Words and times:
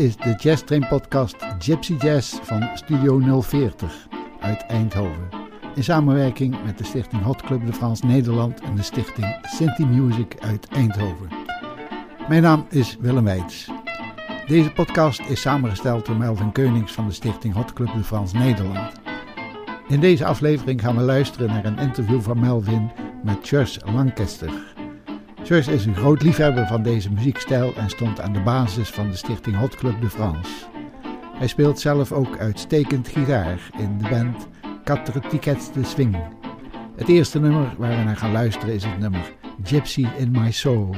Is 0.00 0.16
de 0.16 0.34
Jazz 0.38 0.62
Train 0.62 0.86
podcast 0.88 1.36
Gypsy 1.58 1.94
Jazz 1.98 2.38
van 2.42 2.68
Studio 2.74 3.40
040 3.42 4.08
uit 4.40 4.66
Eindhoven. 4.66 5.28
In 5.74 5.84
samenwerking 5.84 6.64
met 6.64 6.78
de 6.78 6.84
stichting 6.84 7.22
Hot 7.22 7.42
Club 7.42 7.66
de 7.66 7.72
Frans 7.72 8.02
Nederland 8.02 8.60
en 8.60 8.76
de 8.76 8.82
stichting 8.82 9.38
Sinti 9.42 9.84
Music 9.84 10.36
uit 10.40 10.68
Eindhoven. 10.68 11.28
Mijn 12.28 12.42
naam 12.42 12.66
is 12.70 12.96
Willem 13.00 13.24
Weits. 13.24 13.70
Deze 14.46 14.72
podcast 14.72 15.20
is 15.20 15.40
samengesteld 15.40 16.06
door 16.06 16.16
Melvin 16.16 16.52
Keunings 16.52 16.92
van 16.92 17.06
de 17.06 17.14
stichting 17.14 17.54
Hot 17.54 17.72
Club 17.72 17.92
de 17.94 18.04
Frans 18.04 18.32
Nederland. 18.32 18.92
In 19.88 20.00
deze 20.00 20.24
aflevering 20.24 20.80
gaan 20.80 20.96
we 20.96 21.02
luisteren 21.02 21.48
naar 21.48 21.64
een 21.64 21.78
interview 21.78 22.20
van 22.20 22.40
Melvin 22.40 22.90
met 23.24 23.38
Chus 23.42 23.78
Lancaster. 23.84 24.69
Chus 25.44 25.68
is 25.68 25.84
een 25.86 25.96
groot 25.96 26.22
liefhebber 26.22 26.66
van 26.66 26.82
deze 26.82 27.12
muziekstijl 27.12 27.74
en 27.74 27.90
stond 27.90 28.20
aan 28.20 28.32
de 28.32 28.42
basis 28.42 28.88
van 28.88 29.10
de 29.10 29.16
stichting 29.16 29.56
Hot 29.56 29.74
Club 29.74 30.00
de 30.00 30.10
France. 30.10 30.50
Hij 31.32 31.46
speelt 31.46 31.80
zelf 31.80 32.12
ook 32.12 32.38
uitstekend 32.38 33.08
gitaar 33.08 33.70
in 33.78 33.98
de 33.98 34.08
band 34.08 34.48
Quatre 34.84 35.20
Tickets 35.20 35.72
de 35.72 35.84
Swing. 35.84 36.16
Het 36.96 37.08
eerste 37.08 37.40
nummer 37.40 37.74
waar 37.78 37.98
we 37.98 38.04
naar 38.04 38.16
gaan 38.16 38.32
luisteren 38.32 38.74
is 38.74 38.84
het 38.84 38.98
nummer 38.98 39.32
Gypsy 39.62 40.06
in 40.18 40.30
My 40.30 40.50
Soul 40.50 40.94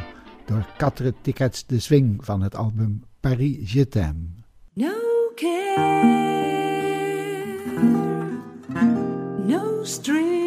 door 0.46 0.66
Quatre 0.76 1.14
Tickets 1.20 1.66
de 1.66 1.80
Swing 1.80 2.24
van 2.24 2.42
het 2.42 2.56
album 2.56 3.02
Paris 3.20 3.72
Je 3.72 3.88
t'aime. 3.88 4.24
No 4.72 4.92
care, 5.34 6.42
no 9.46 9.84
string. 9.84 10.41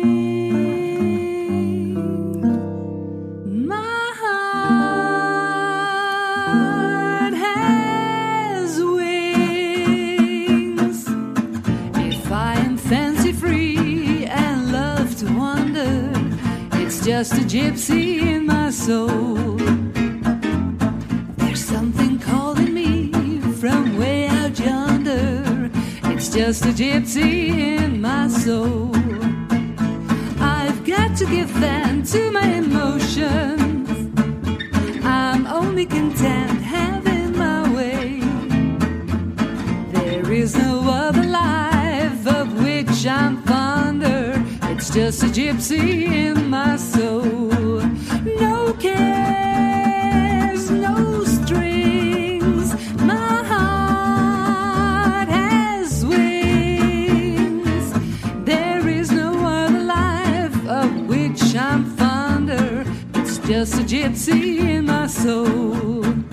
Just 17.05 17.33
a 17.33 17.45
gypsy 17.45 18.19
in 18.19 18.47
my 18.47 18.71
soul. 18.71 19.57
There's 21.37 21.63
something 21.63 22.17
calling 22.17 22.73
me 22.73 23.11
from 23.59 23.95
way 23.95 24.25
out 24.25 24.57
yonder. 24.57 25.69
It's 26.05 26.29
just 26.29 26.65
a 26.65 26.69
gypsy 26.69 27.49
in 27.77 28.01
my 28.01 28.27
soul. 28.27 28.89
I've 30.39 30.83
got 30.83 31.15
to 31.17 31.25
give 31.27 31.49
vent 31.49 32.07
to 32.13 32.31
my 32.31 32.47
emotions. 32.63 33.87
I'm 35.05 35.45
only 35.45 35.85
content 35.85 36.59
having 36.63 37.37
my 37.37 37.71
way. 37.71 38.19
There 39.91 40.31
is 40.31 40.55
no 40.55 40.89
other 40.89 41.23
life 41.23 42.25
of 42.25 42.63
which 42.63 43.05
I'm. 43.05 43.45
It's 43.45 43.54
just 44.95 45.23
a 45.23 45.25
gypsy 45.25 46.07
in 46.07 46.49
my 46.49 46.77
soul. 46.77 47.81
No 48.39 48.73
cares, 48.79 50.71
no 50.71 51.21
strings. 51.25 52.73
My 53.01 53.43
heart 53.43 55.27
has 55.27 56.05
wings. 56.05 57.93
There 58.45 58.87
is 58.87 59.11
no 59.11 59.33
other 59.45 59.79
life 59.79 60.65
of 60.65 60.89
which 61.09 61.43
I'm 61.57 61.83
fonder. 61.97 62.85
It's 63.15 63.37
just 63.39 63.73
a 63.73 63.83
gypsy 63.83 64.59
in 64.59 64.85
my 64.85 65.07
soul. 65.07 66.24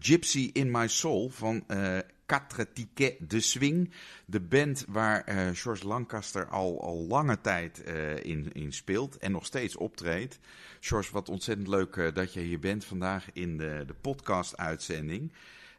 Gypsy 0.00 0.50
in 0.52 0.70
My 0.70 0.88
Soul 0.88 1.28
van 1.28 1.64
eh 1.66 1.98
Quatre 2.26 2.72
Tickets 2.72 3.16
de 3.18 3.40
Swing. 3.40 3.90
De 4.26 4.40
band 4.40 4.84
waar 4.88 5.24
eh 5.24 5.48
George 5.52 5.86
Lancaster 5.86 6.46
al, 6.46 6.82
al 6.82 7.06
lange 7.08 7.40
tijd 7.40 7.82
eh, 7.82 8.24
in, 8.24 8.52
in 8.52 8.72
speelt 8.72 9.18
en 9.18 9.32
nog 9.32 9.46
steeds 9.46 9.76
optreedt. 9.76 10.38
George, 10.80 11.12
wat 11.12 11.28
ontzettend 11.28 11.68
leuk 11.68 12.10
dat 12.14 12.32
je 12.32 12.40
hier 12.40 12.58
bent 12.58 12.84
vandaag 12.84 13.26
in 13.32 13.56
de, 13.56 13.84
de 13.86 13.94
podcast-uitzending. 14.00 15.32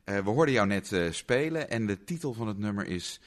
We 0.03 0.29
hoorden 0.29 0.53
jou 0.53 0.67
net 0.67 0.95
spelen 1.11 1.69
en 1.69 1.85
de 1.85 2.03
titel 2.03 2.33
van 2.33 2.47
het 2.47 2.57
nummer 2.57 2.85
is 2.85 3.19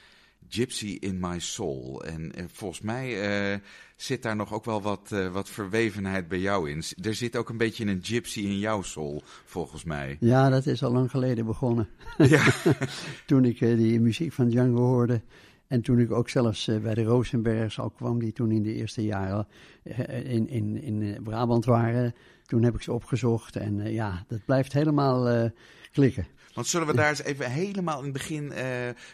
Gypsy 0.49 0.97
in 0.99 1.19
My 1.19 1.39
Soul. 1.39 2.03
En 2.03 2.31
eh, 2.31 2.43
volgens 2.47 2.81
mij 2.81 3.21
eh, 3.21 3.59
zit 3.95 4.23
daar 4.23 4.35
nog 4.35 4.53
ook 4.53 4.65
wel 4.65 4.81
wat, 4.81 5.11
eh, 5.11 5.31
wat 5.31 5.49
verwevenheid 5.49 6.27
bij 6.27 6.39
jou 6.39 6.69
in. 6.69 6.83
Er 7.01 7.15
zit 7.15 7.35
ook 7.35 7.49
een 7.49 7.57
beetje 7.57 7.85
een 7.85 7.99
gypsy 8.01 8.39
in 8.39 8.59
jouw 8.59 8.81
soul, 8.81 9.21
volgens 9.45 9.83
mij. 9.83 10.17
Ja, 10.19 10.49
dat 10.49 10.65
is 10.65 10.83
al 10.83 10.91
lang 10.91 11.11
geleden 11.11 11.45
begonnen. 11.45 11.87
Ja, 12.17 12.43
toen 13.25 13.45
ik 13.45 13.59
die 13.59 13.99
muziek 13.99 14.33
van 14.33 14.49
Django 14.49 14.81
hoorde. 14.81 15.21
En 15.67 15.81
toen 15.81 15.99
ik 15.99 16.11
ook 16.11 16.29
zelfs 16.29 16.69
bij 16.81 16.93
de 16.93 17.03
Rosenbergs 17.03 17.79
al 17.79 17.89
kwam, 17.89 18.19
die 18.19 18.33
toen 18.33 18.51
in 18.51 18.63
de 18.63 18.73
eerste 18.73 19.03
jaren 19.03 19.47
in, 20.23 20.47
in, 20.49 20.81
in 20.81 21.23
Brabant 21.23 21.65
waren. 21.65 22.13
Toen 22.45 22.63
heb 22.63 22.75
ik 22.75 22.81
ze 22.81 22.93
opgezocht 22.93 23.55
en 23.55 23.91
ja, 23.91 24.25
dat 24.27 24.45
blijft 24.45 24.73
helemaal 24.73 25.51
klikken. 25.91 26.27
Want 26.55 26.67
zullen 26.67 26.87
we 26.87 26.95
daar 26.95 27.09
eens 27.09 27.23
even 27.23 27.51
helemaal 27.51 27.97
in 27.97 28.03
het 28.03 28.13
begin, 28.13 28.51
uh, 28.51 28.63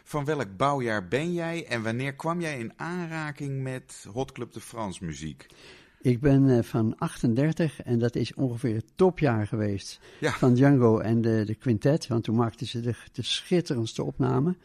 van 0.04 0.26
welk 0.26 0.58
bouwjaar 0.58 1.08
ben 1.08 1.34
jij 1.34 1.66
en 1.66 1.84
wanneer 1.84 2.14
kwam 2.14 2.42
jij 2.42 2.60
in 2.60 2.74
aanraking 2.76 3.62
met 3.62 4.06
Hot 4.14 4.32
Club 4.32 4.54
de 4.54 4.62
France 4.62 5.06
muziek? 5.06 5.46
Ik 6.02 6.20
ben 6.20 6.44
uh, 6.44 6.64
van 6.64 6.96
38 6.98 7.82
en 7.82 8.00
dat 8.00 8.16
is 8.16 8.34
ongeveer 8.34 8.76
het 8.76 8.92
topjaar 8.96 9.48
geweest 9.48 10.00
ja. 10.20 10.32
van 10.32 10.54
Django 10.54 11.00
en 11.00 11.22
de, 11.22 11.44
de 11.46 11.56
quintet. 11.56 12.08
Want 12.08 12.24
toen 12.24 12.36
maakten 12.36 12.68
ze 12.68 12.80
de, 12.80 12.96
de 13.12 13.24
schitterendste 13.24 14.04
opname. 14.04 14.56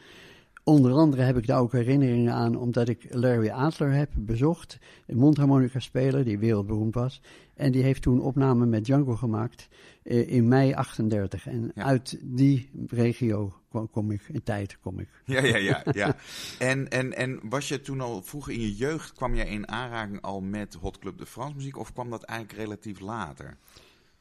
Onder 0.64 0.92
andere 0.92 1.22
heb 1.22 1.36
ik 1.36 1.46
daar 1.46 1.60
ook 1.60 1.72
herinneringen 1.72 2.32
aan, 2.32 2.56
omdat 2.56 2.88
ik 2.88 3.06
Larry 3.10 3.48
Adler 3.48 3.92
heb 3.92 4.10
bezocht, 4.14 4.78
een 5.06 5.16
mondharmonica-speler 5.16 6.24
die 6.24 6.38
wereldberoemd 6.38 6.94
was. 6.94 7.20
En 7.54 7.72
die 7.72 7.82
heeft 7.82 8.02
toen 8.02 8.20
opnamen 8.20 8.68
met 8.68 8.84
Django 8.84 9.14
gemaakt 9.16 9.68
eh, 9.70 9.76
in 10.06 10.48
mei 10.48 10.74
38. 10.74 11.46
En 11.46 11.72
uit 11.74 12.18
die 12.22 12.70
regio 12.86 13.54
kom, 13.90 14.10
ik, 14.10 14.22
in 14.32 14.42
tijd 14.42 14.78
kom 14.80 14.98
ik. 14.98 15.08
Ja, 15.24 15.44
ja, 15.44 15.56
ja. 15.56 15.84
ja. 15.92 16.16
en, 16.58 16.88
en, 16.88 17.16
en 17.16 17.40
was 17.42 17.68
je 17.68 17.80
toen 17.80 18.00
al 18.00 18.22
vroeger 18.22 18.52
in 18.52 18.60
je 18.60 18.74
jeugd, 18.74 19.12
kwam 19.12 19.34
jij 19.34 19.46
in 19.46 19.68
aanraking 19.68 20.20
al 20.20 20.40
met 20.40 20.74
Hot 20.74 20.98
Club 20.98 21.18
de 21.18 21.26
France 21.26 21.56
muziek 21.56 21.78
of 21.78 21.92
kwam 21.92 22.10
dat 22.10 22.22
eigenlijk 22.22 22.58
relatief 22.58 23.00
later? 23.00 23.56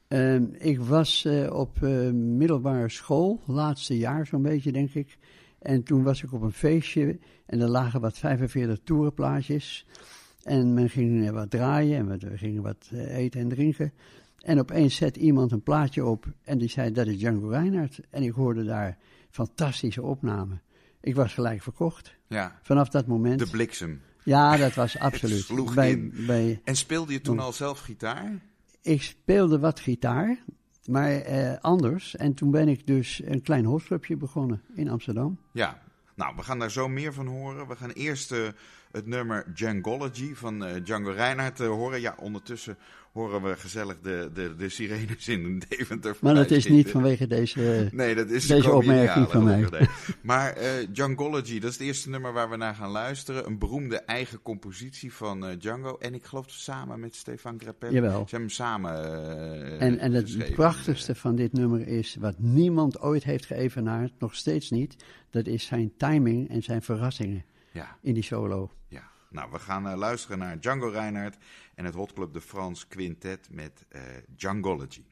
Uh, 0.09 0.41
ik 0.57 0.79
was 0.79 1.25
uh, 1.27 1.53
op 1.53 1.79
uh, 1.81 2.11
middelbare 2.11 2.89
school, 2.89 3.41
laatste 3.45 3.97
jaar 3.97 4.25
zo'n 4.25 4.41
beetje 4.41 4.71
denk 4.71 4.93
ik. 4.93 5.17
En 5.59 5.83
toen 5.83 6.03
was 6.03 6.23
ik 6.23 6.33
op 6.33 6.41
een 6.41 6.51
feestje 6.51 7.19
en 7.45 7.61
er 7.61 7.67
lagen 7.67 8.01
wat 8.01 8.17
45 8.17 8.79
toerenplaatjes. 8.83 9.85
En 10.43 10.73
men 10.73 10.89
ging 10.89 11.31
wat 11.31 11.49
draaien 11.49 11.97
en 12.11 12.19
we 12.19 12.37
gingen 12.37 12.61
wat 12.61 12.89
eh, 12.91 13.17
eten 13.17 13.39
en 13.39 13.49
drinken. 13.49 13.93
En 14.45 14.59
opeens 14.59 14.95
zet 14.95 15.17
iemand 15.17 15.51
een 15.51 15.63
plaatje 15.63 16.05
op 16.05 16.25
en 16.43 16.57
die 16.57 16.69
zei 16.69 16.91
dat 16.91 17.07
is 17.07 17.17
Django 17.17 17.47
Reinhardt. 17.47 17.99
En 18.09 18.23
ik 18.23 18.31
hoorde 18.31 18.63
daar 18.63 18.97
fantastische 19.29 20.01
opnamen. 20.01 20.61
Ik 21.01 21.15
was 21.15 21.33
gelijk 21.33 21.61
verkocht. 21.61 22.15
Ja. 22.27 22.59
Vanaf 22.61 22.89
dat 22.89 23.07
moment. 23.07 23.39
De 23.39 23.47
bliksem. 23.47 24.01
Ja, 24.23 24.57
dat 24.57 24.73
was 24.73 24.99
absoluut. 25.09 25.73
bij, 25.75 26.09
bij, 26.25 26.61
en 26.63 26.75
speelde 26.75 27.13
je 27.13 27.21
toen 27.21 27.39
al 27.39 27.53
zelf 27.53 27.79
gitaar? 27.79 28.39
Ik 28.81 29.01
speelde 29.01 29.59
wat 29.59 29.79
gitaar, 29.79 30.37
maar 30.85 31.11
eh, 31.11 31.57
anders. 31.61 32.15
En 32.15 32.33
toen 32.33 32.51
ben 32.51 32.67
ik 32.67 32.87
dus 32.87 33.21
een 33.23 33.41
klein 33.41 33.65
hostclubje 33.65 34.17
begonnen 34.17 34.61
in 34.75 34.89
Amsterdam. 34.89 35.39
Ja, 35.51 35.81
nou, 36.15 36.35
we 36.35 36.43
gaan 36.43 36.59
daar 36.59 36.71
zo 36.71 36.87
meer 36.87 37.13
van 37.13 37.27
horen. 37.27 37.67
We 37.67 37.75
gaan 37.75 37.91
eerst 37.91 38.31
uh, 38.31 38.47
het 38.95 39.05
nummer 39.05 39.45
Djangology 39.53 40.33
van 40.33 40.63
uh, 40.63 40.69
Django 40.83 41.11
Reinhardt 41.11 41.61
uh, 41.61 41.67
horen. 41.67 42.01
Ja, 42.01 42.15
ondertussen 42.19 42.77
horen 43.11 43.41
we 43.41 43.55
gezellig 43.55 43.95
de, 44.01 44.29
de, 44.33 44.55
de 44.55 44.69
sirenes 44.69 45.27
in 45.27 45.63
Deventer. 45.69 46.17
Maar 46.21 46.35
dat 46.35 46.51
is 46.51 46.67
niet 46.67 46.89
vanwege 46.89 47.27
deze, 47.27 47.89
nee, 47.91 48.15
dat 48.15 48.29
is 48.29 48.47
deze 48.47 48.71
opmerking 48.71 49.29
van 49.29 49.43
mij. 49.43 49.67
Maar 50.21 50.57
uh, 50.57 50.63
Djangology, 50.91 51.59
dat 51.59 51.69
is 51.69 51.77
het 51.77 51.87
eerste 51.87 52.09
nummer 52.09 52.33
waar 52.33 52.49
we 52.49 52.55
naar 52.55 52.75
gaan 52.75 52.89
luisteren. 52.89 53.45
Een 53.45 53.57
beroemde 53.57 53.97
eigen 53.97 54.41
compositie 54.41 55.13
van 55.13 55.49
uh, 55.49 55.49
Django. 55.59 55.97
En 55.97 56.13
ik 56.13 56.25
geloof 56.25 56.45
samen 56.47 56.99
met 56.99 57.15
Stefan 57.15 57.59
Grappelli. 57.59 57.93
Jawel. 57.93 58.11
Ze 58.11 58.17
hebben 58.17 58.39
hem 58.39 58.49
samen 58.49 58.91
uh, 58.93 59.81
En, 59.81 59.99
en 59.99 60.13
het 60.13 60.53
prachtigste 60.53 61.15
van 61.15 61.35
dit 61.35 61.53
nummer 61.53 61.87
is, 61.87 62.17
wat 62.19 62.35
niemand 62.37 62.99
ooit 62.99 63.23
heeft 63.23 63.45
geëvenaard, 63.45 64.11
nog 64.19 64.35
steeds 64.35 64.69
niet. 64.69 64.95
Dat 65.29 65.47
is 65.47 65.65
zijn 65.65 65.91
timing 65.97 66.49
en 66.49 66.63
zijn 66.63 66.81
verrassingen 66.81 67.45
ja. 67.75 67.97
in 68.01 68.13
die 68.13 68.23
solo. 68.23 68.71
Ja. 68.87 69.11
Nou, 69.29 69.51
we 69.51 69.59
gaan 69.59 69.87
uh, 69.87 69.95
luisteren 69.95 70.37
naar 70.37 70.59
Django 70.59 70.87
Reinhardt 70.87 71.37
en 71.75 71.85
het 71.85 71.93
Hot 71.93 72.13
Club 72.13 72.33
de 72.33 72.41
France 72.41 72.87
Quintet 72.87 73.47
met 73.51 73.85
uh, 73.91 74.01
Djangology. 74.35 75.05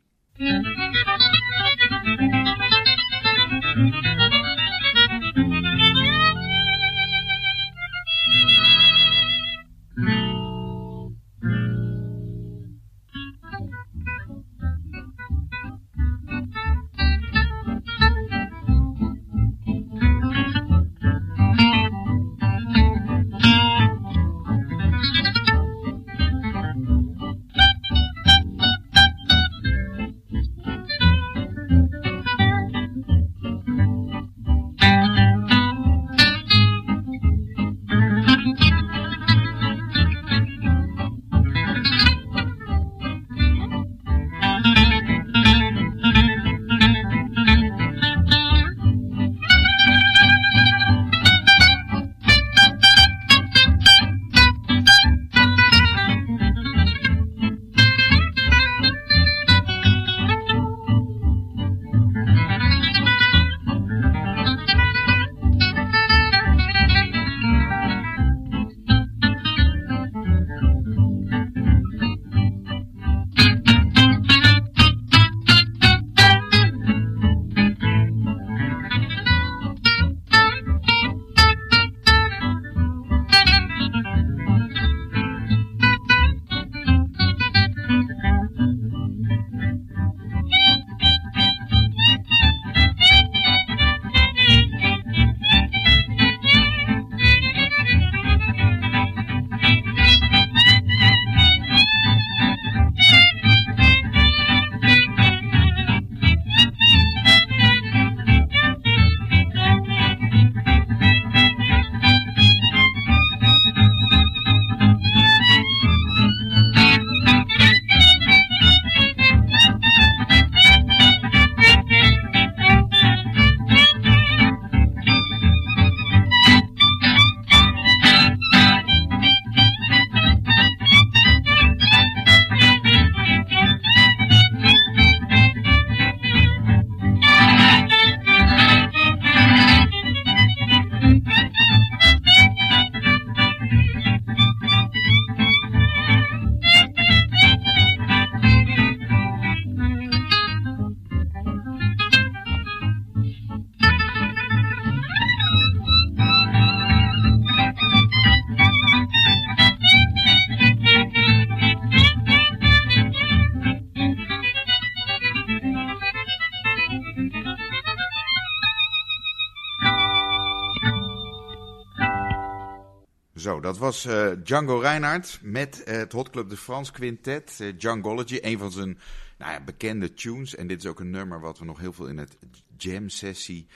Was 173.83 174.05
uh, 174.05 174.31
Django 174.43 174.79
Reinhardt 174.79 175.39
met 175.41 175.83
uh, 175.87 175.95
het 175.95 176.11
Hot 176.11 176.29
Club 176.29 176.49
de 176.49 176.57
France 176.57 176.91
Quintet. 176.91 177.57
Uh, 177.61 177.73
Djangology, 177.77 178.39
een 178.41 178.57
van 178.57 178.71
zijn 178.71 178.97
nou 179.37 179.51
ja, 179.51 179.63
bekende 179.63 180.13
tunes. 180.13 180.55
En 180.55 180.67
dit 180.67 180.83
is 180.83 180.89
ook 180.89 180.99
een 180.99 181.09
nummer 181.09 181.39
wat 181.39 181.59
we 181.59 181.65
nog 181.65 181.79
heel 181.79 181.93
veel 181.93 182.07
in 182.07 182.17
het 182.17 182.37
jam-sessie 182.77 183.67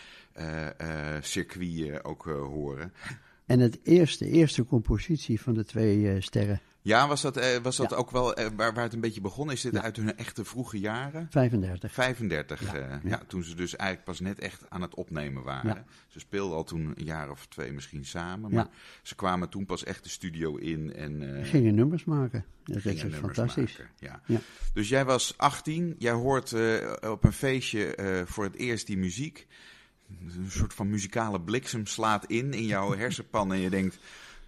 circuit 1.22 2.04
ook 2.04 2.24
horen. 2.24 2.94
En 3.46 3.60
het 3.60 3.80
eerste, 3.84 4.30
eerste 4.30 4.66
compositie 4.66 5.42
van 5.42 5.54
de 5.54 5.66
twee 5.66 6.22
sterren. 6.22 6.62
Ja, 6.88 7.08
was 7.08 7.22
dat, 7.22 7.38
eh, 7.38 7.58
was 7.58 7.78
dat 7.78 7.94
ook 7.94 8.12
wel 8.12 8.34
eh, 8.34 8.48
waar, 8.56 8.74
waar 8.74 8.84
het 8.84 8.94
een 8.94 9.00
beetje 9.00 9.22
begon? 9.22 9.52
Is 9.52 9.62
dit 9.62 9.78
uit 9.78 9.96
hun 9.96 10.18
echte 10.18 10.46
vroege 10.46 10.80
jaren? 10.80 11.28
35. 11.30 11.94
35, 11.94 12.62
ja, 12.62 12.74
eh, 12.74 12.98
ja. 13.04 13.22
toen 13.28 13.44
ze 13.44 13.56
dus 13.56 13.76
eigenlijk 13.76 14.10
pas 14.10 14.20
net 14.20 14.40
echt 14.40 14.70
aan 14.70 14.82
het 14.82 14.96
opnemen 14.96 15.44
waren. 15.44 15.86
Ze 16.08 16.20
speelden 16.20 16.58
al 16.58 16.64
toen 16.64 16.94
een 16.96 17.06
jaar 17.06 17.30
of 17.30 17.46
twee 17.46 17.72
misschien 17.72 18.06
samen, 18.06 18.52
maar 18.52 18.68
ze 19.02 19.16
kwamen 19.16 19.50
toen 19.50 19.66
pas 19.66 19.84
echt 19.84 20.04
de 20.04 20.10
studio 20.10 20.56
in. 20.56 20.94
En, 20.94 21.46
gingen 21.46 21.76
nummers 21.76 22.04
maken. 22.04 22.46
Dat 22.64 22.86
is 22.86 23.04
fantastisch. 23.14 23.78
Maken, 23.78 24.22
ja. 24.26 24.40
Dus 24.74 24.90
jij 24.90 25.06
was 25.06 25.34
18, 25.38 25.96
jij 25.98 26.12
hoort 26.12 26.56
op 27.02 27.24
een 27.24 27.34
feestje 27.34 28.24
voor 28.28 28.44
het 28.44 28.56
eerst 28.56 28.88
die 28.88 28.98
muziek. 28.98 29.48
Een 30.10 30.52
soort 30.52 30.74
van 30.74 30.90
muzikale 30.90 31.42
bliksem 31.42 31.86
slaat 31.86 32.26
in 32.26 32.54
in 32.54 32.66
jouw 32.66 32.96
hersenpan 32.96 33.54
en 33.54 33.60
je 33.60 33.70
denkt 33.70 34.00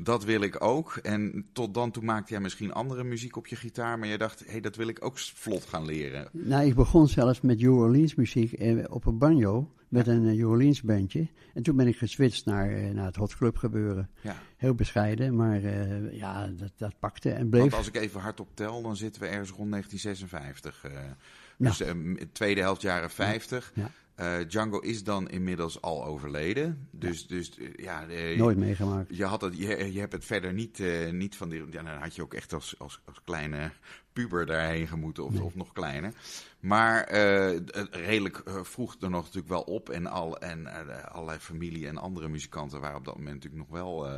dat 0.02 0.24
wil 0.24 0.42
ik 0.42 0.64
ook. 0.64 0.96
En 0.96 1.46
tot 1.54 1.74
dan 1.74 1.92
toe 1.92 2.04
maakte 2.04 2.32
jij 2.32 2.42
misschien 2.42 2.74
andere 2.74 3.04
muziek 3.04 3.36
op 3.36 3.48
je 3.48 3.56
gitaar, 3.56 4.00
maar 4.00 4.08
je 4.08 4.18
dacht, 4.18 4.40
hé, 4.40 4.52
hey, 4.52 4.62
dat 4.62 4.76
wil 4.76 4.88
ik 4.88 5.06
ook 5.06 5.20
vlot 5.20 5.66
gaan 5.66 5.86
leren. 5.86 6.30
Nou, 6.32 6.66
ik 6.66 6.76
begon 6.76 7.08
zelfs 7.08 7.42
met 7.42 7.60
New 7.60 7.78
Orleans 7.78 8.16
muziek 8.16 8.54
eh, 8.54 8.84
op 8.90 9.06
een 9.06 9.18
banjo, 9.18 9.74
met 9.88 10.08
een 10.08 10.24
uh, 10.24 10.38
New 10.38 10.50
Orleans 10.50 10.82
bandje. 10.82 11.28
En 11.54 11.64
toen 11.64 11.76
ben 11.76 11.88
ik 11.88 11.98
geswitcht 11.98 12.46
naar, 12.46 12.72
uh, 12.72 12.90
naar 12.90 13.06
het 13.06 13.16
Hot 13.16 13.36
Club 13.36 13.58
gebeuren. 13.58 14.10
Ja. 14.22 14.36
Heel 14.58 14.76
bescheiden, 14.76 15.36
maar 15.36 15.62
ja, 16.16 16.48
dat, 16.48 16.72
dat 16.78 17.00
pakte 17.00 17.32
en 17.32 17.50
bleef. 17.50 17.62
Want 17.62 17.74
als 17.74 17.88
ik 17.88 17.96
even 17.96 18.22
hardop 18.22 18.50
tel, 18.54 18.82
dan 18.82 18.96
zitten 18.96 19.22
we 19.22 19.28
ergens 19.28 19.50
rond 19.50 19.72
1956. 19.72 20.86
Dus 21.58 21.84
tweede 22.32 22.62
helft 22.62 22.82
jaren 22.82 23.10
50. 23.10 23.72
Ja. 23.76 23.92
Uh, 24.20 24.38
Django 24.48 24.80
is 24.80 25.04
dan 25.04 25.30
inmiddels 25.30 25.82
al 25.82 26.06
overleden. 26.06 26.88
Dus, 26.92 27.28
dus 27.28 27.58
eh, 27.58 27.74
ja. 27.76 28.06
Nooit 28.38 28.58
meegemaakt. 28.58 29.16
Je, 29.16 29.26
had 29.26 29.42
het, 29.42 29.58
je, 29.58 29.94
je 29.94 30.00
hebt 30.00 30.14
het 30.14 30.26
verder 30.26 30.54
niet, 30.54 30.84
niet 31.12 31.36
van 31.36 31.50
die. 31.50 31.64
Ja, 31.72 31.84
dan 31.84 31.98
had 31.98 32.16
je 32.16 32.22
ook 32.22 32.34
echt 32.34 32.54
als, 32.54 32.80
als, 32.80 33.02
als 33.06 33.22
kleine 33.24 33.72
puber 34.14 34.46
daarheen 34.46 34.88
gemoeten, 34.88 35.26
of, 35.26 35.40
of 35.40 35.56
nog 35.56 35.74
kleiner. 35.74 36.14
Maar 36.60 37.14
redelijk 37.92 38.44
vroeg 38.46 38.96
er 39.00 39.10
nog 39.10 39.22
natuurlijk 39.22 39.50
wel 39.50 39.62
op. 39.62 39.90
En, 39.90 40.08
al, 40.08 40.38
en 40.40 40.68
allerlei 41.12 41.40
familie 41.40 41.88
en 41.88 41.98
andere 41.98 42.28
muzikanten 42.28 42.80
waren 42.80 42.98
op 42.98 43.06
dat 43.06 43.18
moment 43.18 43.34
natuurlijk 43.34 43.70
nog 43.70 43.80
wel 43.80 44.10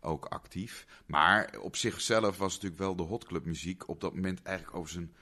ook 0.00 0.24
actief. 0.24 0.86
Maar 1.06 1.54
op 1.60 1.76
zichzelf 1.76 2.38
was 2.38 2.54
natuurlijk 2.54 2.80
wel 2.80 2.96
de 2.96 3.02
hotclub 3.02 3.44
muziek 3.44 3.88
op 3.88 4.00
dat 4.00 4.14
moment 4.14 4.42
eigenlijk 4.42 4.76
over 4.76 4.90
zijn 4.90 5.12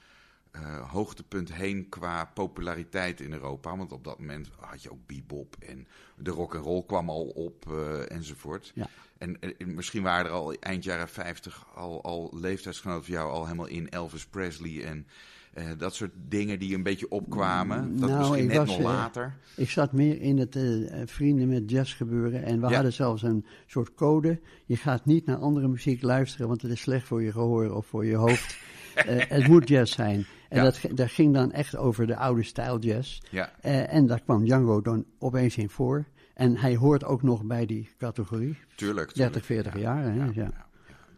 uh, 0.61 0.91
hoogtepunt 0.91 1.55
heen 1.55 1.89
qua 1.89 2.25
populariteit 2.35 3.21
in 3.21 3.33
Europa. 3.33 3.77
Want 3.77 3.93
op 3.93 4.05
dat 4.05 4.19
moment 4.19 4.49
had 4.59 4.83
je 4.83 4.91
ook 4.91 5.07
bebop 5.07 5.57
en 5.59 5.87
de 6.17 6.31
rock 6.31 6.55
and 6.55 6.65
roll 6.65 6.83
kwam 6.87 7.11
al 7.11 7.25
op 7.25 7.65
uh, 7.71 8.11
enzovoort. 8.11 8.73
Ja. 8.75 8.89
En, 9.19 9.39
misschien 9.59 10.03
waren 10.03 10.27
er 10.27 10.33
al 10.33 10.53
eind 10.53 10.85
jaren 10.85 11.09
50 11.09 11.67
al, 11.75 12.03
al 12.03 12.31
leeftijdsgenoten 12.35 13.05
van 13.05 13.15
jou 13.15 13.31
al 13.31 13.45
helemaal 13.45 13.67
in 13.67 13.89
Elvis 13.89 14.27
Presley 14.27 14.85
en 14.85 15.07
uh, 15.55 15.65
dat 15.79 15.95
soort 15.95 16.13
dingen 16.29 16.59
die 16.59 16.75
een 16.75 16.83
beetje 16.83 17.11
opkwamen. 17.11 17.99
Dat 17.99 18.09
nou, 18.09 18.19
misschien 18.19 18.47
net 18.47 18.67
nog 18.67 18.79
later. 18.79 19.37
ik 19.57 19.71
zat 19.71 19.93
meer 19.93 20.21
in 20.21 20.39
het 20.39 20.59
vrienden 21.05 21.49
met 21.49 21.71
jazz 21.71 21.97
gebeuren 21.97 22.45
en 22.45 22.61
we 22.61 22.75
hadden 22.75 22.93
zelfs 22.93 23.23
een 23.23 23.47
soort 23.67 23.95
code. 23.95 24.41
Je 24.67 24.77
gaat 24.77 25.05
niet 25.05 25.27
naar 25.27 25.37
andere 25.37 25.69
muziek 25.69 26.03
luisteren, 26.03 26.49
want 26.49 26.63
het 26.63 26.71
is 26.71 26.81
slecht 26.81 27.07
voor 27.07 27.23
je 27.23 27.33
gehoor 27.33 27.75
of 27.75 27.87
voor 27.87 28.07
je 28.07 28.17
hoofd. 28.17 28.57
het 29.29 29.49
moet 29.49 29.69
jazz 29.69 29.95
zijn. 29.95 30.27
En 30.49 30.65
dat, 30.65 30.81
dat 30.91 31.11
ging 31.11 31.35
dan 31.35 31.53
echt 31.53 31.77
over 31.77 32.07
de 32.07 32.17
oude 32.17 32.43
stijl 32.43 32.79
jazz. 32.79 33.21
Ja. 33.31 33.53
Uh, 33.63 33.93
en 33.93 34.07
daar 34.07 34.23
kwam 34.23 34.45
Django 34.45 34.81
dan 34.81 35.05
opeens 35.19 35.57
in 35.57 35.71
voor. 35.71 36.05
En 36.35 36.57
hij 36.57 36.77
hoort 36.77 37.05
ook 37.05 37.23
nog 37.23 37.45
bij 37.45 37.67
die 37.67 37.91
categorie. 37.99 38.59
Tuurlijk. 38.75 39.15
30, 39.15 39.45
40 39.45 39.79
jaar. 39.79 40.03
Hè? 40.03 40.31
Ja, 40.35 40.67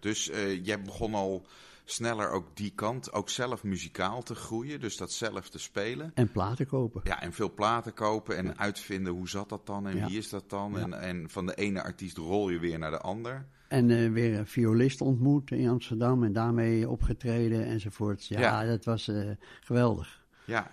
Dus 0.01 0.31
uh, 0.31 0.65
jij 0.65 0.83
begon 0.83 1.15
al 1.15 1.47
sneller 1.85 2.31
ook 2.31 2.57
die 2.57 2.73
kant, 2.75 3.13
ook 3.13 3.29
zelf 3.29 3.65
muzikaal 3.65 4.23
te 4.23 4.35
groeien. 4.35 4.81
Dus 4.81 4.97
dat 4.97 5.13
zelf 5.13 5.49
te 5.49 5.59
spelen. 5.59 6.11
En 6.15 6.31
platen 6.31 6.67
kopen. 6.67 7.01
Ja, 7.05 7.23
en 7.23 7.33
veel 7.33 7.55
platen 7.55 7.95
kopen 7.95 8.37
en 8.37 8.59
uitvinden 8.59 9.13
hoe 9.13 9.29
zat 9.29 9.49
dat 9.49 9.67
dan 9.67 9.87
en 9.87 10.07
wie 10.07 10.19
is 10.19 10.29
dat 10.29 10.51
dan. 10.51 10.79
En, 10.79 11.01
en 11.01 11.31
van 11.31 11.47
de 11.47 11.55
ene 11.55 11.83
artiest 11.83 12.17
rol 12.17 12.49
je 12.49 12.59
weer 12.59 12.79
naar 12.79 12.91
de 12.91 13.01
ander. 13.01 13.47
En 13.69 13.89
uh, 13.89 14.13
weer 14.13 14.39
een 14.39 14.47
violist 14.47 15.01
ontmoet 15.01 15.51
in 15.51 15.69
Amsterdam 15.69 16.25
en 16.25 16.33
daarmee 16.33 16.89
opgetreden 16.89 17.65
enzovoort. 17.65 18.27
Ja, 18.27 18.41
ja. 18.41 18.65
dat 18.65 18.85
was 18.85 19.09
uh, 19.09 19.31
geweldig. 19.61 20.25
Ja. 20.45 20.71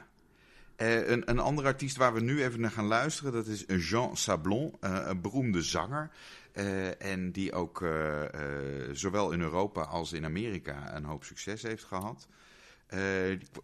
Uh, 0.77 1.09
een, 1.09 1.29
een 1.29 1.39
andere 1.39 1.67
artiest 1.67 1.97
waar 1.97 2.13
we 2.13 2.21
nu 2.21 2.43
even 2.43 2.61
naar 2.61 2.71
gaan 2.71 2.85
luisteren, 2.85 3.33
dat 3.33 3.47
is 3.47 3.65
Jean 3.89 4.17
Sablon, 4.17 4.73
een 4.79 5.21
beroemde 5.21 5.61
zanger. 5.61 6.09
en 6.97 7.31
die 7.31 7.53
ook 7.53 7.87
zowel 8.91 9.31
in 9.31 9.41
Europa 9.41 9.81
als 9.81 10.13
in 10.13 10.25
Amerika 10.25 10.95
een 10.95 11.03
hoop 11.03 11.23
succes 11.23 11.61
heeft 11.61 11.83
gehad. 11.83 12.27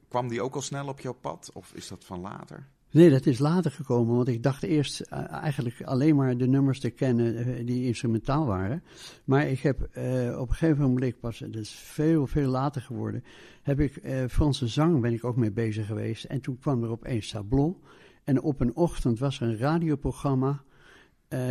kwam 0.10 0.28
die 0.28 0.42
ook 0.42 0.56
al 0.56 0.62
snel 0.62 0.88
op 0.88 1.00
jouw 1.00 1.14
pad 1.14 1.50
of 1.54 1.74
is 1.74 1.88
dat 1.88 2.06
van 2.06 2.20
later? 2.20 2.68
Nee, 2.92 3.10
dat 3.10 3.26
is 3.26 3.40
later 3.40 3.72
gekomen, 3.72 4.16
want 4.16 4.28
ik 4.28 4.44
dacht 4.44 4.64
eerst 4.64 5.02
uh, 5.02 5.32
eigenlijk 5.32 5.82
alleen 5.84 6.16
maar 6.16 6.38
de 6.38 6.48
nummers 6.48 6.80
te 6.80 6.90
kennen 6.90 7.48
uh, 7.48 7.66
die 7.66 7.86
instrumentaal 7.86 8.46
waren. 8.46 8.84
Maar 9.24 9.48
ik 9.48 9.60
heb 9.60 9.90
uh, 9.98 10.40
op 10.40 10.50
een 10.50 10.56
gegeven 10.56 10.82
moment 10.82 11.20
pas, 11.20 11.40
dat 11.40 11.56
is 11.56 11.72
veel, 11.72 12.28
veel 12.28 12.50
later 12.50 12.82
geworden, 12.82 13.24
heb 13.62 13.80
ik 13.80 14.02
Franse 14.30 14.68
zang 14.68 15.02
ben 15.02 15.14
ik 15.14 15.24
ook 15.24 15.36
mee 15.36 15.52
bezig 15.52 15.86
geweest. 15.86 16.24
En 16.24 16.42
toen 16.42 16.60
kwam 16.60 16.84
er 16.84 16.90
opeens 16.90 17.28
Sablon. 17.28 17.78
En 18.24 18.42
op 18.42 18.62
een 18.62 18.76
ochtend 18.76 19.20
was 19.20 19.40
er 19.40 19.48
een 19.48 19.58
radioprogramma 19.58 20.64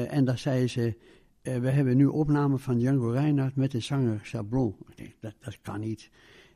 en 0.08 0.24
daar 0.24 0.38
zei 0.38 0.68
ze, 0.68 0.96
we 1.42 1.70
hebben 1.70 1.96
nu 1.96 2.06
opname 2.06 2.58
van 2.58 2.78
Django 2.78 3.08
Reinhardt 3.10 3.56
met 3.56 3.70
de 3.70 3.80
zanger 3.80 4.20
Sablon. 4.22 4.76
Ik 4.88 4.96
denk, 4.96 5.14
dat, 5.20 5.34
dat 5.40 5.58
kan 5.62 5.80
niet. 5.80 6.10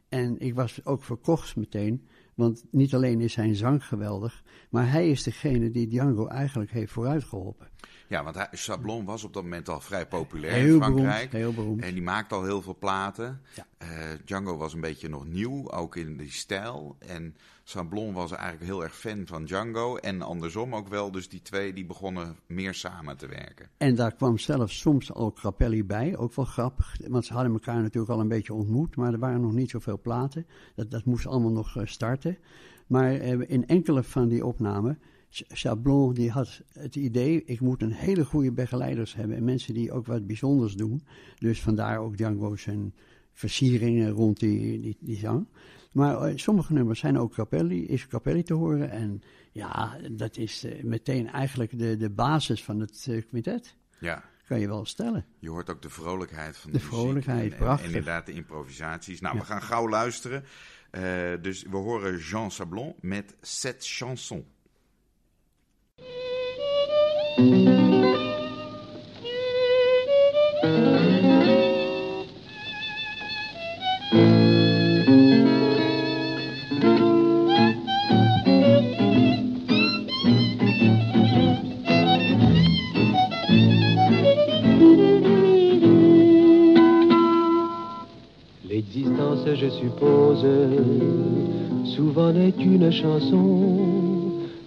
En 0.09 0.39
ik 0.39 0.55
was 0.55 0.85
ook 0.85 1.05
verkocht 1.05 1.57
meteen. 1.57 2.07
Want 2.35 2.65
niet 2.71 2.95
alleen 2.95 3.21
is 3.21 3.33
zijn 3.33 3.55
zang 3.55 3.85
geweldig, 3.85 4.45
maar 4.71 4.91
hij 4.91 5.11
is 5.11 5.23
degene 5.23 5.71
die 5.71 5.89
Django 5.89 6.27
eigenlijk 6.27 6.71
heeft 6.71 6.93
vooruitgeholpen. 6.93 7.69
Ja, 8.07 8.25
want 8.25 8.35
hij, 8.35 8.49
Sablon 8.53 9.05
was 9.05 9.25
op 9.25 9.33
dat 9.33 9.43
moment 9.43 9.69
al 9.69 9.81
vrij 9.81 10.07
populair 10.07 10.67
in 10.67 10.77
Frankrijk. 10.77 11.33
heel 11.33 11.53
beroemd. 11.53 11.83
En 11.83 11.95
die 11.95 12.03
maakte 12.03 12.35
al 12.35 12.45
heel 12.45 12.63
veel 12.63 12.77
platen. 12.79 13.41
Ja. 13.55 13.67
Uh, 13.83 13.89
Django 14.25 14.57
was 14.57 14.75
een 14.75 14.81
beetje 14.81 15.09
nog 15.09 15.27
nieuw, 15.27 15.71
ook 15.71 15.97
in 15.97 16.17
die 16.17 16.31
stijl. 16.31 16.97
En 16.99 17.37
Sablon 17.63 18.13
was 18.13 18.33
eigenlijk 18.33 18.65
heel 18.65 18.83
erg 18.83 18.97
fan 18.97 19.27
van 19.27 19.45
Django. 19.45 19.97
En 19.97 20.23
andersom 20.23 20.75
ook 20.75 20.89
wel. 20.89 21.11
Dus 21.11 21.29
die 21.29 21.43
twee 21.43 21.73
die 21.73 21.87
begonnen 21.87 22.37
meer 22.47 22.75
samen 22.75 23.17
te 23.17 23.27
werken. 23.27 23.69
En 23.77 23.95
daar 23.95 24.15
kwam 24.15 24.39
zelfs 24.39 24.79
soms 24.79 25.13
al 25.13 25.33
Crapelli 25.33 25.85
bij. 25.85 26.17
Ook 26.17 26.35
wel 26.35 26.45
grappig. 26.45 26.97
Want 27.09 27.25
ze 27.25 27.33
hadden 27.33 27.53
elkaar 27.53 27.83
natuurlijk 27.83 28.13
al 28.13 28.21
een 28.21 28.29
beetje 28.29 28.55
ontmoet. 28.55 28.97
Maar 28.97 29.13
er 29.13 29.19
waren 29.19 29.41
nog 29.41 29.53
niet 29.53 29.71
zoveel 29.71 30.01
platen. 30.01 30.47
Dat, 30.75 30.91
dat 30.91 31.05
moest 31.05 31.27
allemaal 31.27 31.53
nog 31.53 31.77
eh, 31.77 31.87
starten. 31.87 32.39
Maar 32.87 33.15
uh, 33.15 33.41
in 33.47 33.67
enkele 33.67 34.03
van 34.03 34.29
die 34.29 34.47
opnamen 34.47 34.99
Chablon 35.49 36.15
die 36.15 36.31
had 36.31 36.63
het 36.73 36.97
idee, 36.97 37.45
ik 37.45 37.61
moet 37.61 37.83
een 37.83 37.93
hele 37.93 38.25
goede 38.25 38.53
begeleiders 38.53 39.15
hebben. 39.15 39.37
En 39.37 39.45
mensen 39.45 39.75
die 39.75 39.93
ook 39.93 40.07
wat 40.07 40.27
bijzonders 40.27 40.75
doen. 40.75 41.03
Dus 41.39 41.63
vandaar 41.63 41.99
ook 41.99 42.17
Django 42.17 42.57
zijn 42.57 42.95
versieringen 43.33 44.11
rond 44.11 44.41
die, 44.41 44.81
die, 44.81 44.97
die 45.01 45.17
zang. 45.17 45.49
Maar 45.93 46.31
uh, 46.31 46.37
sommige 46.37 46.73
nummers 46.73 47.01
zijn 47.01 47.19
ook 47.19 47.35
Capelli, 47.35 47.87
is 47.87 48.07
Capelli 48.07 48.43
te 48.43 48.55
horen. 48.55 48.91
En 48.91 49.23
ja, 49.53 49.99
dat 50.13 50.37
is 50.37 50.65
uh, 50.65 50.83
meteen 50.83 51.31
eigenlijk 51.31 51.79
de, 51.79 51.97
de 51.97 52.11
basis 52.11 52.65
van 52.65 52.81
het 52.81 53.25
quintet. 53.29 53.77
Ja. 54.01 54.25
Kan 54.47 54.61
je 54.61 54.67
wel 54.67 54.85
stellen. 54.85 55.27
Je 55.39 55.51
hoort 55.51 55.71
ook 55.71 55.83
de 55.83 55.91
vrolijkheid 55.91 56.57
van 56.57 56.73
de, 56.73 56.79
de 56.79 56.85
vrolijkheid, 56.85 57.53
en, 57.53 57.59
prachtig. 57.59 57.87
En 57.87 57.93
inderdaad 57.93 58.27
de 58.27 58.33
improvisaties. 58.33 59.21
Nou, 59.21 59.39
we 59.39 59.45
gaan 59.45 59.63
gauw 59.63 59.89
luisteren. 59.89 60.45
dus 61.43 61.63
we 61.63 61.77
horen 61.77 62.19
Jean 62.19 62.51
Sablon 62.51 62.95
met 63.01 63.37
Cette 63.41 63.87
chanson. 63.87 64.47
Je 88.97 89.71
suppose, 89.71 90.47
souvent 91.97 92.33
n'est 92.33 92.55
une 92.61 92.93
chanson 92.93 93.79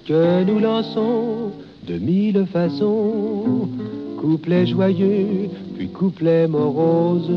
que 0.06 0.44
nous 0.44 0.60
lançons 0.60 1.52
de 1.88 1.98
mille 1.98 2.46
façons, 2.52 3.70
couplet 4.20 4.66
joyeux, 4.66 5.50
puis 5.78 5.88
couplet 5.88 6.46
morose. 6.46 7.32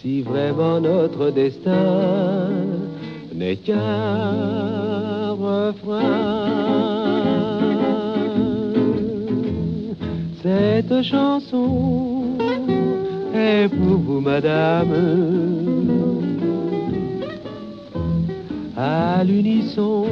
Si 0.00 0.22
vraiment 0.22 0.80
notre 0.80 1.30
destin 1.30 2.50
n'est 3.34 3.56
qu'un 3.56 5.30
refrain. 5.32 6.50
Cette 10.40 11.02
chanson 11.02 12.13
est 13.34 13.68
pour 13.68 13.98
vous, 13.98 14.20
madame. 14.20 14.94
À 18.76 19.22
l'unisson, 19.24 20.06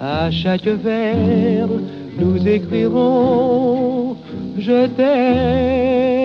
À 0.00 0.30
chaque 0.30 0.66
vers, 0.66 1.68
nous 2.18 2.48
écrirons 2.48 4.16
Je 4.58 4.86
t'aime, 4.86 6.21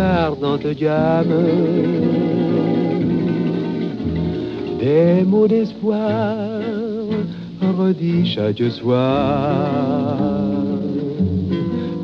une 0.00 0.06
ardente 0.06 0.66
gamme 0.78 1.34
des 4.80 5.22
mots 5.26 5.46
d'espoir 5.46 6.36
redits 7.78 8.26
chaque 8.26 8.62
soir. 8.70 9.76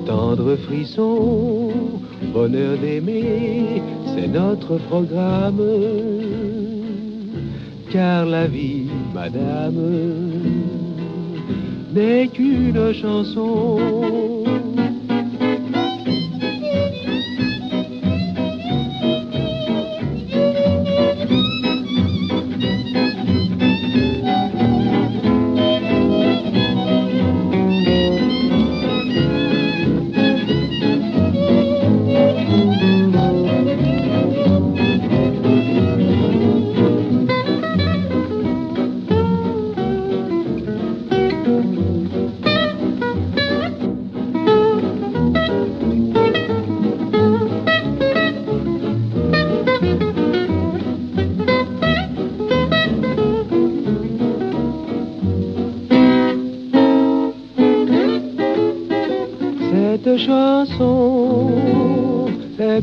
Tendre 0.04 0.56
frisson, 0.66 1.70
bonheur 2.34 2.76
d'aimer, 2.78 3.82
c'est 4.14 4.28
notre 4.28 4.76
programme. 4.88 5.62
Car 7.90 8.26
la 8.26 8.46
vie, 8.46 8.88
madame, 9.14 9.80
n'est 11.94 12.28
qu'une 12.28 12.92
chanson. 12.92 14.35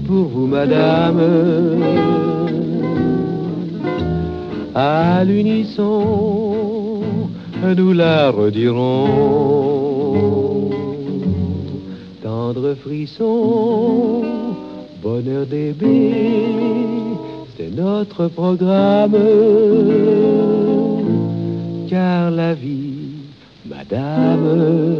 Pour 0.05 0.25
vous, 0.25 0.47
madame. 0.47 1.21
À 4.75 5.23
l'unisson, 5.23 7.01
nous 7.77 7.93
la 7.93 8.31
redirons. 8.31 9.07
Tendre 12.23 12.75
frisson, 12.75 14.23
bonheur 15.01 15.45
bébés, 15.45 16.13
c'est 17.55 17.75
notre 17.75 18.27
programme. 18.27 19.17
Car 21.89 22.31
la 22.31 22.53
vie, 22.53 22.93
madame, 23.65 24.92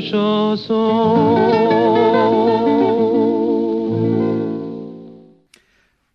chanson. 0.00 1.88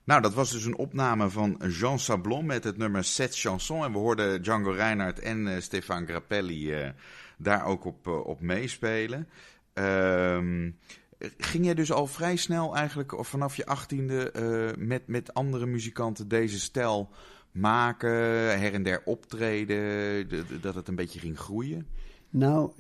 Nou, 0.04 0.22
dat 0.22 0.34
was 0.34 0.52
dus 0.52 0.66
een 0.66 0.78
opname 0.78 1.30
van 1.30 1.62
Jean 1.70 2.00
Sablon 2.00 2.46
met 2.46 2.64
het 2.64 2.78
nummer 2.78 3.04
Set 3.04 3.40
Chanson. 3.40 3.84
En 3.84 3.92
we 3.92 3.98
hoorden 3.98 4.42
Django 4.42 4.72
Reinhardt 4.72 5.20
en 5.20 5.48
uh, 5.48 5.60
Stefan 5.60 6.08
Grappelli 6.08 6.84
uh, 6.84 6.90
daar 7.38 7.66
ook 7.66 7.86
op, 7.86 8.08
uh, 8.08 8.26
op 8.26 8.42
meespelen. 8.42 9.30
Ehm, 9.74 10.72
ging 11.38 11.66
jij 11.66 11.74
dus 11.74 11.92
al 11.92 12.08
vrij 12.08 12.36
snel 12.36 12.76
eigenlijk, 12.76 13.18
of 13.18 13.28
vanaf 13.28 13.56
je 13.56 13.66
achttiende, 13.66 14.32
met, 14.78 15.08
met 15.08 15.34
andere 15.34 15.66
muzikanten 15.66 16.28
deze 16.28 16.60
stijl 16.60 17.10
maken, 17.52 18.12
her 18.60 18.74
en 18.74 18.84
der 18.84 19.02
optreden, 19.06 20.62
dat 20.62 20.76
het 20.76 20.88
een 20.88 20.96
beetje 20.96 21.20
ging 21.20 21.40
groeien? 21.40 21.88
Nou, 22.34 22.72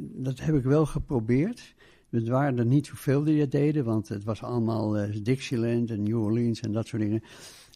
dat 0.00 0.40
heb 0.40 0.54
ik 0.54 0.62
wel 0.62 0.86
geprobeerd. 0.86 1.74
Het 2.10 2.28
waren 2.28 2.58
er 2.58 2.66
niet 2.66 2.86
zoveel 2.86 3.24
die 3.24 3.38
dat 3.38 3.50
deden, 3.50 3.84
want 3.84 4.08
het 4.08 4.24
was 4.24 4.42
allemaal 4.42 5.02
uh, 5.02 5.16
Dixieland 5.22 5.90
en 5.90 6.02
New 6.02 6.22
Orleans 6.22 6.60
en 6.60 6.72
dat 6.72 6.86
soort 6.86 7.02
dingen. 7.02 7.22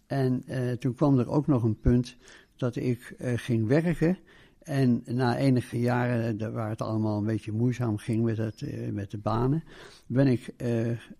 En 0.06 0.42
uh, 0.48 0.72
toen 0.72 0.94
kwam 0.94 1.18
er 1.18 1.28
ook 1.28 1.46
nog 1.46 1.62
een 1.62 1.80
punt 1.80 2.16
dat 2.56 2.76
ik 2.76 3.14
uh, 3.18 3.32
ging 3.36 3.66
werken. 3.66 4.18
En 4.62 5.02
na 5.06 5.36
enige 5.36 5.80
jaren, 5.80 6.52
waar 6.52 6.68
het 6.68 6.82
allemaal 6.82 7.18
een 7.18 7.24
beetje 7.24 7.52
moeizaam 7.52 7.96
ging 7.96 8.24
met, 8.24 8.36
het, 8.36 8.64
met 8.92 9.10
de 9.10 9.18
banen, 9.18 9.64
ben 10.06 10.26
ik 10.26 10.54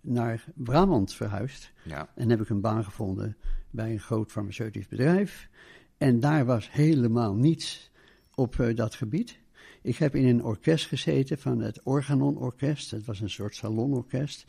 naar 0.01 0.45
Brabant 0.55 1.13
verhuisd. 1.13 1.71
Ja. 1.83 2.09
En 2.15 2.29
heb 2.29 2.41
ik 2.41 2.49
een 2.49 2.61
baan 2.61 2.83
gevonden 2.83 3.37
bij 3.69 3.91
een 3.91 3.99
groot 3.99 4.31
farmaceutisch 4.31 4.87
bedrijf. 4.87 5.49
En 5.97 6.19
daar 6.19 6.45
was 6.45 6.71
helemaal 6.71 7.35
niets 7.35 7.91
op 8.35 8.71
dat 8.75 8.95
gebied. 8.95 9.43
Ik 9.85 9.97
heb 9.97 10.15
in 10.15 10.27
een 10.27 10.43
orkest 10.43 10.87
gezeten 10.87 11.39
van 11.39 11.59
het 11.59 11.79
Organon 11.83 12.37
Orkest. 12.37 12.91
Het 12.91 13.05
was 13.05 13.19
een 13.19 13.29
soort 13.29 13.55
salonorkest 13.55 14.45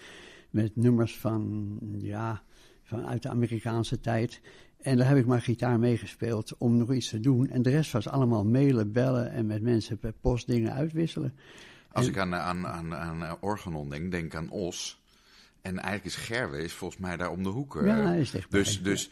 met 0.51 0.77
nummers 0.77 1.19
van, 1.19 1.79
ja, 1.99 2.43
van 2.83 3.07
uit 3.07 3.23
de 3.23 3.29
Amerikaanse 3.29 4.01
tijd. 4.01 4.41
En 4.81 4.97
daar 4.97 5.09
heb 5.09 5.17
ik 5.17 5.27
maar 5.27 5.43
gitaar 5.43 5.79
meegespeeld 5.79 6.57
om 6.59 6.77
nog 6.77 6.93
iets 6.93 7.09
te 7.09 7.21
doen. 7.21 7.51
En 7.51 7.63
de 7.63 7.71
rest 7.71 7.93
was 7.93 8.09
allemaal 8.09 8.45
mailen, 8.45 8.93
bellen 8.93 9.31
en 9.31 9.47
met 9.47 9.63
mensen 9.63 9.99
per 9.99 10.13
post 10.13 10.47
dingen 10.47 10.73
uitwisselen. 10.73 11.35
Als 11.93 12.05
en, 12.05 12.11
ik 12.11 12.19
aan, 12.19 12.35
aan, 12.35 12.67
aan, 12.67 12.95
aan 12.95 13.37
Organon 13.41 13.89
denk, 13.89 14.11
denk 14.11 14.35
aan 14.35 14.51
Os. 14.51 15.03
En 15.63 15.79
eigenlijk 15.79 16.05
is 16.05 16.17
Gerwe 16.17 16.63
is 16.63 16.73
volgens 16.73 17.01
mij 17.01 17.17
daar 17.17 17.31
om 17.31 17.43
de 17.43 17.49
hoek. 17.49 17.81
Ja, 17.85 18.13
is 18.13 18.35
echt 18.35 18.51
dus, 18.51 18.83
dus 18.83 19.11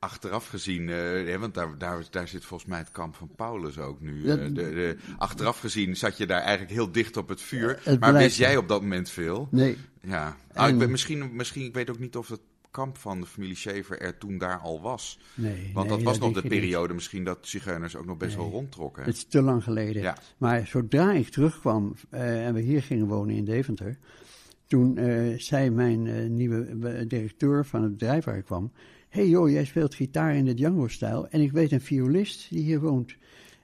achteraf 0.00 0.46
gezien, 0.46 0.88
uh, 0.88 1.36
want 1.36 1.54
daar, 1.54 1.78
daar, 1.78 2.04
daar 2.10 2.28
zit 2.28 2.44
volgens 2.44 2.70
mij 2.70 2.78
het 2.78 2.90
kamp 2.90 3.14
van 3.14 3.30
Paulus 3.36 3.78
ook 3.78 4.00
nu. 4.00 4.14
Uh, 4.14 4.34
de, 4.34 4.52
de, 4.52 4.96
achteraf 5.18 5.60
gezien 5.60 5.96
zat 5.96 6.16
je 6.16 6.26
daar 6.26 6.40
eigenlijk 6.40 6.70
heel 6.70 6.92
dicht 6.92 7.16
op 7.16 7.28
het 7.28 7.40
vuur. 7.40 7.80
Het 7.82 8.00
maar 8.00 8.12
wist 8.12 8.36
jij 8.38 8.56
op 8.56 8.68
dat 8.68 8.80
moment 8.82 9.10
veel? 9.10 9.48
Nee. 9.50 9.76
Ja. 10.02 10.36
Ah, 10.52 10.68
ik 10.68 10.78
ben, 10.78 10.90
misschien, 10.90 11.36
misschien, 11.36 11.64
ik 11.64 11.74
weet 11.74 11.90
ook 11.90 11.98
niet 11.98 12.16
of 12.16 12.28
het 12.28 12.40
kamp 12.70 12.98
van 12.98 13.20
de 13.20 13.26
familie 13.26 13.56
Schaefer 13.56 14.00
er 14.00 14.18
toen 14.18 14.38
daar 14.38 14.58
al 14.58 14.80
was. 14.80 15.18
Nee, 15.34 15.70
Want 15.74 15.88
nee, 15.88 15.96
dat 15.96 16.04
was 16.04 16.18
dat 16.18 16.32
nog 16.32 16.42
de 16.42 16.48
periode 16.48 16.94
misschien 16.94 17.24
dat 17.24 17.38
zigeuners 17.40 17.96
ook 17.96 18.06
nog 18.06 18.16
best 18.16 18.36
Nee. 18.36 18.44
wel 18.44 18.54
rondtrokken. 18.54 19.04
Het 19.04 19.14
is 19.14 19.24
te 19.24 19.42
lang 19.42 19.62
geleden. 19.62 20.02
Ja. 20.02 20.16
Maar 20.38 20.66
zodra 20.66 21.12
ik 21.12 21.28
terugkwam 21.28 21.94
uh, 22.10 22.46
en 22.46 22.54
we 22.54 22.60
hier 22.60 22.82
gingen 22.82 23.06
wonen 23.06 23.36
in 23.36 23.44
Deventer, 23.44 23.98
toen 24.66 24.98
uh, 24.98 25.38
zei 25.38 25.70
mijn 25.70 26.06
uh, 26.06 26.28
nieuwe 26.28 27.06
directeur 27.06 27.66
van 27.66 27.82
het 27.82 27.92
bedrijf 27.92 28.24
waar 28.24 28.36
ik 28.36 28.44
kwam: 28.44 28.72
hey 29.10 29.28
joh, 29.28 29.50
jij 29.50 29.64
speelt 29.64 29.94
gitaar 29.94 30.34
in 30.34 30.44
de 30.44 30.54
Django-stijl 30.54 31.28
en 31.28 31.40
ik 31.40 31.52
weet 31.52 31.72
een 31.72 31.80
violist 31.80 32.50
die 32.50 32.62
hier 32.62 32.80
woont. 32.80 33.16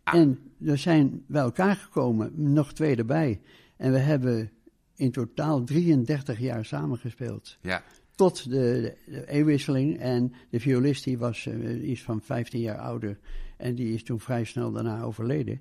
Ah. 0.03 0.15
En 0.15 0.39
er 0.65 0.79
zijn 0.79 1.25
bij 1.27 1.43
elkaar 1.43 1.77
gekomen, 1.77 2.33
nog 2.35 2.73
twee 2.73 2.97
erbij. 2.97 3.41
En 3.77 3.93
we 3.93 3.99
hebben 3.99 4.51
in 4.97 5.11
totaal 5.11 5.65
33 5.65 6.39
jaar 6.39 6.65
samengespeeld. 6.65 7.59
Ja. 7.61 7.83
tot 8.15 8.51
de, 8.51 8.95
eeuwwisseling. 9.27 9.99
En 9.99 10.33
de 10.51 10.61
violist 10.61 11.05
die 11.05 11.19
was 11.19 11.47
uh, 11.47 11.89
iets 11.89 12.03
van 12.03 12.21
15 12.21 12.61
jaar 12.61 12.79
ouder. 12.79 13.19
En 13.57 13.75
die 13.75 13.95
is 13.95 14.03
toen 14.03 14.21
vrij 14.21 14.45
snel 14.45 14.73
daarna 14.73 15.03
overleden. 15.03 15.61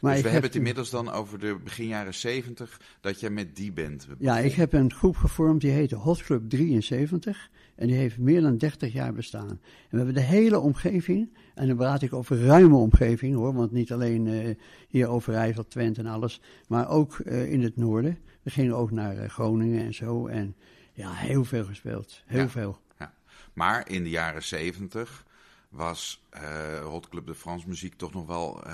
Maar 0.00 0.14
dus 0.14 0.22
we 0.22 0.28
hebben 0.28 0.48
het 0.48 0.58
inmiddels 0.58 0.90
dan 0.90 1.10
over 1.10 1.38
de 1.38 1.58
begin 1.64 1.86
jaren 1.86 2.14
70 2.14 2.80
dat 3.00 3.20
jij 3.20 3.30
met 3.30 3.56
die 3.56 3.72
bent. 3.72 4.06
Ja, 4.18 4.38
ik 4.38 4.52
heb 4.52 4.72
een 4.72 4.92
groep 4.92 5.16
gevormd 5.16 5.60
die 5.60 5.70
heette 5.70 5.96
Hot 5.96 6.22
Club 6.22 6.50
73. 6.50 7.50
En 7.76 7.86
die 7.86 7.96
heeft 7.96 8.18
meer 8.18 8.40
dan 8.40 8.58
30 8.58 8.92
jaar 8.92 9.12
bestaan. 9.12 9.48
En 9.48 9.58
we 9.90 9.96
hebben 9.96 10.14
de 10.14 10.20
hele 10.20 10.58
omgeving, 10.58 11.36
en 11.54 11.66
dan 11.66 11.76
praat 11.76 12.02
ik 12.02 12.12
over 12.12 12.40
ruime 12.44 12.76
omgeving 12.76 13.34
hoor, 13.34 13.54
want 13.54 13.72
niet 13.72 13.92
alleen 13.92 14.26
uh, 14.26 14.54
hier 14.88 15.08
over 15.08 15.34
IJssel, 15.34 15.66
Twente 15.66 16.00
en 16.00 16.06
alles, 16.06 16.40
maar 16.68 16.88
ook 16.88 17.18
uh, 17.18 17.52
in 17.52 17.62
het 17.62 17.76
noorden. 17.76 18.18
We 18.42 18.50
gingen 18.50 18.76
ook 18.76 18.90
naar 18.90 19.16
uh, 19.16 19.28
Groningen 19.28 19.84
en 19.84 19.94
zo. 19.94 20.26
En 20.26 20.56
ja, 20.92 21.12
heel 21.12 21.44
veel 21.44 21.64
gespeeld. 21.64 22.22
Heel 22.26 22.40
ja, 22.40 22.48
veel. 22.48 22.78
Ja. 22.98 23.14
Maar 23.52 23.88
in 23.88 24.02
de 24.02 24.10
jaren 24.10 24.42
70 24.42 25.25
was 25.68 26.22
uh, 26.34 26.86
Hot 26.86 27.08
Club 27.08 27.26
de 27.26 27.34
France 27.34 27.68
muziek 27.68 27.94
toch 27.96 28.12
nog 28.12 28.26
wel 28.26 28.62
uh, 28.66 28.72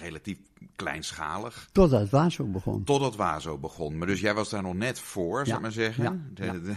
relatief 0.00 0.38
kleinschalig. 0.76 1.68
Totdat 1.72 2.10
Wazo 2.10 2.44
begon. 2.44 2.84
Totdat 2.84 3.16
Wazo 3.16 3.58
begon. 3.58 3.98
Maar 3.98 4.06
dus 4.06 4.20
jij 4.20 4.34
was 4.34 4.50
daar 4.50 4.62
nog 4.62 4.74
net 4.74 4.98
voor, 4.98 5.38
ja. 5.38 5.44
zou 5.44 5.56
ik 5.56 5.62
maar 5.62 5.72
zeggen. 5.72 6.04
Ja. 6.04 6.16
De, 6.34 6.62
de, 6.62 6.74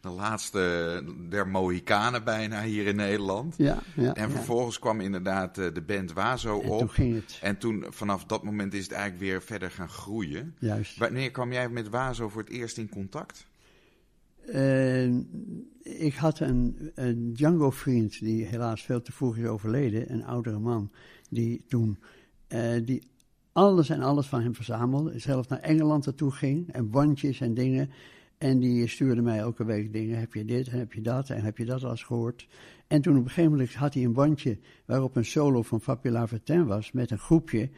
de, 0.00 0.08
laatste 0.08 1.04
der 1.28 1.48
Mohikanen 1.48 2.24
bijna 2.24 2.62
hier 2.62 2.86
in 2.86 2.96
Nederland. 2.96 3.54
Ja, 3.58 3.78
ja, 3.94 4.14
en 4.14 4.30
vervolgens 4.30 4.78
kwam 4.78 5.00
inderdaad 5.00 5.58
uh, 5.58 5.74
de 5.74 5.82
band 5.82 6.12
Wazo 6.12 6.60
en 6.60 6.68
op. 6.68 6.78
Toen 6.78 6.90
ging 6.90 7.14
het. 7.14 7.38
En 7.42 7.58
toen, 7.58 7.84
vanaf 7.88 8.24
dat 8.24 8.42
moment 8.42 8.74
is 8.74 8.82
het 8.82 8.92
eigenlijk 8.92 9.22
weer 9.22 9.42
verder 9.42 9.70
gaan 9.70 9.88
groeien. 9.88 10.54
Juist. 10.58 10.98
Wanneer 10.98 11.30
kwam 11.30 11.52
jij 11.52 11.68
met 11.68 11.88
Wazo 11.88 12.28
voor 12.28 12.42
het 12.42 12.50
eerst 12.50 12.78
in 12.78 12.88
contact? 12.88 13.46
Uh, 14.54 15.14
ik 15.82 16.14
had 16.14 16.40
een, 16.40 16.90
een 16.94 17.32
Django-vriend 17.32 18.20
die 18.20 18.44
helaas 18.44 18.82
veel 18.82 19.02
te 19.02 19.12
vroeg 19.12 19.36
is 19.36 19.46
overleden, 19.46 20.12
een 20.12 20.24
oudere 20.24 20.58
man, 20.58 20.90
die 21.30 21.64
toen 21.68 21.98
uh, 22.48 22.84
die 22.84 23.02
alles 23.52 23.88
en 23.88 24.00
alles 24.02 24.26
van 24.26 24.42
hem 24.42 24.54
verzamelde, 24.54 25.18
zelf 25.18 25.48
naar 25.48 25.60
Engeland 25.60 26.04
naartoe 26.04 26.30
ging 26.30 26.72
en 26.72 26.90
bandjes 26.90 27.40
en 27.40 27.54
dingen. 27.54 27.90
En 28.38 28.58
die 28.58 28.86
stuurde 28.86 29.22
mij 29.22 29.38
elke 29.38 29.64
week 29.64 29.92
dingen. 29.92 30.18
Heb 30.18 30.34
je 30.34 30.44
dit 30.44 30.68
en 30.68 30.78
heb 30.78 30.92
je 30.92 31.00
dat 31.00 31.30
en 31.30 31.42
heb 31.42 31.58
je 31.58 31.64
dat 31.64 31.84
al 31.84 31.90
eens 31.90 32.02
gehoord? 32.02 32.46
En 32.86 33.02
toen 33.02 33.16
op 33.16 33.22
een 33.22 33.28
gegeven 33.28 33.50
moment 33.50 33.74
had 33.74 33.94
hij 33.94 34.04
een 34.04 34.12
bandje 34.12 34.58
waarop 34.84 35.16
een 35.16 35.24
solo 35.24 35.62
van 35.62 35.80
Fabiola 35.80 36.28
Vertin 36.28 36.66
was 36.66 36.92
met 36.92 37.10
een 37.10 37.18
groepje. 37.18 37.70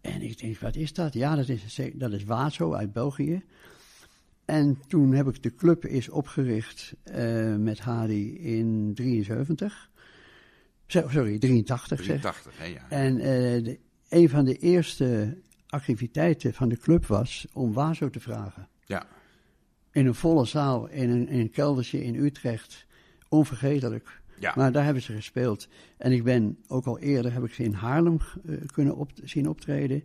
En 0.00 0.22
ik 0.22 0.40
denk, 0.40 0.58
wat 0.58 0.76
is 0.76 0.92
dat? 0.92 1.14
Ja, 1.14 1.36
dat 1.36 1.48
is, 1.48 1.80
dat 1.94 2.12
is 2.12 2.24
Wazo 2.24 2.74
uit 2.74 2.92
België. 2.92 3.42
En 4.44 4.78
toen 4.86 5.12
heb 5.12 5.28
ik 5.28 5.42
de 5.42 5.54
club 5.54 5.86
is 5.86 6.08
opgericht 6.08 6.94
uh, 7.16 7.56
met 7.56 7.78
Hadi 7.78 8.38
in 8.38 8.90
73. 8.94 9.90
Sorry, 10.86 11.38
83 11.38 11.98
83, 11.98 12.58
hè, 12.58 12.64
ja. 12.64 12.88
En 12.88 13.16
uh, 13.16 13.22
de, 13.64 13.78
een 14.08 14.28
van 14.28 14.44
de 14.44 14.56
eerste 14.56 15.38
activiteiten 15.66 16.54
van 16.54 16.68
de 16.68 16.78
club 16.78 17.06
was 17.06 17.46
om 17.52 17.72
Wazo 17.72 18.10
te 18.10 18.20
vragen. 18.20 18.68
Ja. 18.84 19.06
In 19.90 20.06
een 20.06 20.14
volle 20.14 20.44
zaal, 20.44 20.88
in 20.88 21.10
een, 21.10 21.28
in 21.28 21.38
een 21.38 21.50
keldertje 21.50 22.04
in 22.04 22.14
Utrecht. 22.14 22.86
Onvergetelijk. 23.28 24.22
Ja. 24.38 24.52
Maar 24.56 24.72
daar 24.72 24.84
hebben 24.84 25.02
ze 25.02 25.14
gespeeld. 25.14 25.68
En 25.96 26.12
ik 26.12 26.24
ben 26.24 26.58
ook 26.66 26.86
al 26.86 26.98
eerder, 26.98 27.32
heb 27.32 27.44
ik 27.44 27.54
ze 27.54 27.62
in 27.62 27.72
Haarlem 27.72 28.18
uh, 28.44 28.56
kunnen 28.66 28.96
op, 28.96 29.10
zien 29.22 29.48
optreden. 29.48 30.04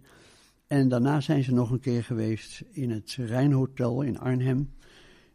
En 0.70 0.90
daarna 0.90 1.22
zijn 1.22 1.44
ze 1.44 1.54
nog 1.54 1.72
een 1.72 1.80
keer 1.80 2.04
geweest 2.04 2.64
in 2.72 2.92
het 2.92 3.18
Rijnhotel 3.20 4.02
in 4.02 4.20
Arnhem. 4.20 4.74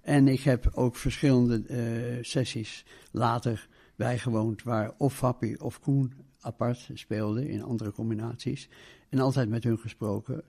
En 0.01 0.29
ik 0.29 0.41
heb 0.41 0.71
ook 0.75 0.97
verschillende 0.97 1.63
uh, 1.69 2.25
sessies 2.25 2.85
later 3.11 3.69
bijgewoond 3.97 4.63
waar 4.63 4.93
of 4.99 5.15
Fappy 5.15 5.55
of 5.59 5.81
Koen 5.81 6.13
apart 6.41 6.91
speelden 6.95 7.49
in 7.49 7.63
andere 7.63 7.93
combinaties. 7.93 8.69
En 9.09 9.19
altijd 9.19 9.49
met 9.49 9.65
hun 9.65 9.79
gesproken. 9.79 10.45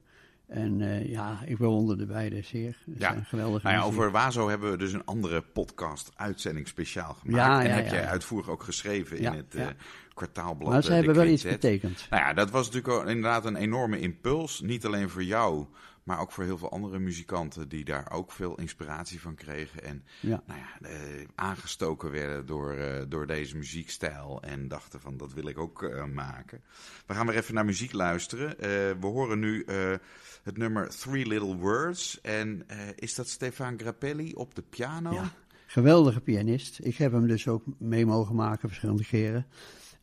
En 0.47 0.79
uh, 0.79 1.09
ja, 1.09 1.39
ik 1.45 1.57
bewonder 1.57 1.97
de 1.97 2.05
beide 2.05 2.41
zeer. 2.41 2.77
Het 2.85 2.99
ja. 2.99 3.21
geweldig. 3.23 3.63
Nou 3.63 3.75
ja, 3.75 3.83
over 3.83 4.11
Wazo 4.11 4.49
hebben 4.49 4.71
we 4.71 4.77
dus 4.77 4.93
een 4.93 5.05
andere 5.05 5.41
podcast-uitzending 5.41 6.67
speciaal 6.67 7.13
gemaakt. 7.13 7.37
Ja, 7.37 7.63
en 7.63 7.73
heb 7.73 7.89
jij 7.89 8.05
uitvoerig 8.05 8.49
ook 8.49 8.63
geschreven 8.63 9.17
in 9.17 9.33
het 9.33 9.55
uh, 9.55 9.67
kwartaalblad. 10.15 10.71
Maar 10.71 10.83
ze 10.83 10.89
uh, 10.89 10.95
hebben 10.95 11.15
wel 11.15 11.25
iets 11.27 11.43
betekend. 11.43 12.07
Nou 12.09 12.23
ja, 12.23 12.33
dat 12.33 12.49
was 12.49 12.69
natuurlijk 12.71 13.07
inderdaad 13.07 13.45
een 13.45 13.55
enorme 13.55 13.99
impuls. 13.99 14.61
Niet 14.61 14.85
alleen 14.85 15.09
voor 15.09 15.23
jou, 15.23 15.65
maar 16.03 16.19
ook 16.19 16.31
voor 16.31 16.43
heel 16.43 16.57
veel 16.57 16.71
andere 16.71 16.99
muzikanten 16.99 17.69
die 17.69 17.85
daar 17.85 18.11
ook 18.11 18.31
veel 18.31 18.55
inspiratie 18.55 19.21
van 19.21 19.35
kregen. 19.35 19.83
En 19.83 20.03
Ja. 20.19 20.43
nou 20.47 20.59
ja, 20.59 20.87
eh, 20.89 21.25
aangestoken 21.35 22.11
werden 22.11 22.45
door, 22.45 22.73
eh, 22.73 23.01
door 23.09 23.27
deze 23.27 23.57
muziekstijl. 23.57 24.41
En 24.41 24.67
dachten 24.67 24.99
van 25.01 25.17
dat 25.17 25.33
wil 25.33 25.47
ik 25.47 25.57
ook 25.59 25.83
eh, 25.83 26.05
maken. 26.05 26.61
We 27.05 27.13
gaan 27.13 27.27
weer 27.27 27.35
even 27.37 27.53
naar 27.53 27.65
muziek 27.65 27.93
luisteren. 27.93 28.49
Eh, 28.59 28.67
we 28.99 29.07
horen 29.07 29.39
nu 29.39 29.63
eh, 29.63 29.93
het 30.43 30.57
nummer 30.57 30.89
Three 30.89 31.27
Little 31.27 31.55
Words. 31.55 32.21
En 32.21 32.63
eh, 32.67 32.77
is 32.95 33.15
dat 33.15 33.27
Stefan 33.27 33.79
Grappelli 33.79 34.33
op 34.33 34.55
de 34.55 34.61
piano? 34.69 35.13
Ja, 35.13 35.31
geweldige 35.67 36.21
pianist. 36.21 36.79
Ik 36.83 36.95
heb 36.97 37.11
hem 37.11 37.27
dus 37.27 37.47
ook 37.47 37.63
mee 37.77 38.05
mogen 38.05 38.35
maken 38.35 38.67
verschillende 38.67 39.05
keren. 39.05 39.45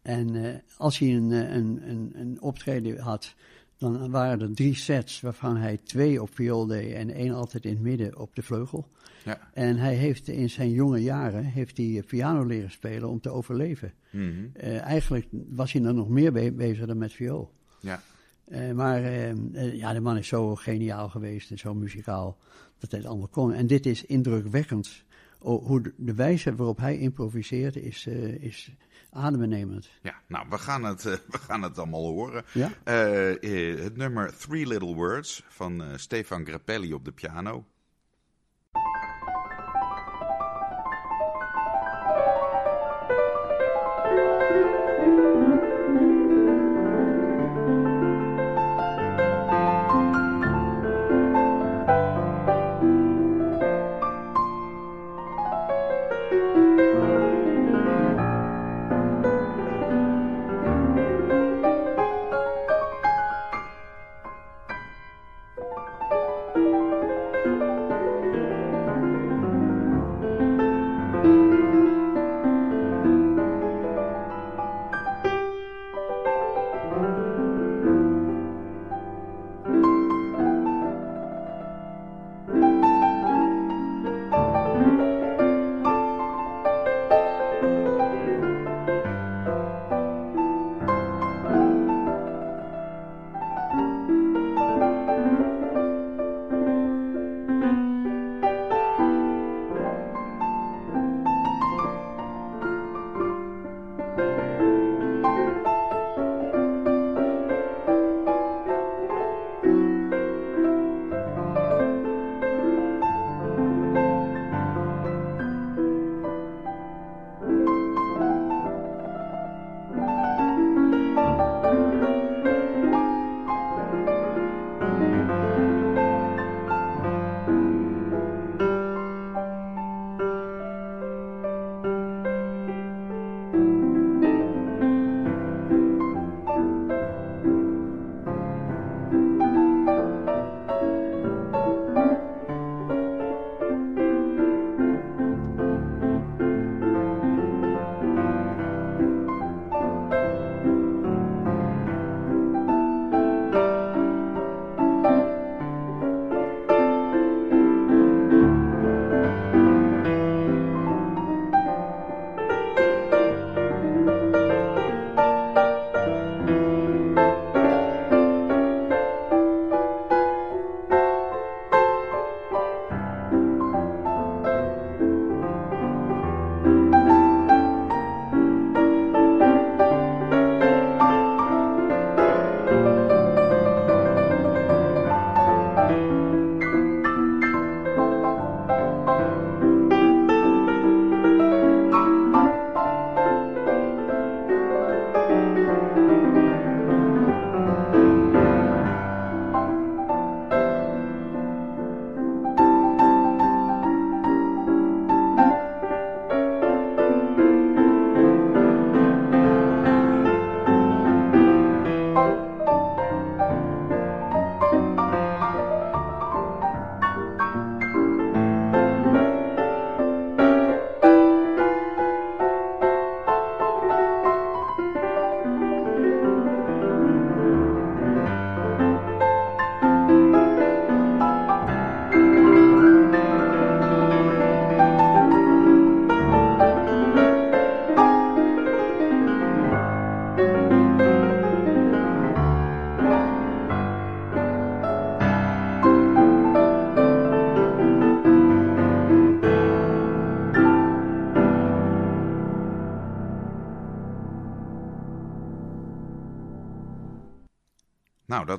En 0.02 0.34
uh, 0.34 0.54
als 0.76 0.98
hij 0.98 1.14
een, 1.14 1.30
een, 1.30 1.88
een, 1.88 2.12
een 2.14 2.40
optreden 2.40 2.98
had, 2.98 3.34
dan 3.82 4.10
waren 4.10 4.40
er 4.40 4.54
drie 4.54 4.74
sets 4.74 5.20
waarvan 5.20 5.56
hij 5.56 5.78
twee 5.84 6.22
op 6.22 6.34
viool 6.34 6.66
deed 6.66 6.92
en 6.92 7.10
één 7.10 7.34
altijd 7.34 7.64
in 7.64 7.70
het 7.70 7.80
midden 7.80 8.18
op 8.18 8.34
de 8.34 8.42
vleugel. 8.42 8.88
Ja. 9.24 9.48
En 9.52 9.76
hij 9.76 9.94
heeft 9.94 10.28
in 10.28 10.50
zijn 10.50 10.70
jonge 10.70 11.02
jaren 11.02 11.44
heeft 11.44 11.76
hij 11.76 12.02
piano 12.06 12.44
leren 12.44 12.70
spelen 12.70 13.08
om 13.08 13.20
te 13.20 13.30
overleven. 13.30 13.92
Uh, 14.12 14.80
eigenlijk 14.80 15.26
was 15.30 15.72
hij 15.72 15.82
er 15.82 15.94
nog 15.94 16.08
meer 16.08 16.32
be 16.32 16.52
bezig 16.52 16.86
dan 16.86 16.98
met 16.98 17.12
viool. 17.12 17.52
Ja. 17.80 18.02
Uh, 18.48 18.72
maar 18.72 19.02
uh, 19.02 19.74
ja, 19.74 19.92
de 19.92 20.00
man 20.00 20.16
is 20.16 20.28
zo 20.28 20.54
geniaal 20.54 21.08
geweest 21.08 21.50
en 21.50 21.58
zo 21.58 21.74
muzikaal 21.74 22.36
dat 22.78 22.90
hij 22.90 23.00
het 23.00 23.08
allemaal 23.08 23.28
kon. 23.28 23.52
En 23.52 23.66
dit 23.66 23.86
is 23.86 24.04
indrukwekkend. 24.04 25.04
O, 25.38 25.60
hoe 25.60 25.82
de, 25.82 25.92
de, 25.96 26.14
wijze 26.14 26.54
waarop 26.54 26.78
hij 26.78 26.98
improviseert 26.98 27.76
is, 27.76 28.06
is 28.40 28.74
adembenemend. 29.12 29.90
Ja, 30.02 30.14
nou, 30.26 30.46
we 30.50 30.58
gaan 30.58 30.84
het, 30.84 31.04
uh, 31.04 31.12
we 31.28 31.38
gaan 31.38 31.62
het 31.62 31.78
allemaal 31.78 32.06
horen. 32.06 32.44
Ja? 32.52 32.70
Uh, 32.84 33.42
uh, 33.42 33.82
het 33.82 33.96
nummer 33.96 34.36
Three 34.38 34.66
Little 34.66 34.94
Words 34.94 35.44
van 35.48 35.82
Stefan 35.96 36.46
Grappelli 36.46 36.92
op 36.92 37.04
de 37.04 37.12
piano. 37.12 37.64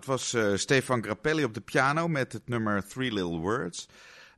Dat 0.05 0.15
was 0.15 0.33
uh, 0.33 0.55
Stefan 0.55 1.03
Grappelli 1.03 1.43
op 1.43 1.53
de 1.53 1.61
piano 1.61 2.07
met 2.07 2.33
het 2.33 2.47
nummer 2.47 2.87
Three 2.87 3.13
Little 3.13 3.37
Words. 3.37 3.87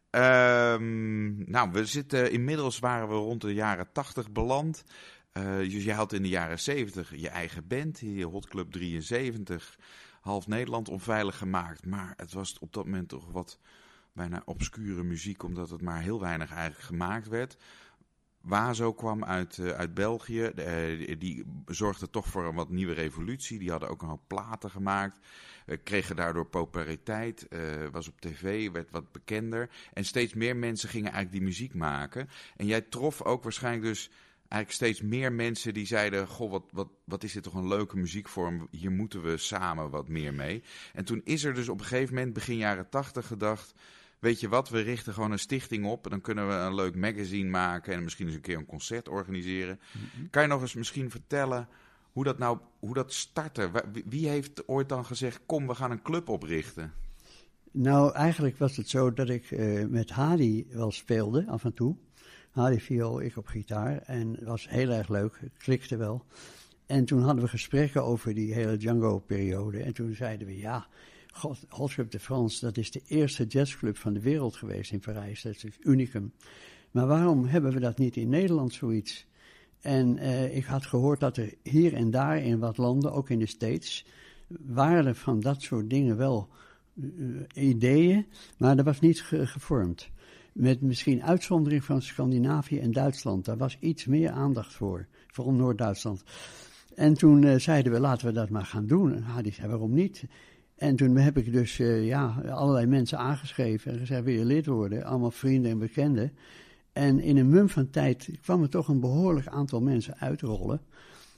Ehm, 0.10 1.52
nou, 1.52 1.72
we 1.72 1.86
zitten 1.86 2.32
inmiddels 2.32 2.80
waren 2.80 3.08
we 3.08 3.14
rond 3.14 3.42
de 3.42 3.54
jaren 3.54 3.92
80 3.92 4.32
beland. 4.32 4.84
Uh, 5.34 5.58
dus 5.58 5.84
je 5.84 5.94
had 5.94 6.14
in 6.14 6.22
de 6.22 6.30
jaren 6.30 6.60
70 6.60 7.16
je 7.16 7.30
eigen 7.30 7.68
band, 7.68 8.00
je 8.00 8.26
Hot 8.26 8.48
Club 8.48 8.72
73, 8.72 9.78
half 10.22 10.48
Nederland 10.48 10.90
onveilig 10.90 11.38
gemaakt. 11.38 11.86
Maar 11.86 12.14
het 12.18 12.34
was 12.34 12.60
op 12.60 12.74
dat 12.74 12.86
moment 12.86 13.10
toch 13.10 13.32
wat 13.32 13.60
bijna 14.14 14.42
obscure 14.46 15.04
muziek, 15.04 15.44
omdat 15.44 15.70
het 15.70 15.82
maar 15.82 16.02
heel 16.02 16.20
weinig 16.20 16.52
eigenlijk 16.52 16.84
gemaakt 16.84 17.28
werd. 17.28 17.58
Wazo 18.42 18.94
kwam 18.94 19.24
uit, 19.24 19.58
uh, 19.58 19.70
uit 19.70 19.94
België. 19.94 20.52
Die 21.18 21.46
zorgde 21.66 22.10
toch 22.10 22.28
voor 22.28 22.46
een 22.46 22.56
wat 22.56 22.70
nieuwe 22.70 22.94
revolutie. 22.94 23.60
Die 23.60 23.72
hadden 23.72 23.90
ook 23.90 24.02
een 24.02 24.08
hoop 24.08 24.28
platen 24.28 24.70
gemaakt. 24.70 25.20
Uh, 25.66 25.78
kregen 25.84 26.16
daardoor 26.16 26.46
populariteit. 26.46 27.48
was 27.92 28.08
op 28.08 28.22
tv, 28.22 28.72
werd 28.72 28.92
wat 28.92 29.12
bekender. 29.12 29.70
En 29.94 30.06
steeds 30.06 30.34
meer 30.34 30.56
mensen 30.56 30.90
gingen 30.90 31.12
eigenlijk 31.12 31.38
die 31.38 31.48
muziek 31.48 31.74
maken. 31.74 32.30
En 32.58 32.66
jij 32.66 32.82
trof 32.82 33.22
ook 33.22 33.44
waarschijnlijk 33.44 33.84
dus 33.86 34.10
eigenlijk 34.38 34.72
steeds 34.72 35.02
meer 35.02 35.34
mensen 35.34 35.74
die 35.74 35.86
zeiden: 35.86 36.28
Goh, 36.28 36.52
wat, 36.52 36.64
wat, 36.72 36.90
wat 37.04 37.24
is 37.24 37.34
dit 37.34 37.44
toch 37.44 37.54
een 37.54 37.68
leuke 37.68 37.98
muziekvorm? 37.98 38.68
Hier 38.72 38.92
moeten 38.92 39.22
we 39.22 39.38
samen 39.38 39.90
wat 39.90 40.08
meer 40.08 40.34
mee. 40.34 40.64
En 40.94 41.06
toen 41.06 41.22
is 41.24 41.44
er 41.44 41.54
dus 41.54 41.70
op 41.70 41.80
een 41.80 41.86
gegeven 41.86 42.16
moment, 42.16 42.34
begin 42.34 42.58
jaren 42.58 42.90
tachtig, 42.90 43.28
gedacht 43.28 43.74
weet 44.26 44.40
je 44.40 44.50
wat, 44.50 44.70
we 44.70 44.82
richten 44.82 45.14
gewoon 45.14 45.32
een 45.32 45.40
stichting 45.40 45.86
op. 45.86 46.10
Dan 46.10 46.22
kunnen 46.22 46.48
we 46.48 46.54
een 46.54 46.76
leuk 46.76 46.96
magazine 46.96 47.50
maken 47.50 47.94
en 47.94 48.04
misschien 48.04 48.26
eens 48.26 48.36
een 48.36 48.42
keer 48.42 48.58
een 48.58 48.66
concert 48.66 49.08
organiseren. 49.08 49.80
Mhm. 49.92 50.28
Kan 50.30 50.42
je 50.42 50.48
nog 50.48 50.62
eens 50.62 50.74
misschien 50.74 51.12
vertellen 51.12 51.68
hoe 52.16 52.24
dat 52.24 52.38
nou, 52.38 52.58
hoe 52.80 52.94
dat 52.94 53.14
startte? 53.14 53.72
Wie 54.06 54.28
heeft 54.28 54.68
ooit 54.68 54.90
dan 54.90 55.06
gezegd, 55.06 55.42
kom, 55.46 55.68
we 55.68 55.76
gaan 55.76 55.92
een 55.92 56.02
club 56.02 56.30
oprichten? 56.30 56.94
Nou, 57.72 58.14
eigenlijk 58.14 58.58
was 58.58 58.78
het 58.78 58.90
zo 58.90 59.14
dat 59.14 59.30
ik 59.30 59.52
uh, 59.52 59.86
met 59.86 60.10
Hadi 60.10 60.68
wel 60.70 60.92
speelde, 60.92 61.46
af 61.48 61.64
en 61.64 61.74
toe. 61.74 61.96
Hadi 62.52 62.80
viool, 62.80 63.22
ik 63.22 63.38
op 63.38 63.48
gitaar. 63.48 63.98
En 63.98 64.34
het 64.34 64.44
was 64.44 64.70
heel 64.70 64.90
erg 64.90 65.10
leuk, 65.10 65.38
het 65.40 65.58
klikte 65.58 65.98
wel. 65.98 66.26
En 66.86 67.06
toen 67.06 67.22
hadden 67.22 67.44
we 67.44 67.50
gesprekken 67.50 68.04
over 68.04 68.34
die 68.34 68.54
hele 68.54 68.78
Django-periode. 68.78 69.84
En 69.84 69.94
toen 69.94 70.14
zeiden 70.14 70.48
we, 70.48 70.58
ja, 70.58 70.88
Hot 71.70 71.94
Club 71.94 72.12
de 72.12 72.20
France, 72.20 72.66
dat 72.66 72.78
is 72.78 72.92
de 72.92 73.02
eerste 73.08 73.46
jazzclub 73.46 73.98
van 73.98 74.14
de 74.14 74.22
wereld 74.22 74.56
geweest 74.56 74.92
in 74.92 75.00
Parijs. 75.00 75.42
Dat 75.42 75.64
is 75.64 75.78
unicum. 75.82 76.34
Maar 76.92 77.08
waarom 77.08 77.46
hebben 77.46 77.74
we 77.74 77.80
dat 77.80 77.98
niet 77.98 78.16
in 78.16 78.30
Nederland 78.30 78.74
zoiets? 78.74 79.28
En 79.86 80.18
uh, 80.18 80.56
ik 80.56 80.66
had 80.66 80.86
gehoord 80.86 81.20
dat 81.20 81.38
er 81.38 81.54
hier 81.64 81.94
en 81.94 82.12
daar 82.12 82.38
in 82.38 82.60
wat 82.60 82.78
landen, 82.78 83.14
ook 83.14 83.30
in 83.30 83.40
de 83.40 83.46
States, 83.46 84.06
waren 84.48 85.16
van 85.16 85.40
dat 85.40 85.62
soort 85.62 85.90
dingen 85.90 86.18
wel 86.18 86.50
uh, 86.96 87.42
ideeën, 87.54 88.26
maar 88.58 88.76
dat 88.76 88.86
was 88.86 89.00
niet 89.00 89.22
ge 89.22 89.48
gevormd. 89.48 90.10
Met 90.54 90.82
misschien 90.82 91.24
uitzondering 91.24 91.84
van 91.84 92.02
Scandinavië 92.02 92.80
en 92.80 92.92
Duitsland. 92.92 93.46
Daar 93.46 93.58
was 93.58 93.78
iets 93.80 94.06
meer 94.06 94.32
aandacht 94.32 94.74
voor, 94.74 95.08
vooral 95.28 95.54
Noord-Duitsland. 95.54 96.24
En 96.96 97.14
toen 97.14 97.60
zeiden 97.60 97.92
we, 97.92 98.00
laten 98.00 98.28
we 98.28 98.34
dat 98.34 98.50
maar 98.50 98.66
gaan 98.66 98.88
doen. 98.88 99.14
En 99.16 99.24
Hadi 99.24 99.52
zei, 99.52 99.68
waarom 99.68 99.94
niet? 99.94 100.24
En 100.76 100.96
toen 100.96 101.16
heb 101.18 101.38
ik 101.38 101.52
dus 101.52 101.78
ja, 102.02 102.42
allerlei 102.50 102.86
mensen 102.86 103.18
aangeschreven 103.18 103.92
en 103.92 104.00
gezegd: 104.00 104.24
wil 104.24 104.34
je 104.34 104.46
lid 104.46 104.66
worden? 104.66 105.04
Allemaal 105.04 105.32
vrienden 105.32 105.72
en 105.72 105.80
bekenden. 105.80 106.32
En 106.96 107.20
in 107.20 107.38
een 107.38 107.50
mum 107.50 107.70
van 107.70 107.90
tijd 107.90 108.30
kwam 108.42 108.62
er 108.62 108.70
toch 108.70 108.88
een 108.88 109.00
behoorlijk 109.00 109.48
aantal 109.48 109.82
mensen 109.82 110.18
uitrollen. 110.18 110.82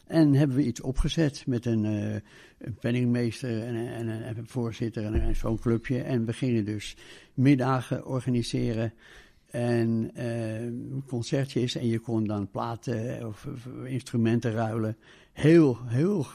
En 0.08 0.34
hebben 0.34 0.58
we 0.58 0.66
iets 0.66 0.82
opgezet 0.82 1.44
met 1.48 1.66
een, 1.66 1.84
uh, 1.86 2.14
een 2.58 2.76
penningmeester 2.80 3.64
en, 3.64 3.76
en, 3.76 4.10
en, 4.24 4.38
een 4.38 4.48
voorzitter 4.48 5.06
en, 5.06 5.22
en 5.22 5.36
zo'n 5.36 5.60
clubje. 5.60 6.02
En 6.02 6.26
we 6.26 6.34
gingen 6.34 6.66
dus 6.66 6.96
middagen 7.34 8.06
organiseren 8.06 8.94
en 9.46 10.12
uh, 10.18 11.02
concertjes. 11.08 11.76
En 11.76 11.88
je 11.88 12.00
kon 12.00 12.24
dan 12.24 12.50
platen 12.50 13.28
of, 13.28 13.46
of 13.46 13.68
instrumenten 13.86 14.52
ruilen. 14.52 14.98
Heel, 15.32 15.78
heel 15.86 16.28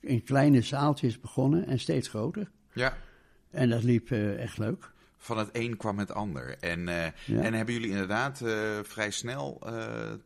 in 0.00 0.22
kleine 0.22 0.60
zaaltjes 0.60 1.20
begonnen 1.20 1.66
en 1.66 1.78
steeds 1.78 2.08
groter. 2.08 2.50
Ja. 2.72 2.96
En 3.50 3.68
dat 3.68 3.82
liep 3.82 4.10
uh, 4.10 4.38
echt 4.38 4.58
leuk. 4.58 4.92
Van 5.24 5.38
het 5.38 5.48
een 5.52 5.76
kwam 5.76 5.98
het 5.98 6.12
ander. 6.12 6.56
En, 6.60 6.80
uh, 6.80 7.04
ja. 7.26 7.42
en 7.42 7.54
hebben 7.54 7.74
jullie 7.74 7.90
inderdaad 7.90 8.40
uh, 8.40 8.78
vrij 8.82 9.10
snel 9.10 9.62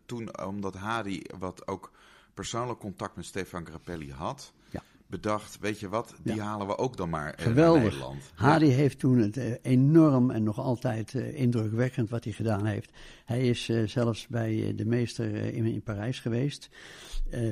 toen, 0.06 0.44
omdat 0.44 0.74
Hadi 0.74 1.22
wat 1.38 1.68
ook 1.68 1.92
persoonlijk 2.34 2.78
contact 2.78 3.16
met 3.16 3.24
Stefan 3.24 3.66
Grappelli 3.66 4.12
had, 4.12 4.52
ja. 4.70 4.82
bedacht, 5.06 5.58
weet 5.60 5.80
je 5.80 5.88
wat, 5.88 6.14
die 6.22 6.34
ja. 6.34 6.44
halen 6.44 6.66
we 6.66 6.78
ook 6.78 6.96
dan 6.96 7.10
maar 7.10 7.34
Geweldig. 7.36 7.82
naar 7.82 7.90
Nederland. 7.90 8.30
Hadi 8.34 8.66
heeft 8.66 8.98
toen 8.98 9.18
het 9.18 9.58
enorm 9.62 10.30
en 10.30 10.42
nog 10.42 10.58
altijd 10.58 11.14
indrukwekkend 11.14 12.10
wat 12.10 12.24
hij 12.24 12.32
gedaan 12.32 12.64
heeft. 12.64 12.90
Hij 13.24 13.48
is 13.48 13.70
zelfs 13.84 14.26
bij 14.26 14.72
de 14.76 14.84
meester 14.84 15.34
in, 15.34 15.66
in 15.66 15.82
Parijs 15.82 16.20
geweest. 16.20 16.68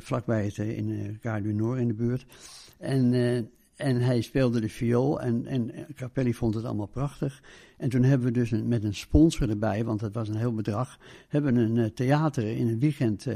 Vlakbij 0.01 0.45
het 0.45 0.59
in 0.59 1.19
Gare 1.23 1.43
du 1.43 1.53
Nord 1.53 1.79
in 1.79 1.89
de 1.89 1.95
buurt. 1.95 2.27
En, 2.79 3.13
en 3.77 4.01
hij 4.01 4.21
speelde 4.21 4.61
de 4.61 4.69
viool 4.69 5.21
en, 5.21 5.47
en 5.47 5.87
Capelli 5.95 6.35
vond 6.35 6.55
het 6.55 6.65
allemaal 6.65 6.87
prachtig. 6.87 7.43
En 7.77 7.89
toen 7.89 8.03
hebben 8.03 8.27
we 8.27 8.33
dus 8.33 8.51
een, 8.51 8.69
met 8.69 8.85
een 8.85 8.95
sponsor 8.95 9.51
erbij, 9.51 9.85
want 9.85 10.01
dat 10.01 10.15
was 10.15 10.29
een 10.29 10.37
heel 10.37 10.55
bedrag, 10.55 10.99
hebben 11.29 11.57
een 11.57 11.95
theater 11.95 12.57
in 12.57 12.69
een 12.69 12.79
weekend 12.79 13.27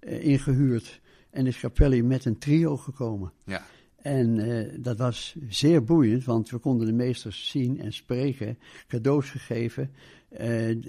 ingehuurd. 0.00 1.00
En 1.30 1.46
is 1.46 1.58
Capelli 1.58 2.02
met 2.02 2.24
een 2.24 2.38
trio 2.38 2.76
gekomen. 2.76 3.32
Ja. 3.44 3.62
En 4.02 4.82
dat 4.82 4.98
was 4.98 5.36
zeer 5.48 5.84
boeiend, 5.84 6.24
want 6.24 6.50
we 6.50 6.58
konden 6.58 6.86
de 6.86 6.92
meesters 6.92 7.48
zien 7.48 7.80
en 7.80 7.92
spreken, 7.92 8.58
cadeaus 8.86 9.30
gegeven. 9.30 9.90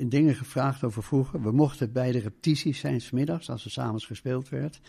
Dingen 0.08 0.36
gevraagd 0.36 0.84
over 0.84 1.04
vroeger. 1.04 1.42
We 1.42 1.52
mochten 1.52 1.92
bij 1.92 2.12
de 2.12 2.20
repetities 2.20 2.80
zijn, 2.80 3.02
smiddags, 3.02 3.50
als 3.50 3.66
er 3.66 3.72
s'avonds 3.72 4.06
gespeeld 4.06 4.50
werd. 4.50 4.82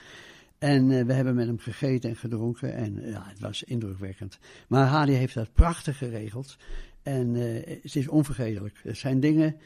En 0.62 0.90
uh, 0.90 1.04
we 1.04 1.12
hebben 1.12 1.34
met 1.34 1.46
hem 1.46 1.58
gegeten 1.58 2.10
en 2.10 2.16
gedronken. 2.16 2.74
En 2.74 2.98
uh, 2.98 3.10
ja, 3.10 3.22
het 3.28 3.40
was 3.40 3.62
indrukwekkend. 3.62 4.38
Maar 4.68 4.86
Hadi 4.86 5.12
heeft 5.12 5.34
dat 5.34 5.52
prachtig 5.52 5.98
geregeld. 5.98 6.56
En 7.02 7.34
het 7.82 7.96
is 7.96 8.08
onvergetelijk. 8.08 8.80
Het 8.82 8.96
zijn 8.96 9.20
dingen. 9.20 9.56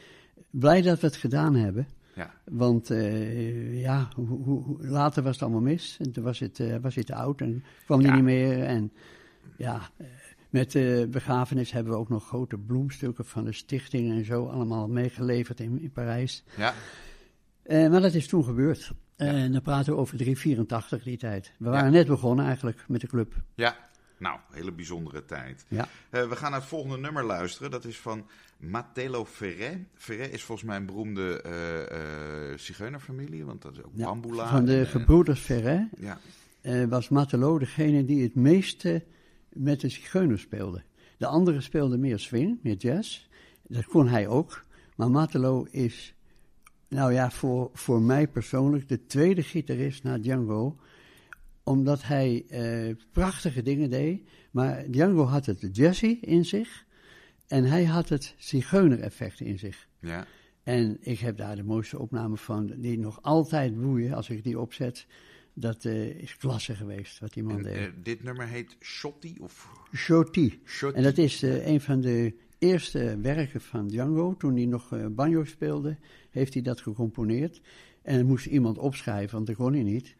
Blij 0.51 0.83
dat 0.83 1.01
we 1.01 1.07
het 1.07 1.17
gedaan 1.17 1.55
hebben. 1.55 1.87
Ja. 2.15 2.35
Want 2.45 2.89
ja, 3.71 4.09
hoe, 4.15 4.43
hoe, 4.43 4.87
later 4.87 5.23
was 5.23 5.33
het 5.33 5.43
allemaal 5.43 5.61
mis. 5.61 5.97
En 6.01 6.13
toen 6.13 6.25
was 6.25 6.39
het, 6.39 6.63
was 6.81 6.95
hij 6.95 7.05
te 7.05 7.15
oud 7.15 7.41
en 7.41 7.65
kwam 7.85 8.01
hij 8.01 8.09
ja. 8.09 8.15
niet 8.15 8.25
meer. 8.25 8.63
En 8.63 8.93
ja. 9.57 9.91
Met 10.51 10.73
de 10.73 11.09
begrafenis 11.11 11.73
hebben 11.73 11.93
we 11.93 11.99
ook 11.99 12.09
nog 12.09 12.27
grote 12.27 12.59
bloemstukken 12.59 13.25
van 13.25 13.45
de 13.45 13.53
stichting 13.53 14.11
en 14.11 14.25
zo 14.25 14.47
allemaal 14.47 14.89
meegeleverd 14.89 15.61
in, 15.61 15.81
in 15.81 15.91
Parijs. 15.91 16.45
Ja. 16.57 16.75
Uh, 17.67 17.91
maar 17.91 18.01
dat 18.01 18.15
is 18.15 18.27
toen 18.27 18.45
gebeurd. 18.45 18.93
En 19.17 19.53
dan 19.53 19.63
praten 19.63 19.93
we 19.93 19.99
over 19.99 20.17
384 20.17 21.03
die 21.03 21.17
tijd. 21.17 21.53
We 21.59 21.69
waren 21.69 21.93
net 21.93 22.07
begonnen 22.07 22.45
eigenlijk 22.45 22.85
met 22.89 23.01
de 23.01 23.07
club. 23.07 23.35
Ja, 23.55 23.77
nou, 24.19 24.39
hele 24.51 24.73
bijzondere 24.73 25.25
tijd. 25.25 25.65
Ja. 25.69 25.89
Uh, 26.11 26.29
we 26.29 26.37
gaan 26.37 26.51
naar 26.51 26.61
het 26.61 26.69
volgende 26.69 26.99
nummer 26.99 27.25
luisteren. 27.25 27.71
Dat 27.71 27.85
is 27.85 27.99
van 27.99 28.27
Matelo 28.57 29.25
Ferré. 29.25 29.87
Ferré 29.95 30.25
is 30.25 30.43
volgens 30.43 30.69
mij 30.69 30.77
een 30.77 30.87
beroemde 30.87 31.45
uh, 31.47 32.51
uh, 32.53 32.59
zigeunerfamilie, 32.59 33.45
want 33.45 33.63
dat 33.63 33.73
is 33.73 33.83
ook 33.83 33.93
ja, 33.95 34.05
Bambula. 34.05 34.49
Van 34.49 34.65
de 34.65 34.79
en, 34.79 34.87
gebroeders 34.87 35.41
Ferré 35.41 35.89
ja. 35.99 36.19
was 36.89 37.09
Matelo 37.09 37.59
degene 37.59 38.05
die 38.05 38.23
het 38.23 38.35
meeste 38.35 39.05
met 39.49 39.81
de 39.81 39.89
zigeuner 39.89 40.39
speelde. 40.39 40.83
De 41.17 41.27
anderen 41.27 41.63
speelden 41.63 42.01
meer 42.01 42.19
swing, 42.19 42.59
meer 42.63 42.77
jazz. 42.77 43.27
Dat 43.63 43.85
kon 43.85 44.09
hij 44.09 44.29
ook. 44.29 44.65
Maar 44.97 45.11
Matelo 45.11 45.67
is, 45.71 46.15
nou 46.89 47.13
ja, 47.13 47.31
voor, 47.31 47.71
voor 47.73 48.03
mij 48.03 48.29
persoonlijk 48.29 48.89
de 48.89 49.07
tweede 49.07 49.43
gitarist 49.43 50.03
na 50.03 50.19
Django. 50.19 50.77
Omdat 51.63 52.03
hij 52.03 52.45
eh, 52.49 52.95
prachtige 53.13 53.63
dingen 53.63 53.91
deed. 53.91 54.29
Maar 54.51 54.91
Django 54.91 55.25
had 55.25 55.47
het 55.47 55.69
jazzy 55.73 56.19
in 56.21 56.45
zich. 56.45 56.85
En 57.49 57.65
hij 57.65 57.85
had 57.85 58.09
het 58.09 58.35
zigeuner-effect 58.39 59.41
in 59.41 59.59
zich. 59.59 59.89
Ja. 60.01 60.27
En 60.63 60.97
ik 61.01 61.19
heb 61.19 61.37
daar 61.37 61.57
de 61.57 61.65
mooiste 61.65 61.99
opname 61.99 62.37
van, 62.37 62.73
die 62.77 62.99
nog 62.99 63.23
altijd 63.23 63.81
boeien 63.81 64.13
als 64.13 64.31
ik 64.31 64.45
die 64.45 64.61
opzet. 64.61 65.07
Dat 65.55 65.85
uh, 65.85 66.07
is 66.07 66.37
klasse 66.37 66.75
geweest, 66.75 67.19
wat 67.19 67.33
die 67.33 67.43
man 67.43 67.57
en, 67.57 67.63
deed. 67.63 67.77
Uh, 67.77 67.93
dit 68.03 68.23
nummer 68.23 68.47
heet 68.47 68.77
Shotty? 68.81 69.35
Of... 69.41 69.69
Shotty. 69.95 70.59
En 70.95 71.03
dat 71.03 71.19
is 71.19 71.43
uh, 71.43 71.67
een 71.67 71.81
van 71.81 72.01
de 72.01 72.35
eerste 72.59 73.19
werken 73.21 73.61
van 73.61 73.89
Django. 73.89 74.35
Toen 74.39 74.57
hij 74.57 74.67
nog 74.67 75.11
banjo 75.11 75.45
speelde, 75.45 75.97
heeft 76.31 76.53
hij 76.53 76.63
dat 76.63 76.81
gecomponeerd. 76.81 77.61
En 78.03 78.27
moest 78.27 78.47
iemand 78.47 78.79
opschrijven, 78.79 79.35
want 79.35 79.47
dat 79.47 79.57
kon 79.57 79.73
hij 79.73 79.83
niet. 79.83 80.17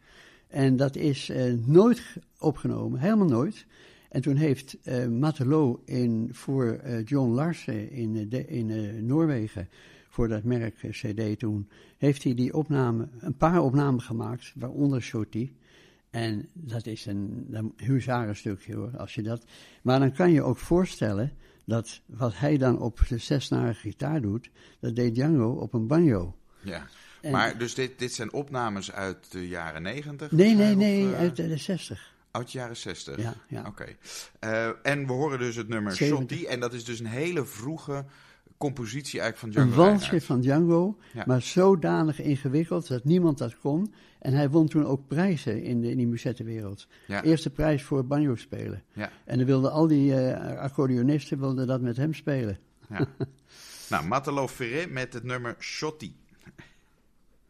En 0.47 0.75
dat 0.75 0.95
is 0.95 1.31
nooit 1.65 2.01
opgenomen, 2.39 2.99
helemaal 2.99 3.27
nooit. 3.27 3.65
En 4.09 4.21
toen 4.21 4.35
heeft 4.35 4.77
Matelot 5.09 5.79
in, 5.85 6.29
voor 6.31 6.81
John 7.05 7.31
Larsen 7.31 7.91
in, 7.91 8.29
de, 8.29 8.47
in 8.47 9.05
Noorwegen 9.05 9.67
voor 10.17 10.27
dat 10.27 10.43
merk 10.43 10.75
CD 10.91 11.39
toen, 11.39 11.69
heeft 11.97 12.23
hij 12.23 12.33
die 12.33 12.53
opname, 12.53 13.07
een 13.19 13.37
paar 13.37 13.61
opnamen 13.61 14.01
gemaakt, 14.01 14.53
waaronder 14.55 15.01
Shoti. 15.01 15.55
En 16.09 16.49
dat 16.53 16.85
is 16.85 17.05
een, 17.05 17.47
een 17.51 17.73
huzarenstukje 17.75 18.75
hoor, 18.75 18.97
als 18.97 19.15
je 19.15 19.21
dat... 19.21 19.45
Maar 19.81 19.99
dan 19.99 20.11
kan 20.11 20.31
je 20.31 20.41
ook 20.41 20.57
voorstellen 20.57 21.31
dat 21.67 22.01
wat 22.05 22.37
hij 22.37 22.57
dan 22.57 22.79
op 22.79 22.99
de 23.07 23.17
zesnarige 23.17 23.79
gitaar 23.79 24.21
doet, 24.21 24.49
dat 24.79 24.95
deed 24.95 25.15
Django 25.15 25.51
op 25.51 25.73
een 25.73 25.87
banjo. 25.87 26.35
Ja. 26.59 26.87
maar 27.31 27.57
dus 27.57 27.73
dit, 27.73 27.99
dit 27.99 28.13
zijn 28.13 28.33
opnames 28.33 28.91
uit 28.91 29.31
de 29.31 29.47
jaren 29.47 29.81
negentig? 29.81 30.31
Nee, 30.31 30.55
nee, 30.55 30.75
nee, 30.75 31.13
uit 31.13 31.35
de, 31.35 31.57
60. 31.57 32.13
Uit 32.31 32.51
de 32.51 32.57
jaren 32.57 32.77
60? 32.77 33.17
Ja. 33.17 33.33
ja. 33.47 33.63
Oké. 33.67 33.85
Eh, 34.39 34.69
en 34.83 35.07
we 35.07 35.13
horen 35.13 35.39
dus 35.39 35.55
het 35.55 35.67
nummer 35.67 35.95
70. 35.95 36.43
En 36.43 36.59
dat 36.59 36.73
is 36.73 36.85
dus 36.85 36.99
een 36.99 37.05
hele 37.05 37.45
vroege 37.45 38.05
compositie 38.57 39.19
eigenlijk 39.19 39.53
van 39.53 39.63
Django. 39.63 39.81
Een 39.81 39.89
walsje 39.89 40.21
van 40.21 40.41
Django, 40.41 40.97
maar 41.25 41.41
zodanig 41.41 42.21
ingewikkeld 42.21 42.87
dat 42.87 43.03
niemand 43.03 43.37
dat 43.37 43.57
kon. 43.59 43.93
En 44.27 44.33
hij 44.33 44.49
won 44.49 44.67
toen 44.67 44.85
ook 44.85 45.07
prijzen 45.07 45.63
in, 45.63 45.81
de, 45.81 45.89
in 45.89 45.97
die 45.97 46.07
muzettenwereld. 46.07 46.87
Ja. 47.05 47.23
Eerste 47.23 47.49
prijs 47.49 47.83
voor 47.83 48.05
banjo 48.05 48.35
spelen. 48.35 48.83
Ja. 48.93 49.11
En 49.25 49.37
dan 49.37 49.47
wilden 49.47 49.71
al 49.71 49.87
die 49.87 50.11
uh, 50.11 50.57
accordeonisten 50.57 51.39
wilden 51.39 51.67
dat 51.67 51.81
met 51.81 51.97
hem 51.97 52.13
spelen. 52.13 52.57
Ja. 52.89 53.07
nou, 53.89 54.05
Matalo 54.05 54.47
Ferré 54.47 54.87
met 54.87 55.13
het 55.13 55.23
nummer 55.23 55.55
Shotti. 55.59 56.15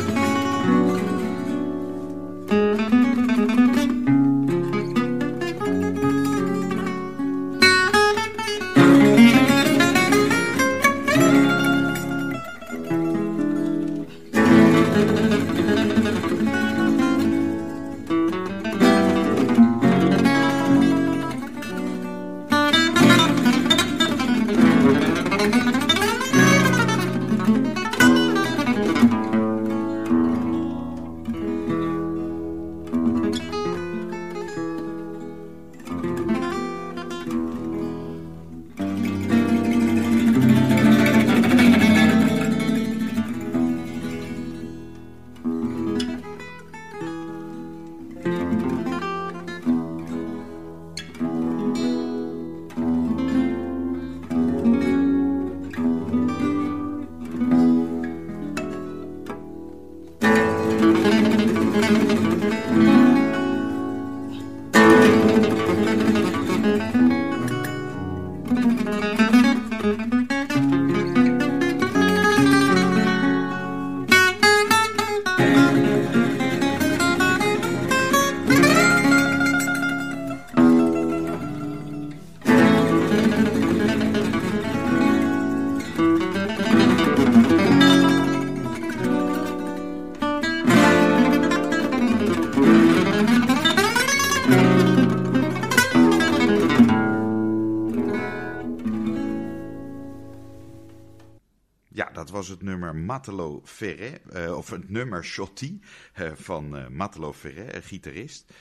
Matelo 102.94 103.60
Ferré, 103.64 104.18
uh, 104.34 104.56
of 104.56 104.70
het 104.70 104.90
nummer 104.90 105.24
Shotti 105.24 105.80
uh, 106.20 106.32
van 106.34 106.76
uh, 106.76 106.88
Matelo 106.88 107.32
Ferré, 107.32 107.74
een 107.74 107.82
gitarist. 107.82 108.52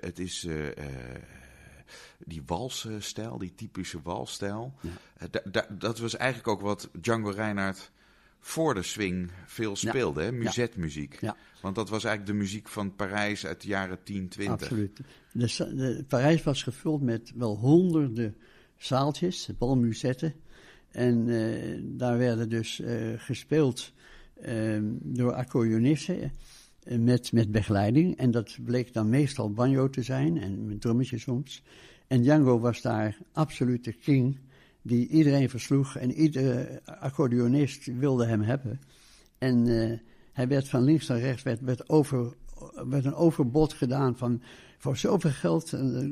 het 0.00 0.18
is 0.18 0.46
die 2.18 2.42
walsstijl, 2.46 3.38
die 3.38 3.54
typische 3.54 4.02
walsstijl. 4.02 4.74
Ja. 4.80 5.64
dat 5.78 5.98
was 5.98 6.16
eigenlijk 6.16 6.48
ook 6.48 6.60
wat 6.60 6.90
Django 7.00 7.30
Reinhardt 7.30 7.92
voor 8.44 8.74
de 8.74 8.82
swing 8.82 9.30
veel 9.46 9.76
speelde, 9.76 10.20
ja. 10.20 10.26
hè? 10.26 10.32
muzetmuziek. 10.32 11.20
Ja. 11.20 11.36
Want 11.60 11.74
dat 11.74 11.88
was 11.88 12.04
eigenlijk 12.04 12.38
de 12.38 12.44
muziek 12.44 12.68
van 12.68 12.94
Parijs 12.94 13.46
uit 13.46 13.60
de 13.60 13.68
jaren 13.68 14.02
10, 14.02 14.28
20. 14.28 14.54
Absoluut. 14.54 15.00
De, 15.32 15.74
de, 15.74 16.04
Parijs 16.08 16.42
was 16.42 16.62
gevuld 16.62 17.02
met 17.02 17.32
wel 17.34 17.56
honderden 17.56 18.36
zaaltjes, 18.76 19.48
balmuzetten. 19.58 20.34
En 20.94 21.28
uh, 21.28 21.80
daar 21.82 22.18
werden 22.18 22.48
dus 22.48 22.80
uh, 22.80 22.88
gespeeld 23.16 23.92
uh, 24.46 24.78
door 25.02 25.32
accordeonisten 25.32 26.32
eh, 26.82 26.98
met, 26.98 27.32
met 27.32 27.50
begeleiding. 27.50 28.16
En 28.16 28.30
dat 28.30 28.58
bleek 28.64 28.92
dan 28.92 29.08
meestal 29.08 29.52
banjo 29.52 29.90
te 29.90 30.02
zijn 30.02 30.38
en 30.38 30.66
met 30.66 30.80
drummetje 30.80 31.18
soms. 31.18 31.62
En 32.06 32.22
Django 32.22 32.58
was 32.58 32.80
daar 32.82 33.18
absoluut 33.32 33.84
de 33.84 33.92
king 33.92 34.38
die 34.82 35.08
iedereen 35.08 35.50
versloeg 35.50 35.96
en 35.96 36.12
iedere 36.12 36.80
accordeonist 36.84 37.86
wilde 37.98 38.26
hem 38.26 38.42
hebben. 38.42 38.80
En 39.38 39.66
hij 40.32 40.48
werd 40.48 40.68
van 40.68 40.82
links 40.82 41.06
naar 41.06 41.18
rechts 41.18 41.42
werd, 41.42 41.60
werd, 41.60 41.88
over, 41.88 42.34
een 42.90 43.14
overbod 43.14 43.72
gedaan 43.72 44.16
van 44.16 44.42
voor 44.78 44.96
zoveel 44.96 45.30
geld, 45.30 45.70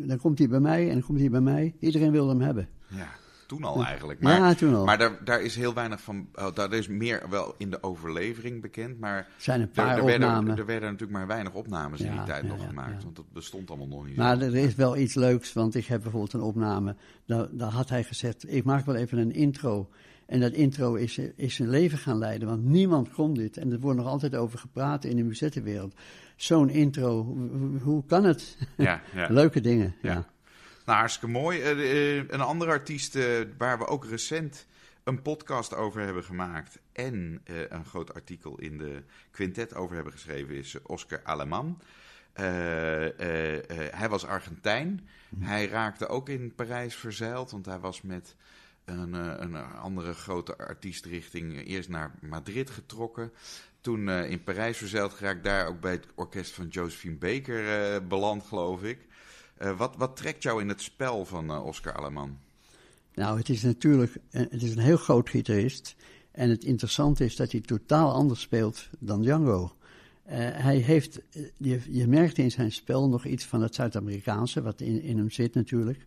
dan 0.08 0.18
komt 0.18 0.38
hij 0.38 0.48
bij 0.48 0.60
mij 0.60 0.88
en 0.88 0.92
dan 0.92 1.02
komt 1.02 1.20
hij 1.20 1.30
bij 1.30 1.40
mij. 1.40 1.74
Iedereen 1.78 2.12
wilde 2.12 2.30
hem 2.30 2.40
hebben. 2.40 2.68
Ja 2.88 3.20
toen 3.52 3.64
al 3.64 3.84
eigenlijk. 3.84 4.20
Maar, 4.20 4.36
ja, 4.36 4.54
toen 4.54 4.74
al. 4.74 4.84
Maar 4.84 4.98
daar, 4.98 5.24
daar 5.24 5.42
is 5.42 5.56
heel 5.56 5.74
weinig 5.74 6.00
van. 6.00 6.28
Oh, 6.34 6.54
daar 6.54 6.72
is 6.72 6.88
meer 6.88 7.22
wel 7.30 7.54
in 7.58 7.70
de 7.70 7.82
overlevering 7.82 8.60
bekend. 8.60 8.98
Maar 8.98 9.28
zijn 9.36 9.60
een 9.60 9.70
paar 9.70 9.96
er, 9.96 10.02
opnamen. 10.02 10.44
Werden, 10.44 10.56
er 10.56 10.66
werden 10.66 10.90
natuurlijk 10.90 11.18
maar 11.18 11.26
weinig 11.26 11.52
opnames 11.52 12.00
in 12.00 12.12
die 12.12 12.22
tijd 12.22 12.42
nog 12.42 12.66
gemaakt. 12.66 13.02
Want 13.02 13.16
dat 13.16 13.32
bestond 13.32 13.68
allemaal 13.68 13.88
nog 13.88 14.06
niet. 14.06 14.16
Maar 14.16 14.40
er 14.40 14.56
is 14.56 14.74
wel 14.74 14.96
iets 14.96 15.14
leuks. 15.14 15.52
Want 15.52 15.74
ik 15.74 15.86
heb 15.86 16.02
bijvoorbeeld 16.02 16.32
een 16.32 16.40
opname. 16.40 16.96
Daar, 17.26 17.46
daar 17.50 17.70
had 17.70 17.88
hij 17.88 18.04
gezegd: 18.04 18.52
Ik 18.52 18.64
maak 18.64 18.84
wel 18.86 18.94
even 18.94 19.18
een 19.18 19.32
intro. 19.32 19.88
En 20.26 20.40
dat 20.40 20.52
intro 20.52 20.94
is, 20.94 21.18
is 21.36 21.54
zijn 21.54 21.68
leven 21.68 21.98
gaan 21.98 22.18
leiden. 22.18 22.48
Want 22.48 22.64
niemand 22.64 23.10
kon 23.10 23.34
dit. 23.34 23.56
En 23.56 23.72
er 23.72 23.80
wordt 23.80 23.98
nog 23.98 24.06
altijd 24.06 24.36
over 24.36 24.58
gepraat 24.58 25.04
in 25.04 25.16
de 25.16 25.22
muzettenwereld. 25.22 25.94
Zo'n 26.36 26.70
intro, 26.70 27.36
hoe, 27.82 28.04
kan 28.06 28.24
het? 28.24 28.56
Ja, 28.76 29.00
Leuke 29.28 29.60
dingen. 29.60 29.94
ja. 30.02 30.26
Nou, 30.84 30.98
hartstikke 30.98 31.28
mooi. 31.28 31.60
Eh, 31.60 31.70
eh, 31.70 32.24
een 32.28 32.40
andere 32.40 32.70
artiest 32.70 33.16
eh, 33.16 33.24
waar 33.58 33.78
we 33.78 33.86
ook 33.86 34.04
recent 34.04 34.66
een 35.04 35.22
podcast 35.22 35.74
over 35.74 36.00
hebben 36.00 36.24
gemaakt 36.24 36.78
en 36.92 37.40
een 37.44 37.84
groot 37.84 38.14
artikel 38.14 38.58
in 38.58 38.78
de 38.78 39.02
Quintet 39.30 39.74
over 39.74 39.94
hebben 39.94 40.12
geschreven 40.12 40.54
is 40.54 40.76
Oscar 40.82 41.20
Aleman. 41.24 41.80
hij 43.90 44.08
was 44.08 44.26
Argentijn. 44.26 45.08
Mhm. 45.28 45.44
Hij 45.44 45.66
raakte 45.66 46.08
ook 46.08 46.28
in 46.28 46.54
Parijs 46.54 46.94
verzeild, 46.94 47.50
want 47.50 47.66
hij 47.66 47.78
was 47.78 48.02
met 48.02 48.36
een, 48.84 49.12
een 49.42 49.56
andere 49.56 50.12
grote 50.12 50.56
artiest 50.58 51.04
richting 51.04 51.66
eerst 51.66 51.88
naar 51.88 52.14
Madrid 52.20 52.70
getrokken. 52.70 53.32
Toen 53.80 54.08
in 54.08 54.42
Parijs 54.42 54.76
verzeild 54.76 55.12
geraakt, 55.12 55.44
daar 55.44 55.66
ook 55.66 55.80
bij 55.80 55.92
het 55.92 56.06
orkest 56.14 56.52
van 56.52 56.68
Josephine 56.68 57.16
Baker 57.16 58.06
beland, 58.06 58.44
geloof 58.44 58.82
ik. 58.82 58.98
Eh, 59.62 59.76
wat, 59.76 59.94
wat 59.96 60.16
trekt 60.16 60.42
jou 60.42 60.60
in 60.60 60.68
het 60.68 60.82
spel 60.82 61.24
van 61.24 61.50
uh, 61.50 61.64
Oscar 61.64 61.94
Aleman? 61.94 62.38
Nou, 63.14 63.38
het 63.38 63.48
is 63.48 63.62
natuurlijk 63.62 64.16
het 64.30 64.62
is 64.62 64.74
een 64.74 64.82
heel 64.82 64.96
groot 64.96 65.28
gitarist. 65.28 65.96
En 66.30 66.50
het 66.50 66.64
interessante 66.64 67.24
is 67.24 67.36
dat 67.36 67.52
hij 67.52 67.60
totaal 67.60 68.12
anders 68.12 68.40
speelt 68.40 68.88
dan 68.98 69.22
Django. 69.22 69.62
Uh, 69.62 70.32
hij 70.36 70.76
heeft, 70.76 71.20
je, 71.56 71.80
je 71.88 72.06
merkt 72.06 72.38
in 72.38 72.50
zijn 72.50 72.72
spel 72.72 73.08
nog 73.08 73.24
iets 73.24 73.44
van 73.44 73.62
het 73.62 73.74
Zuid-Amerikaanse, 73.74 74.62
wat 74.62 74.80
in, 74.80 75.02
in 75.02 75.16
hem 75.16 75.30
zit 75.30 75.54
natuurlijk. 75.54 76.06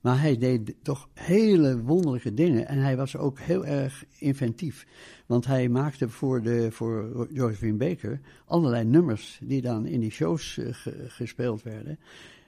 Maar 0.00 0.20
hij 0.20 0.38
deed 0.38 0.74
toch 0.82 1.08
hele 1.14 1.82
wonderlijke 1.82 2.34
dingen. 2.34 2.66
En 2.66 2.78
hij 2.78 2.96
was 2.96 3.16
ook 3.16 3.38
heel 3.38 3.66
erg 3.66 4.04
inventief. 4.18 4.86
Want 5.26 5.46
hij 5.46 5.68
maakte 5.68 6.08
voor, 6.08 6.42
de, 6.42 6.68
voor 6.70 7.26
Josephine 7.30 7.76
Baker 7.76 8.20
allerlei 8.44 8.84
nummers 8.84 9.38
die 9.42 9.62
dan 9.62 9.86
in 9.86 10.00
die 10.00 10.10
shows 10.10 10.60
gespeeld 11.08 11.62
werden. 11.62 11.98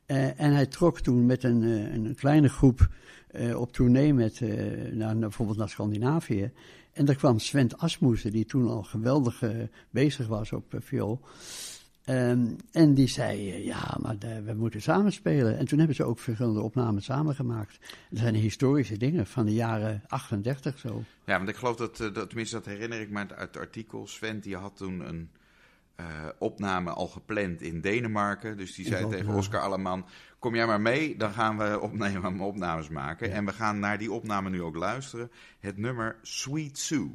Uh, 0.06 0.40
en 0.40 0.52
hij 0.52 0.66
trok 0.66 1.00
toen 1.00 1.26
met 1.26 1.42
een, 1.42 1.62
uh, 1.62 1.94
een 1.94 2.14
kleine 2.14 2.48
groep 2.48 2.88
uh, 3.30 3.60
op 3.60 3.72
tournee 3.72 4.14
met, 4.14 4.40
naar, 4.92 5.18
bijvoorbeeld 5.18 5.58
naar 5.58 5.68
Scandinavië. 5.68 6.50
En 6.92 7.04
daar 7.04 7.16
kwam 7.16 7.38
Sven 7.38 7.78
Asmussen, 7.78 8.30
die 8.30 8.44
toen 8.44 8.68
al 8.68 8.82
geweldig 8.82 9.42
bezig 9.90 10.26
was 10.26 10.52
op 10.52 10.74
viool. 10.78 11.20
Um, 12.08 12.56
en 12.72 12.94
die 12.94 13.06
zei, 13.06 13.64
ja, 13.64 13.96
maar 14.00 14.16
we 14.44 14.54
moeten 14.54 14.82
samen 14.82 15.12
spelen. 15.12 15.58
En 15.58 15.66
toen 15.66 15.78
hebben 15.78 15.96
ze 15.96 16.04
ook 16.04 16.18
verschillende 16.18 16.60
opnames 16.60 17.04
samengemaakt. 17.04 17.78
Dat 18.10 18.18
zijn 18.18 18.34
historische 18.34 18.96
dingen 18.96 19.26
van 19.26 19.44
de 19.44 19.54
jaren 19.54 20.02
38 20.08 20.78
zo. 20.78 21.02
Ja, 21.24 21.36
want 21.36 21.48
ik 21.48 21.56
geloof 21.56 21.76
dat, 21.76 21.96
dat 21.96 22.28
tenminste 22.28 22.56
dat 22.56 22.64
herinner 22.64 23.00
ik 23.00 23.10
me 23.10 23.18
uit 23.18 23.30
het 23.30 23.56
artikel. 23.56 24.06
Sven 24.06 24.40
die 24.40 24.56
had 24.56 24.76
toen 24.76 25.08
een 25.08 25.30
uh, 26.00 26.06
opname 26.38 26.90
al 26.90 27.06
gepland 27.06 27.62
in 27.62 27.80
Denemarken. 27.80 28.56
Dus 28.56 28.74
die 28.74 28.86
zei 28.86 29.08
tegen 29.08 29.34
Oscar 29.34 29.60
Alleman: 29.60 30.06
Kom 30.38 30.54
jij 30.54 30.66
maar 30.66 30.80
mee, 30.80 31.16
dan 31.16 31.32
gaan 31.32 31.58
we 31.58 31.80
opnemen, 31.80 32.40
opnames 32.52 32.88
maken. 32.88 33.32
En 33.32 33.44
we 33.44 33.52
gaan 33.52 33.78
naar 33.78 33.98
die 33.98 34.12
opname 34.12 34.50
nu 34.50 34.62
ook 34.62 34.76
luisteren. 34.76 35.30
Het 35.60 35.76
nummer 35.76 36.16
Sweet 36.22 36.78
Sue. 36.78 37.10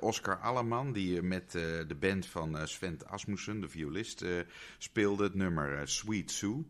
Oscar 0.00 0.38
Alleman, 0.38 0.92
die 0.92 1.16
eh, 1.16 1.22
met 1.22 1.54
uh, 1.56 1.62
de 1.88 1.96
band 2.00 2.26
van 2.26 2.68
Sven 2.68 2.98
Asmussen, 3.06 3.60
de 3.60 3.68
violist, 3.68 4.24
speelde 4.78 5.24
het 5.24 5.34
nummer 5.34 5.88
Sweet 5.88 6.30
Sue. 6.30 6.64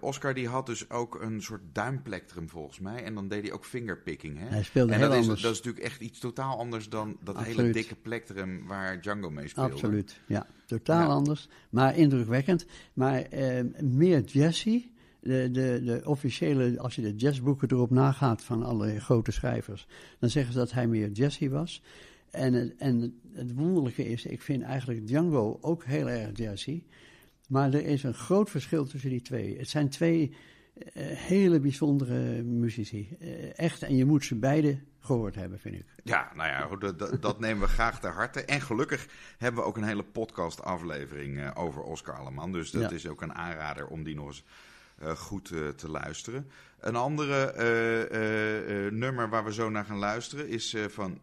Oscar 0.00 0.34
die 0.34 0.48
had 0.48 0.66
dus 0.66 0.90
ook 0.90 1.20
een 1.20 1.42
soort 1.42 1.62
duimplectrum 1.72 2.48
volgens 2.48 2.80
mij. 2.80 3.04
En 3.04 3.14
dan 3.14 3.28
deed 3.28 3.42
hij 3.42 3.52
ook 3.52 3.64
fingerpicking. 3.64 4.38
Hè? 4.38 4.46
Hij 4.46 4.62
speelde 4.62 4.92
en 4.92 4.98
heel 4.98 5.08
dat 5.08 5.18
anders. 5.18 5.36
Is, 5.36 5.42
dat 5.42 5.52
is 5.52 5.58
natuurlijk 5.58 5.84
echt 5.84 6.00
iets 6.00 6.18
totaal 6.18 6.58
anders 6.58 6.88
dan 6.88 7.16
dat 7.20 7.34
Absoluut. 7.34 7.56
hele 7.56 7.72
dikke 7.72 7.94
plectrum 7.94 8.66
waar 8.66 9.00
Django 9.00 9.30
mee 9.30 9.48
speelde. 9.48 9.72
Absoluut, 9.72 10.20
ja. 10.26 10.46
Totaal 10.66 11.08
ja. 11.08 11.14
anders, 11.14 11.48
maar 11.70 11.96
indrukwekkend. 11.96 12.66
Maar 12.92 13.26
meer 13.80 14.20
jazzy. 14.20 14.86
De, 15.20 15.50
de, 15.50 15.82
de 15.84 16.02
officiële, 16.04 16.80
als 16.80 16.94
je 16.94 17.02
de 17.02 17.14
jazzboeken 17.14 17.70
erop 17.70 17.90
nagaat 17.90 18.42
van 18.42 18.62
alle 18.62 19.00
grote 19.00 19.30
schrijvers, 19.30 19.86
dan 20.18 20.30
zeggen 20.30 20.52
ze 20.52 20.58
dat 20.58 20.72
hij 20.72 20.86
meer 20.86 21.10
jazzy 21.10 21.48
was. 21.48 21.82
En, 22.36 22.78
en 22.78 23.20
het 23.32 23.54
wonderlijke 23.54 24.08
is, 24.08 24.26
ik 24.26 24.42
vind 24.42 24.62
eigenlijk 24.62 25.06
Django 25.06 25.58
ook 25.60 25.84
heel 25.84 26.08
erg 26.08 26.30
jazzy. 26.38 26.82
Maar 27.48 27.74
er 27.74 27.84
is 27.84 28.02
een 28.02 28.14
groot 28.14 28.50
verschil 28.50 28.84
tussen 28.84 29.10
die 29.10 29.22
twee. 29.22 29.58
Het 29.58 29.68
zijn 29.68 29.88
twee 29.88 30.30
uh, 30.76 31.06
hele 31.06 31.60
bijzondere 31.60 32.42
muzici. 32.42 33.16
Uh, 33.20 33.58
echt, 33.58 33.82
en 33.82 33.96
je 33.96 34.04
moet 34.04 34.24
ze 34.24 34.34
beide 34.34 34.78
gehoord 35.00 35.34
hebben, 35.34 35.58
vind 35.58 35.74
ik. 35.74 35.84
Ja, 36.04 36.32
nou 36.34 36.48
ja, 36.48 36.92
dat, 36.92 37.22
dat 37.22 37.40
nemen 37.40 37.62
we 37.62 37.68
graag 37.68 38.00
ter 38.00 38.12
harte. 38.12 38.44
En 38.44 38.60
gelukkig 38.60 39.08
hebben 39.38 39.60
we 39.60 39.66
ook 39.66 39.76
een 39.76 39.84
hele 39.84 40.04
podcast-aflevering 40.04 41.38
uh, 41.38 41.50
over 41.54 41.82
Oscar 41.82 42.14
Alleman. 42.18 42.52
Dus 42.52 42.70
dat 42.70 42.90
ja. 42.90 42.96
is 42.96 43.08
ook 43.08 43.22
een 43.22 43.34
aanrader 43.34 43.86
om 43.86 44.02
die 44.02 44.14
nog 44.14 44.26
eens 44.26 44.44
goed 45.16 45.52
te 45.76 45.90
luisteren. 45.90 46.46
Een 46.80 46.96
andere 46.96 47.54
uh, 47.58 48.86
uh, 48.86 48.92
nummer 48.92 49.28
waar 49.28 49.44
we 49.44 49.52
zo 49.52 49.70
naar 49.70 49.84
gaan 49.84 49.98
luisteren 49.98 50.48
is 50.48 50.76
van 50.88 51.20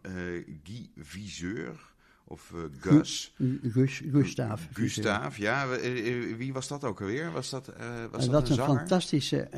Guy 0.62 0.90
Viseur. 0.98 1.92
Of 2.26 2.52
Gus. 2.80 3.34
Gus. 3.62 4.02
Gustav. 4.12 4.62
Gustav, 4.72 5.36
ja. 5.36 5.68
Wie 6.36 6.52
was 6.52 6.68
dat 6.68 6.84
ook 6.84 7.00
alweer? 7.00 7.32
Was 7.32 7.50
dat, 7.50 7.72
was 8.10 8.28
dat, 8.28 8.30
dat 8.30 8.48
een, 8.48 8.58
een, 8.58 8.76
fantastische 8.76 9.48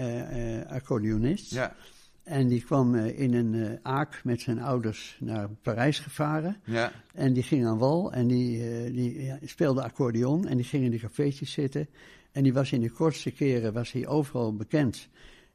accordeonist. 0.69 1.51
Ja. 1.51 1.75
En 2.23 2.49
die 2.49 2.64
kwam 2.64 2.95
in 2.95 3.35
een 3.35 3.79
aak 3.83 4.21
met 4.25 4.41
zijn 4.41 4.61
ouders 4.61 5.17
naar 5.21 5.49
Parijs 5.62 5.99
gevaren. 5.99 6.57
Ja. 6.64 6.93
En 7.14 7.33
die 7.33 7.43
ging 7.43 7.67
aan 7.67 7.79
wal 7.79 8.12
en 8.12 8.27
die, 8.27 8.93
die 8.93 9.23
ja, 9.23 9.39
speelde 9.45 9.83
accordeon. 9.83 10.47
En 10.47 10.57
die 10.57 10.67
ging 10.67 10.85
in 10.85 10.91
de 10.91 10.99
cafeetjes 10.99 11.53
zitten. 11.53 11.89
En 12.37 12.43
die 12.43 12.53
was 12.53 12.72
in 12.72 12.80
de 12.80 12.91
kortste 12.91 13.30
keren 13.30 13.72
was 13.72 13.93
hij 13.93 14.07
overal 14.07 14.55
bekend. 14.55 15.09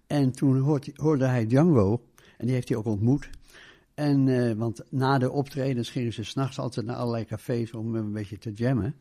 En 0.08 0.32
toen 0.32 0.60
hoorde, 0.60 0.92
hoorde 0.96 1.26
hij 1.26 1.46
Django, 1.46 2.02
en 2.38 2.46
die 2.46 2.56
heeft 2.56 2.70
hij 2.70 2.78
ook 2.78 2.86
ontmoet. 2.86 3.30
En, 3.94 4.28
uh, 4.28 4.52
want 4.52 4.82
na 4.90 5.18
de 5.18 5.32
optredens 5.32 5.90
gingen 5.90 6.14
ze 6.14 6.24
s'nachts 6.24 6.60
altijd 6.60 6.86
naar 6.86 6.96
allerlei 6.96 7.26
cafés 7.26 7.74
om 7.74 7.96
een 7.96 8.12
beetje 8.12 8.38
te 8.38 8.52
jammen. 8.54 8.96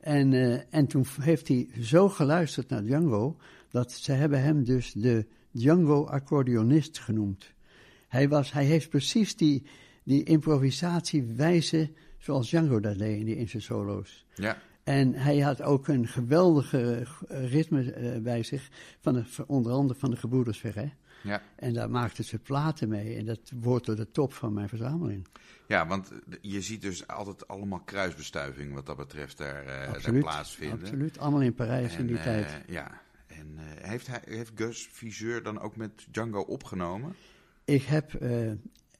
En, 0.00 0.32
uh, 0.32 0.74
en 0.74 0.86
toen 0.86 1.06
heeft 1.20 1.48
hij 1.48 1.68
zo 1.80 2.08
geluisterd 2.08 2.68
naar 2.68 2.82
Django, 2.82 3.36
dat 3.70 3.92
ze 3.92 4.12
hebben 4.12 4.42
hem 4.42 4.64
dus 4.64 4.92
de 4.92 5.26
Django-accordeonist 5.50 6.98
genoemd. 6.98 7.52
Hij, 8.08 8.28
was, 8.28 8.52
hij 8.52 8.64
heeft 8.64 8.88
precies 8.88 9.36
die, 9.36 9.62
die 10.04 10.22
improvisatiewijze 10.22 11.90
zoals 12.18 12.48
Django 12.48 12.80
dat 12.80 12.98
deed 12.98 13.20
in, 13.20 13.26
in 13.26 13.48
zijn 13.48 13.62
solo's. 13.62 14.26
Ja. 14.34 14.62
En 14.84 15.14
hij 15.14 15.38
had 15.38 15.62
ook 15.62 15.88
een 15.88 16.08
geweldige 16.08 17.06
ritme 17.28 18.14
uh, 18.14 18.22
bij 18.22 18.42
zich, 18.42 18.68
van 19.00 19.14
de, 19.14 19.24
onder 19.46 19.72
andere 19.72 19.98
van 19.98 20.10
de 20.10 20.16
gebroeders 20.16 20.58
Verret. 20.58 20.92
Ja. 21.22 21.42
En 21.56 21.72
daar 21.72 21.90
maakten 21.90 22.24
ze 22.24 22.38
platen 22.38 22.88
mee. 22.88 23.16
En 23.16 23.26
dat 23.26 23.52
wordt 23.60 23.86
door 23.86 23.96
de 23.96 24.10
top 24.10 24.32
van 24.32 24.52
mijn 24.52 24.68
verzameling. 24.68 25.26
Ja, 25.66 25.86
want 25.86 26.12
je 26.40 26.60
ziet 26.60 26.82
dus 26.82 27.06
altijd 27.06 27.48
allemaal 27.48 27.80
kruisbestuiving 27.80 28.74
wat 28.74 28.86
dat 28.86 28.96
betreft 28.96 29.38
daar, 29.38 29.64
uh, 29.66 30.02
daar 30.02 30.18
plaatsvinden. 30.18 30.80
Absoluut, 30.80 31.18
allemaal 31.18 31.40
in 31.42 31.54
Parijs 31.54 31.92
en, 31.92 31.98
in 31.98 32.06
die 32.06 32.16
uh, 32.16 32.22
tijd. 32.22 32.60
Ja, 32.66 33.00
en 33.26 33.46
uh, 33.54 33.60
heeft, 33.88 34.06
hij, 34.06 34.20
heeft 34.24 34.52
Gus 34.54 34.88
Viseur 34.92 35.42
dan 35.42 35.60
ook 35.60 35.76
met 35.76 36.06
Django 36.10 36.40
opgenomen? 36.40 37.14
Ik 37.64 37.82
heb 37.82 38.12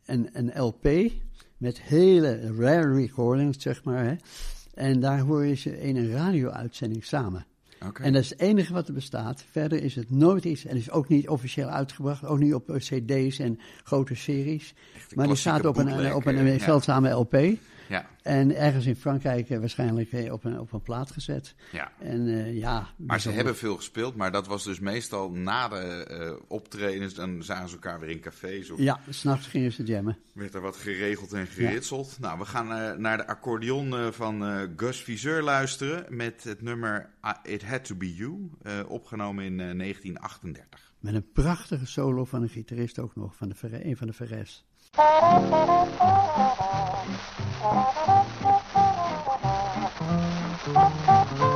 een, 0.05 0.31
een 0.33 0.61
LP 0.61 1.13
met 1.57 1.81
hele 1.81 2.55
rare 2.57 2.95
recordings, 2.95 3.63
zeg 3.63 3.85
maar. 3.85 4.05
Hè. 4.05 4.17
En 4.75 5.01
daar 5.01 5.19
hoor 5.19 5.45
je 5.45 5.55
ze 5.55 5.81
in 5.81 5.97
een 5.97 6.11
radio-uitzending 6.11 7.05
samen. 7.05 7.47
Okay. 7.87 8.07
En 8.07 8.13
dat 8.13 8.23
is 8.23 8.31
het 8.31 8.41
enige 8.41 8.73
wat 8.73 8.89
er 8.89 8.95
bestaat. 8.95 9.45
Verder 9.51 9.83
is 9.83 9.95
het 9.95 10.11
nooit 10.11 10.45
iets, 10.45 10.65
en 10.65 10.77
is 10.77 10.91
ook 10.91 11.09
niet 11.09 11.29
officieel 11.29 11.69
uitgebracht, 11.69 12.25
ook 12.25 12.39
niet 12.39 12.55
op 12.55 12.75
cd's 12.77 13.39
en 13.39 13.59
grote 13.85 14.15
series. 14.15 14.75
Maar 15.15 15.27
die 15.27 15.37
staat 15.37 15.65
op 15.65 15.77
een, 15.77 16.15
op 16.15 16.27
een, 16.27 16.47
een 16.47 16.61
zeldzame 16.61 17.09
ja. 17.09 17.15
LP. 17.15 17.59
Ja. 17.93 18.07
En 18.23 18.57
ergens 18.57 18.87
in 18.87 18.97
Frankrijk 18.97 19.51
uh, 19.51 19.59
waarschijnlijk 19.59 20.13
uh, 20.13 20.33
op, 20.33 20.45
een, 20.45 20.59
op 20.59 20.73
een 20.73 20.83
plaat 20.83 21.11
gezet. 21.11 21.55
Ja. 21.73 21.93
En, 21.99 22.27
uh, 22.27 22.57
ja, 22.57 22.89
maar 22.97 23.21
ze 23.21 23.31
hebben 23.31 23.57
veel 23.57 23.77
gespeeld, 23.77 24.17
maar 24.17 24.33
dat 24.33 24.47
was 24.47 24.65
dus 24.65 24.81
meestal 24.81 25.31
na 25.31 25.69
de 25.69 26.41
optredens. 26.49 27.15
Dan 27.15 27.43
zagen 27.43 27.69
ze 27.69 27.75
elkaar 27.75 28.01
weer 28.01 28.09
in 28.09 28.21
cafés. 28.21 28.71
Of 28.71 28.79
ja, 28.79 29.01
s'nachts 29.09 29.47
gingen 29.47 29.73
ze 29.73 29.83
jammen. 29.83 30.19
Werd 30.33 30.55
er 30.55 30.61
wat 30.61 30.77
geregeld 30.77 31.33
en 31.33 31.47
geritseld. 31.47 32.17
Ja. 32.21 32.27
Nou, 32.27 32.39
we 32.39 32.45
gaan 32.45 33.01
naar 33.01 33.17
de 33.17 33.27
accordeon 33.27 34.13
van 34.13 34.43
Gus 34.77 35.03
Viseur 35.03 35.43
luisteren 35.43 36.17
met 36.17 36.45
het 36.45 36.63
nummer 36.63 37.11
It 37.43 37.65
Had 37.65 37.85
To 37.85 37.95
Be 37.95 38.15
You, 38.15 38.51
opgenomen 38.89 39.45
in 39.45 39.57
1938. 39.57 40.93
Met 40.99 41.15
een 41.15 41.33
prachtige 41.33 41.87
solo 41.87 42.25
van 42.25 42.43
een 42.43 42.49
gitarist 42.49 42.99
ook 42.99 43.17
nog, 43.17 43.37
van 43.37 43.49
de, 43.49 43.85
een 43.85 43.97
van 43.97 44.07
de 44.07 44.13
Ferres. 44.13 44.65
Nou, 44.95 45.33
we 51.39 51.52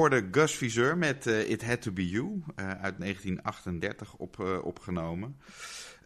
hoorden 0.00 0.28
Gus 0.30 0.56
Viseur 0.56 0.98
met 0.98 1.26
uh, 1.26 1.50
It 1.50 1.64
Had 1.64 1.82
To 1.82 1.92
Be 1.92 2.08
You 2.08 2.24
uh, 2.24 2.70
uit 2.70 2.98
1938 2.98 4.14
op, 4.16 4.36
uh, 4.40 4.64
opgenomen. 4.64 5.36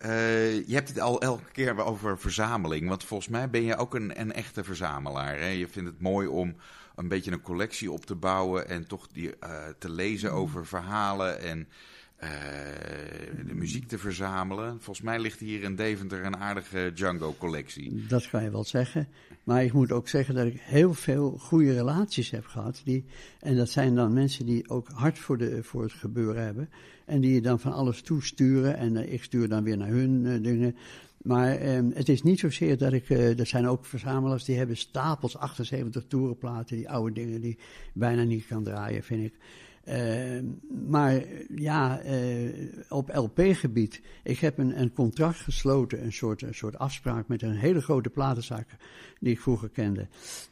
je 0.00 0.64
hebt 0.66 0.88
het 0.88 1.00
al 1.00 1.20
elke 1.20 1.50
keer 1.52 1.84
over 1.84 2.18
verzameling, 2.18 2.88
want 2.88 3.04
volgens 3.04 3.28
mij 3.28 3.50
ben 3.50 3.62
je 3.62 3.76
ook 3.76 3.94
een, 3.94 4.20
een 4.20 4.32
echte 4.32 4.64
verzamelaar. 4.64 5.38
Hè? 5.38 5.46
Je 5.46 5.68
vindt 5.68 5.90
het 5.90 6.00
mooi 6.00 6.26
om 6.28 6.56
een 6.94 7.08
beetje 7.08 7.30
een 7.32 7.42
collectie 7.42 7.92
op 7.92 8.06
te 8.06 8.14
bouwen 8.14 8.68
en 8.68 8.86
toch 8.86 9.06
die, 9.08 9.34
te 9.78 9.90
lezen 9.90 10.32
over 10.32 10.66
verhalen 10.66 11.40
en 11.40 11.68
de 13.46 13.54
muziek 13.54 13.88
te 13.88 13.98
verzamelen. 13.98 14.70
Volgens 14.80 15.06
mij 15.06 15.18
ligt 15.18 15.40
hier 15.40 15.62
in 15.62 15.76
Deventer 15.76 16.24
een 16.24 16.36
aardige 16.36 16.90
Django-collectie. 16.94 18.06
Dat 18.06 18.28
kan 18.28 18.42
je 18.42 18.50
wel 18.50 18.64
zeggen. 18.64 19.08
Maar 19.44 19.64
ik 19.64 19.72
moet 19.72 19.92
ook 19.92 20.08
zeggen 20.08 20.34
dat 20.34 20.46
ik 20.46 20.60
heel 20.60 20.94
veel 20.94 21.30
goede 21.38 21.72
relaties 21.72 22.30
heb 22.30 22.46
gehad. 22.46 22.80
Die, 22.84 23.04
en 23.40 23.56
dat 23.56 23.68
zijn 23.68 23.94
dan 23.94 24.12
mensen 24.12 24.46
die 24.46 24.68
ook 24.68 24.88
hard 24.88 25.18
voor, 25.18 25.38
de, 25.38 25.62
voor 25.62 25.82
het 25.82 25.92
gebeuren 25.92 26.44
hebben. 26.44 26.70
En 27.06 27.20
die 27.20 27.34
je 27.34 27.40
dan 27.40 27.60
van 27.60 27.72
alles 27.72 28.02
toesturen. 28.02 28.76
En 28.76 28.94
uh, 28.94 29.12
ik 29.12 29.22
stuur 29.22 29.48
dan 29.48 29.64
weer 29.64 29.76
naar 29.76 29.88
hun 29.88 30.24
uh, 30.24 30.42
dingen. 30.42 30.76
Maar 31.22 31.76
um, 31.76 31.92
het 31.94 32.08
is 32.08 32.22
niet 32.22 32.38
zozeer 32.38 32.78
dat 32.78 32.92
ik. 32.92 33.08
Uh, 33.08 33.38
er 33.38 33.46
zijn 33.46 33.66
ook 33.66 33.84
verzamelaars 33.84 34.44
die 34.44 34.56
hebben 34.56 34.76
stapels 34.76 35.36
78 35.36 36.04
toerenplaten. 36.08 36.76
Die 36.76 36.90
oude 36.90 37.14
dingen 37.14 37.40
die 37.40 37.58
bijna 37.92 38.22
niet 38.22 38.46
kan 38.46 38.64
draaien, 38.64 39.02
vind 39.02 39.24
ik. 39.24 39.34
Uh, 39.88 40.40
maar 40.88 41.22
ja, 41.54 42.04
uh, 42.04 42.68
op 42.88 43.10
LP-gebied. 43.14 44.00
Ik 44.22 44.38
heb 44.38 44.58
een, 44.58 44.80
een, 44.80 44.92
contract 44.92 45.38
gesloten, 45.38 46.04
een 46.04 46.12
soort, 46.12 46.42
een 46.42 46.54
soort 46.54 46.78
afspraak 46.78 47.28
met 47.28 47.42
een 47.42 47.56
hele 47.56 47.80
grote 47.80 48.10
platenzaak 48.10 48.76
die 49.20 49.32
ik 49.32 49.40
vroeger 49.40 49.68
kende. 49.68 50.06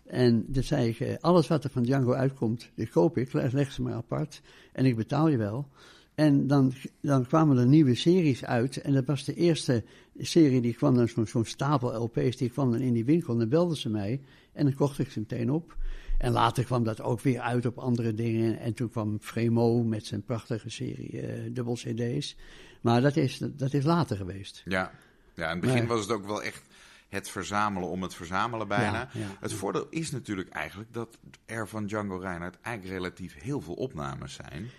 En 0.07 0.45
dan 0.49 0.63
zei 0.63 0.89
ik, 0.89 1.01
uh, 1.01 1.15
alles 1.21 1.49
wat 1.49 1.65
er 1.65 1.71
van 1.71 1.83
Django 1.83 2.13
uitkomt, 2.13 2.71
die 2.75 2.89
koop 2.89 3.19
ik, 3.19 3.33
leg 3.33 3.73
ze 3.73 3.83
maar 3.83 3.95
apart 3.95 4.43
en 4.73 4.85
ik 4.85 4.97
betaal 4.97 5.29
je 5.29 5.37
wel. 5.37 5.69
En 6.15 6.47
dan, 6.47 6.73
dan 7.01 7.27
kwamen 7.27 7.59
er 7.59 7.67
nieuwe 7.67 7.95
series 7.95 8.45
uit. 8.45 8.77
En 8.77 8.93
dat 8.93 9.07
was 9.07 9.25
de 9.25 9.35
eerste 9.35 9.85
serie 10.19 10.61
die 10.61 10.75
kwam 10.75 11.09
zo'n 11.09 11.27
zo 11.27 11.43
stapel 11.43 12.03
LP's, 12.03 12.37
die 12.37 12.51
kwam 12.51 12.71
dan 12.71 12.81
in 12.81 12.93
die 12.93 13.05
winkel. 13.05 13.33
En 13.33 13.39
dan 13.39 13.49
belden 13.49 13.77
ze 13.77 13.89
mij 13.89 14.21
en 14.53 14.65
dan 14.65 14.75
kocht 14.75 14.99
ik 14.99 15.11
ze 15.11 15.19
meteen 15.19 15.51
op. 15.51 15.77
En 16.23 16.33
later 16.33 16.65
kwam 16.65 16.85
dat 16.85 17.01
ook 17.01 17.21
weer 17.21 17.41
uit 17.41 17.67
op 17.67 17.79
andere 17.79 18.15
dingen. 18.15 18.59
En 18.59 18.75
toen 18.75 18.91
kwam 18.91 19.19
Fremo 19.21 19.83
met 19.83 20.07
zijn 20.07 20.25
prachtige 20.25 20.71
serie 20.71 21.11
uh, 21.13 21.55
dubbel 21.55 21.75
CD's. 21.75 22.37
Maar 22.81 23.01
dat 23.01 23.17
is, 23.17 23.39
dat 23.39 23.73
is 23.73 23.85
later 23.85 24.17
geweest. 24.17 24.63
Ja, 24.65 24.93
ja 25.35 25.45
in 25.45 25.51
het 25.51 25.61
begin 25.61 25.87
was 25.87 26.01
het 26.01 26.11
ook 26.11 26.27
wel 26.27 26.43
echt 26.43 26.63
het 27.09 27.31
verzamelen 27.31 27.89
om 27.89 28.03
het 28.03 28.15
verzamelen 28.15 28.69
bijna. 28.69 29.09
Het 29.41 29.53
voordeel 29.53 29.87
is 29.91 30.11
natuurlijk 30.11 30.49
eigenlijk 30.49 30.93
dat 30.93 31.19
er 31.47 31.69
van 31.69 31.87
Django 31.87 32.17
Reinhardt 32.17 32.59
eigenlijk 32.61 32.97
relatief 32.99 33.35
heel 33.41 33.61
veel 33.61 33.75
opnames 33.75 34.35
zijn. 34.35 34.71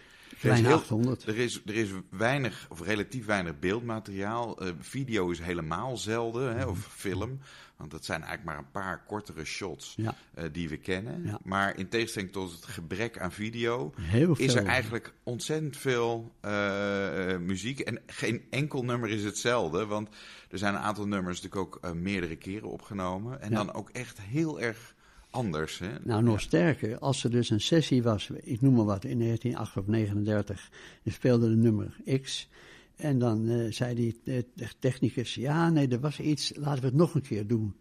Klein 0.44 0.66
er 0.66 0.72
is, 0.72 0.78
800. 0.78 1.28
er, 1.28 1.38
is, 1.38 1.62
er 1.66 1.76
is 1.76 1.90
weinig, 2.10 2.68
of 2.70 2.82
relatief 2.82 3.26
weinig 3.26 3.60
beeldmateriaal. 3.60 4.64
Uh, 4.64 4.70
video 4.80 5.30
is 5.30 5.40
helemaal 5.40 5.98
zelden, 5.98 6.58
hè, 6.58 6.66
of 6.66 6.88
film. 6.96 7.40
Want 7.76 7.92
dat 7.92 8.06
zijn 8.06 8.24
eigenlijk 8.24 8.50
maar 8.50 8.66
een 8.66 8.72
paar 8.72 9.04
kortere 9.08 9.46
shots 9.46 9.94
ja. 9.98 10.16
uh, 10.38 10.44
die 10.52 10.70
we 10.70 10.78
kennen. 10.78 11.26
Ja. 11.26 11.40
Maar 11.44 11.78
in 11.78 11.90
tegenstelling 11.90 12.32
tot 12.32 12.52
het 12.52 12.66
gebrek 12.66 13.20
aan 13.20 13.32
video, 13.32 13.94
is 14.36 14.54
er 14.54 14.66
eigenlijk 14.66 15.14
ontzettend 15.24 15.78
veel 15.78 16.32
uh, 16.46 17.38
muziek. 17.38 17.80
En 17.80 18.02
geen 18.06 18.44
enkel 18.50 18.84
nummer 18.84 19.10
is 19.10 19.24
hetzelfde. 19.24 19.86
Want 19.86 20.10
er 20.50 20.58
zijn 20.58 20.74
een 20.74 20.80
aantal 20.80 21.08
nummers 21.08 21.42
natuurlijk 21.42 21.76
ook 21.76 21.94
meerdere 21.94 22.36
keren 22.36 22.70
opgenomen. 22.70 23.42
En 23.42 23.50
ja. 23.50 23.56
dan 23.56 23.74
ook 23.74 23.90
echt 23.90 24.22
heel 24.22 24.62
erg 24.62 24.96
anders. 25.34 25.80
Hè? 25.80 25.90
Nou, 26.04 26.24
nog 26.24 26.42
sterker. 26.42 26.98
Als 27.00 27.24
er 27.24 27.32
dus 27.32 27.50
een 27.50 27.62
sessie 27.62 28.04
was, 28.04 28.30
ik 28.30 28.62
noem 28.62 28.74
maar 28.74 28.86
wat, 28.86 29.04
in 29.04 29.20
1938 29.20 29.78
of 29.78 29.88
39, 29.88 30.70
je 31.02 31.12
speelde 31.12 31.50
de 31.50 31.56
nummer 31.56 31.96
X. 32.22 32.50
En 32.96 33.20
dan 33.20 33.50
uh, 33.50 33.72
zei 33.72 33.96
die 33.96 34.22
de 34.24 34.46
technicus, 34.80 35.36
ja, 35.36 35.70
nee, 35.70 35.88
er 35.88 36.00
was 36.00 36.20
iets, 36.20 36.52
laten 36.56 36.82
we 36.82 36.88
het 36.88 36.96
nog 36.96 37.16
een 37.16 37.22
keer 37.22 37.48
doen. 37.48 37.76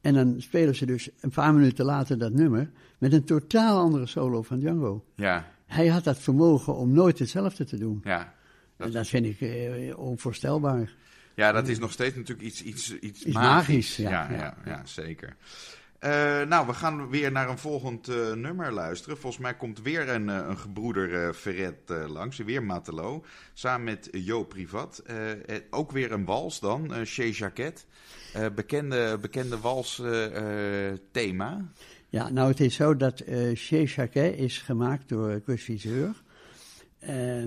En 0.00 0.14
dan 0.14 0.34
spelen 0.38 0.74
ze 0.74 0.86
dus 0.86 1.08
een 1.20 1.30
paar 1.30 1.54
minuten 1.54 1.84
later 1.84 2.18
dat 2.18 2.32
nummer 2.32 2.70
met 2.98 3.12
een 3.12 3.24
totaal 3.24 3.78
andere 3.78 4.06
solo 4.06 4.42
van 4.42 4.58
Django. 4.58 5.04
Ja. 5.14 5.52
Hij 5.66 5.86
had 5.86 6.04
dat 6.04 6.18
vermogen 6.18 6.76
om 6.76 6.92
nooit 6.92 7.18
hetzelfde 7.18 7.64
te 7.64 7.78
doen. 7.78 8.00
Ja. 8.04 8.34
Dat... 8.76 8.86
En 8.86 8.92
dat 8.92 9.08
vind 9.08 9.26
ik 9.26 9.40
uh, 9.40 9.98
onvoorstelbaar. 9.98 10.92
Ja, 11.34 11.52
dat 11.52 11.68
is 11.68 11.78
nog 11.78 11.92
steeds 11.92 12.16
natuurlijk 12.16 12.46
iets, 12.46 12.62
iets, 12.62 12.98
iets, 12.98 13.24
iets 13.24 13.34
magisch. 13.34 13.54
magisch 13.54 13.96
ja, 13.96 14.10
ja, 14.10 14.36
ja, 14.36 14.56
ja, 14.64 14.86
zeker. 14.86 15.36
Uh, 16.04 16.42
nou, 16.42 16.66
we 16.66 16.74
gaan 16.74 17.08
weer 17.08 17.32
naar 17.32 17.48
een 17.48 17.58
volgend 17.58 18.08
uh, 18.08 18.32
nummer 18.32 18.72
luisteren. 18.72 19.18
Volgens 19.18 19.42
mij 19.42 19.56
komt 19.56 19.82
weer 19.82 20.08
een, 20.08 20.28
uh, 20.28 20.44
een 20.48 20.58
gebroeder 20.58 21.34
Ferret 21.34 21.92
langs, 22.08 22.38
weer 22.38 22.62
Matelo, 22.62 23.24
samen 23.52 23.84
met 23.84 24.08
Jo 24.12 24.44
Privat. 24.44 25.02
ook 25.70 25.90
weer 25.90 26.12
een 26.12 26.24
wals 26.24 26.60
dan, 26.60 27.06
Chez 27.06 27.38
Jacquet. 27.38 27.86
bekende, 28.54 29.18
bekende 29.20 29.58
wals 29.58 30.02
thema. 31.10 31.72
Ja, 32.08 32.30
nou 32.30 32.48
het 32.48 32.60
is 32.60 32.74
zo 32.74 32.96
dat 32.96 33.22
Chez 33.54 33.94
Jacquet 33.94 34.36
is 34.36 34.58
gemaakt 34.58 35.08
door 35.08 35.40
Gus 35.44 35.62
Viseur. 35.62 36.22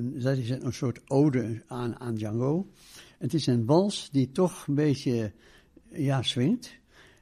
dat 0.01 0.37
is 0.37 0.49
een, 0.49 0.65
een 0.65 0.73
soort 0.73 0.99
ode 1.07 1.63
aan, 1.67 1.99
aan 1.99 2.15
Django. 2.15 2.67
Het 3.17 3.33
is 3.33 3.47
een 3.47 3.65
wals 3.65 4.09
die 4.11 4.31
toch 4.31 4.67
een 4.67 4.75
beetje, 4.75 5.31
ja, 5.89 6.21
swingt. 6.21 6.79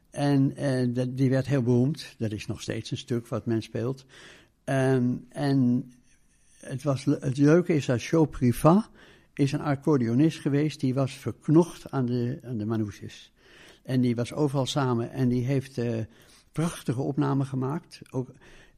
En 0.09 0.53
dat, 0.93 1.17
die 1.17 1.29
werd 1.29 1.47
heel 1.47 1.61
beroemd. 1.61 2.15
Dat 2.17 2.31
is 2.31 2.45
nog 2.45 2.61
steeds 2.61 2.91
een 2.91 2.97
stuk 2.97 3.27
wat 3.27 3.45
men 3.45 3.61
speelt. 3.61 4.05
Um, 4.65 5.25
en 5.29 5.91
het, 6.59 6.83
was, 6.83 7.05
het 7.05 7.37
leuke 7.37 7.73
is 7.73 7.85
dat 7.85 8.03
Joe 8.03 8.27
Privat 8.27 8.89
is 9.33 9.51
een 9.51 9.61
accordeonist 9.61 10.39
geweest. 10.39 10.79
Die 10.79 10.93
was 10.93 11.13
verknocht 11.13 11.91
aan 11.91 12.05
de, 12.05 12.39
aan 12.43 12.57
de 12.57 12.65
manousjes. 12.65 13.31
En 13.83 14.01
die 14.01 14.15
was 14.15 14.33
overal 14.33 14.65
samen. 14.65 15.11
En 15.11 15.29
die 15.29 15.45
heeft 15.45 15.77
uh, 15.77 15.97
prachtige 16.51 17.01
opnamen 17.01 17.45
gemaakt. 17.45 18.01
Ook 18.09 18.29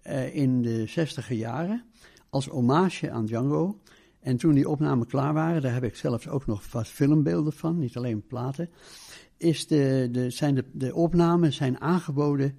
uh, 0.07 0.35
in 0.35 0.61
de 0.61 0.85
zestiger 0.85 1.35
jaren. 1.35 1.83
Als 2.29 2.45
hommage 2.45 3.11
aan 3.11 3.25
Django. 3.25 3.79
En 4.21 4.37
toen 4.37 4.53
die 4.53 4.69
opnamen 4.69 5.07
klaar 5.07 5.33
waren, 5.33 5.61
daar 5.61 5.73
heb 5.73 5.83
ik 5.83 5.95
zelfs 5.95 6.27
ook 6.27 6.45
nog 6.45 6.71
wat 6.71 6.87
filmbeelden 6.87 7.53
van. 7.53 7.77
Niet 7.77 7.97
alleen 7.97 8.27
platen 8.27 8.69
is 9.37 9.67
de, 9.67 10.07
de, 10.11 10.29
zijn 10.29 10.55
de, 10.55 10.65
de 10.71 10.93
opnamen 10.95 11.53
zijn 11.53 11.81
aangeboden 11.81 12.57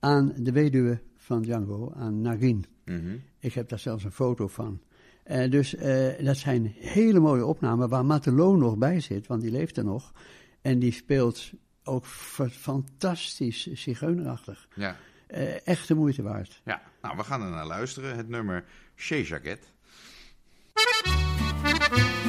aan 0.00 0.32
de 0.36 0.52
weduwe 0.52 1.00
van 1.16 1.42
Django, 1.42 1.92
aan 1.96 2.20
Nagin. 2.20 2.64
Mm 2.84 3.00
-hmm. 3.00 3.22
Ik 3.38 3.54
heb 3.54 3.68
daar 3.68 3.78
zelfs 3.78 4.04
een 4.04 4.12
foto 4.12 4.48
van. 4.48 4.80
Uh, 5.26 5.50
dus 5.50 5.74
uh, 5.74 6.08
dat 6.24 6.36
zijn 6.36 6.74
hele 6.78 7.20
mooie 7.20 7.44
opnamen 7.44 7.88
waar 7.88 8.04
Matelot 8.04 8.58
nog 8.58 8.76
bij 8.76 9.00
zit, 9.00 9.26
want 9.26 9.42
die 9.42 9.50
leeft 9.50 9.76
er 9.76 9.84
nog. 9.84 10.12
En 10.60 10.78
die 10.78 10.92
speelt 10.92 11.50
ook 11.84 12.06
fantastisch 12.50 13.66
zigeunerachtig. 13.66 14.68
Ja. 14.74 14.96
Uh, 15.28 15.66
echt 15.66 15.88
de 15.88 15.94
moeite 15.94 16.22
waard. 16.22 16.60
Ja, 16.64 16.82
nou 17.02 17.16
we 17.16 17.24
gaan 17.24 17.42
er 17.42 17.50
naar 17.50 17.66
luisteren. 17.66 18.16
Het 18.16 18.28
nummer 18.28 18.64
Chez 18.94 19.28
Jacquet. 19.28 19.72
Thank 21.88 22.24
you. 22.24 22.25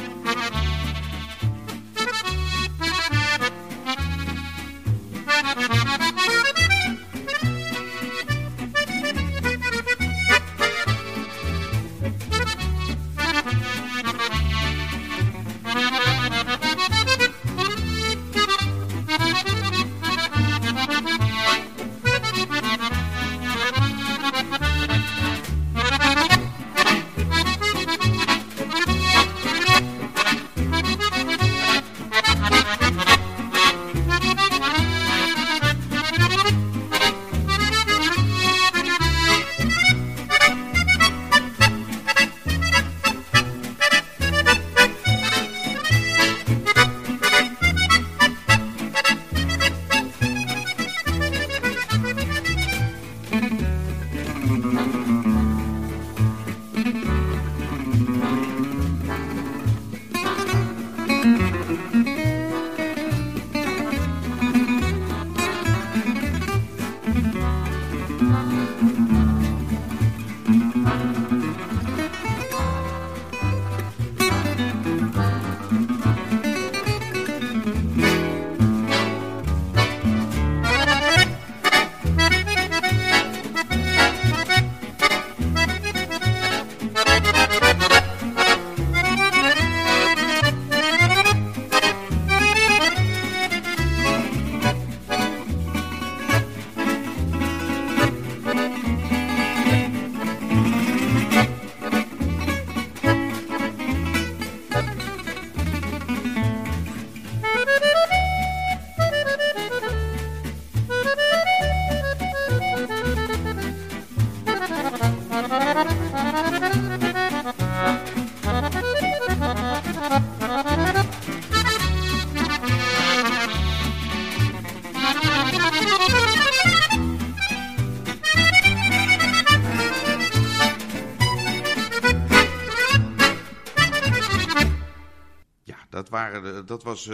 Dat 136.68 136.82
was 136.82 137.04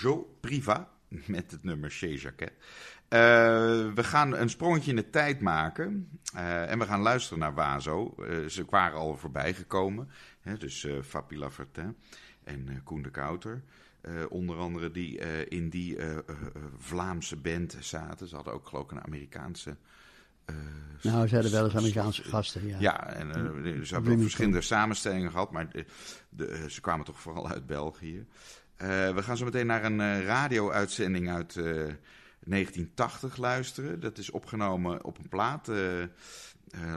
Joe 0.00 0.24
Priva 0.40 0.88
met 1.26 1.50
het 1.50 1.64
nummer 1.64 1.90
Chez 1.90 2.22
Jacquet. 2.22 2.52
we 3.94 4.04
gaan 4.04 4.36
een 4.36 4.50
sprongetje 4.50 4.90
in 4.90 4.96
de 4.96 5.10
tijd 5.10 5.40
maken 5.40 6.20
en 6.32 6.78
we 6.78 6.84
gaan 6.84 7.00
luisteren 7.00 7.38
naar 7.38 7.54
Wazo. 7.54 8.14
ze 8.48 8.64
waren 8.70 8.98
al 8.98 9.16
voorbij 9.16 9.54
gekomen, 9.54 10.08
hè, 10.40 10.56
dus 10.56 10.86
Fabi 11.02 11.38
Lafertin 11.38 11.96
en 12.44 12.80
Koen 12.84 13.02
de 13.02 13.10
Kouter. 13.10 13.62
onder 14.28 14.56
andere 14.56 14.90
die 14.90 15.18
in 15.48 15.68
die 15.68 15.98
Vlaamse 16.78 17.36
band 17.36 17.76
zaten. 17.80 18.28
Ze 18.28 18.34
hadden 18.34 18.54
ook 18.54 18.68
geloof 18.68 18.84
ik 18.84 18.90
een 18.90 19.04
Amerikaanse 19.04 19.76
uh, 20.50 21.12
nou, 21.12 21.28
ze 21.28 21.34
hadden 21.34 21.52
wel 21.52 21.64
eens 21.64 21.76
Amerikaanse 21.76 22.22
gasten, 22.22 22.66
ja. 22.66 22.76
Ja, 22.78 23.06
en 23.06 23.28
uh, 23.28 23.84
ze 23.84 23.94
hebben 23.94 24.20
verschillende 24.20 24.60
samenstellingen 24.60 25.30
gehad, 25.30 25.50
maar 25.50 25.68
de, 26.30 26.46
de, 26.46 26.70
ze 26.70 26.80
kwamen 26.80 27.04
toch 27.04 27.20
vooral 27.20 27.48
uit 27.48 27.66
België. 27.66 28.26
Uh, 28.82 29.14
we 29.14 29.22
gaan 29.22 29.36
zo 29.36 29.44
meteen 29.44 29.66
naar 29.66 29.84
een 29.84 30.24
radio-uitzending 30.24 31.30
uit 31.30 31.54
1980 31.54 33.36
luisteren. 33.36 34.00
Dat 34.00 34.18
is 34.18 34.30
opgenomen 34.30 35.04
op 35.04 35.18
een 35.18 35.28
plaat. 35.28 35.70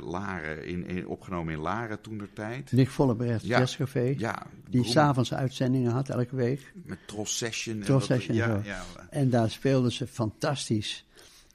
Laren, 0.02 0.66
in, 0.66 0.86
in, 0.86 1.08
opgenomen 1.08 1.54
in 1.54 1.60
Laren 1.60 2.02
toen 2.02 2.18
der 2.18 2.34
tijd. 2.34 2.72
Nick 2.72 2.90
Vollebrecht, 2.90 3.46
ja, 3.46 3.60
Jazzcafé. 3.60 4.14
Ja, 4.18 4.46
die 4.70 4.84
s'avonds 4.84 5.34
uitzendingen 5.34 5.92
had 5.92 6.10
elke 6.10 6.36
week. 6.36 6.74
Met 6.86 7.00
Session. 7.24 7.80
Tross 7.80 8.06
Session, 8.06 8.36
ja, 8.36 8.62
ja, 8.64 8.84
En 9.10 9.30
daar 9.30 9.50
speelden 9.50 9.92
ze 9.92 10.08
fantastisch. 10.08 11.06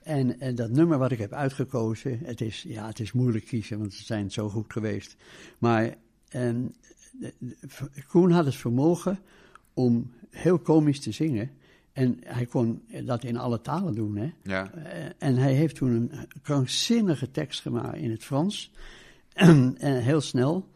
En, 0.03 0.39
en, 0.39 0.55
dat 0.55 0.69
nummer 0.69 0.97
wat 0.97 1.11
ik 1.11 1.17
heb 1.17 1.33
uitgekozen, 1.33 2.19
het 2.23 2.41
is, 2.41 2.65
ja, 2.67 2.87
het 2.87 2.99
is 2.99 3.11
moeilijk 3.11 3.45
kiezen, 3.45 3.79
want 3.79 3.93
ze 3.93 4.03
zijn 4.03 4.31
zo 4.31 4.49
goed 4.49 4.73
geweest. 4.73 5.15
Maar 5.57 5.95
en, 6.29 6.75
Koen 8.07 8.31
had 8.31 8.45
het 8.45 8.55
vermogen 8.55 9.19
om 9.73 10.11
heel 10.29 10.59
komisch 10.59 10.99
te 10.99 11.11
zingen. 11.11 11.51
En 11.93 12.17
hij 12.23 12.45
kon 12.45 12.81
dat 13.05 13.23
in 13.23 13.37
alle 13.37 13.61
talen 13.61 13.95
doen. 13.95 14.15
Hè? 14.15 14.31
Ja. 14.43 14.71
Eh, 14.71 15.05
en 15.17 15.35
hij 15.35 15.53
heeft 15.53 15.75
toen 15.75 15.91
een 15.91 16.11
krankzinnige 16.41 17.31
tekst 17.31 17.61
gemaakt 17.61 17.97
in 17.97 18.11
het 18.11 18.23
Frans. 18.23 18.71
en, 19.33 19.75
heel 19.79 20.21
snel. 20.21 20.67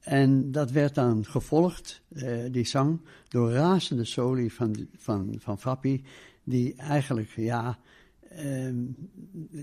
En 0.00 0.52
dat 0.52 0.70
werd 0.70 0.94
dan 0.94 1.24
gevolgd, 1.24 2.02
uh, 2.08 2.52
die 2.52 2.66
zang, 2.66 3.00
door 3.28 3.52
razende 3.52 4.04
soli 4.04 4.50
van, 4.50 4.88
van, 4.96 5.34
van 5.38 5.58
Fappi. 5.58 6.04
Die 6.44 6.74
eigenlijk, 6.74 7.30
ja, 7.36 7.78
Ehm, 8.36 8.76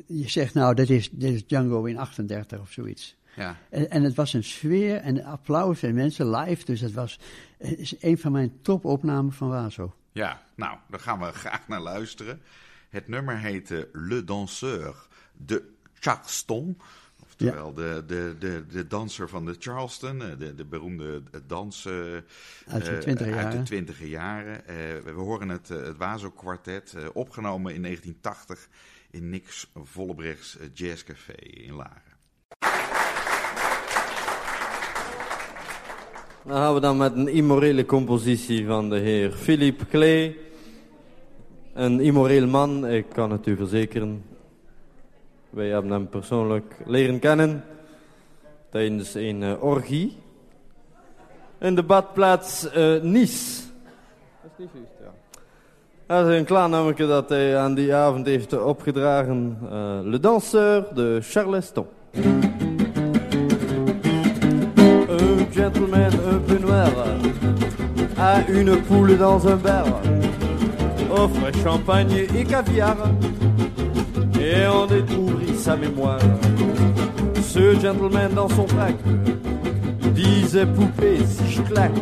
je 0.07 0.29
zegt 0.29 0.53
nou, 0.53 0.75
dit 0.75 0.89
is, 0.89 1.09
dit 1.09 1.33
is 1.33 1.47
Django 1.47 1.83
in 1.83 1.97
38 1.97 2.59
of 2.59 2.71
zoiets. 2.71 3.15
Ja. 3.35 3.57
En, 3.69 3.89
en, 3.89 4.03
het 4.03 4.15
was 4.15 4.33
een 4.33 4.43
sfeer 4.43 4.95
en 4.95 5.23
applaus 5.23 5.83
en 5.83 5.95
mensen 5.95 6.29
live. 6.29 6.65
Dus 6.65 6.81
het 6.81 6.93
was 6.93 7.19
het 7.57 7.79
is 7.79 7.95
een 7.99 8.17
van 8.17 8.31
mijn 8.31 8.61
topopnamen 8.61 9.33
van 9.33 9.49
Wazo. 9.49 9.95
Ja, 10.11 10.41
nou, 10.55 10.77
daar 10.89 10.99
gaan 10.99 11.19
we 11.19 11.31
graag 11.43 11.67
naar 11.67 11.81
luisteren. 11.81 12.41
Het 12.89 13.07
nummer 13.07 13.37
heette 13.37 13.89
Le 13.93 14.23
Danseur 14.23 14.95
de 15.33 15.69
Charleston. 15.93 16.77
Terwijl 17.35 17.73
de, 17.73 18.03
de, 18.07 18.35
de, 18.39 18.65
de 18.67 18.87
danser 18.87 19.29
van 19.29 19.45
de 19.45 19.55
Charleston, 19.59 20.21
eh, 20.21 20.37
de, 20.37 20.55
de 20.55 20.65
beroemde 20.65 21.23
dans 21.47 21.87
uit 22.67 22.85
de 22.85 22.97
twintiger 23.63 24.07
jaren. 24.07 24.07
Jaren. 24.07 24.61
Uh, 24.69 25.03
we 25.03 25.11
horen 25.11 25.49
het, 25.49 25.67
het 25.67 25.97
Wazo-kwartet, 25.97 26.93
uh, 26.97 27.07
opgenomen 27.13 27.73
in 27.73 27.81
1980 27.81 28.67
in 29.11 29.29
Nix 29.29 29.71
Vollebrechts 29.75 30.57
Jazzcafé 30.73 31.33
in 31.33 31.73
Laren. 31.73 32.10
Dan 36.45 36.57
gaan 36.57 36.73
we 36.73 36.79
dan 36.79 36.97
met 36.97 37.15
een 37.15 37.27
immorele 37.27 37.85
compositie 37.85 38.65
van 38.65 38.89
de 38.89 38.95
heer 38.95 39.31
Philippe 39.31 39.85
Klee. 39.85 40.39
Een 41.73 41.99
immoreel 41.99 42.47
man, 42.47 42.87
ik 42.87 43.05
kan 43.13 43.31
het 43.31 43.47
u 43.47 43.55
verzekeren. 43.55 44.23
Wij 45.49 45.67
hebben 45.67 45.91
hem 45.91 46.09
persoonlijk 46.09 46.75
leren 46.85 47.19
kennen 47.19 47.63
tijdens 48.69 49.13
een 49.13 49.41
uh, 49.41 49.63
orgie 49.63 50.17
in 51.59 51.75
de 51.75 51.83
badplaats 51.83 52.65
uh, 52.65 53.01
Nice. 53.01 53.61
Dat 54.41 54.51
is 54.51 54.57
niet 54.57 54.69
juist, 54.73 54.91
ja. 56.07 56.15
Dat 56.15 56.27
is 56.27 56.39
een 56.39 56.45
klaar 56.45 56.95
dat 56.95 57.29
hij 57.29 57.57
aan 57.57 57.73
die 57.73 57.93
avond 57.93 58.25
heeft 58.25 58.63
opgedragen. 58.63 59.57
Uh, 59.63 59.99
Le 60.03 60.19
Danseur 60.19 60.85
de 60.93 61.17
Charleston. 61.21 61.87
Gentleman 65.61 66.11
un 66.27 66.39
peu 66.39 66.57
noir 66.57 66.89
a 68.17 68.39
une 68.49 68.75
poule 68.77 69.15
dans 69.15 69.47
un 69.47 69.55
bar. 69.55 69.85
Offre 71.11 71.51
champagne 71.63 72.25
et 72.35 72.43
caviar 72.43 72.97
et 74.39 74.65
on 74.67 74.87
découvrit 74.87 75.55
sa 75.55 75.75
mémoire. 75.75 76.17
Ce 77.43 77.79
gentleman 77.79 78.33
dans 78.33 78.49
son 78.49 78.65
frac 78.67 78.95
disait 80.15 80.65
poupée 80.65 81.19
si 81.27 81.51
je 81.51 81.61
claque. 81.61 82.01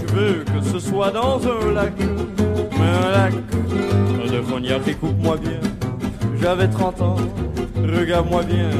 Je 0.00 0.14
veux 0.14 0.44
que 0.44 0.64
ce 0.72 0.80
soit 0.80 1.12
dans 1.12 1.40
un 1.46 1.72
lac, 1.72 1.92
un 2.00 3.10
lac 3.12 3.34
de 4.32 4.40
cognac. 4.50 4.82
Écoute-moi 4.88 5.36
bien, 5.36 5.60
j'avais 6.40 6.66
30 6.68 7.02
ans, 7.02 7.16
regarde-moi 7.82 8.42
bien, 8.42 8.70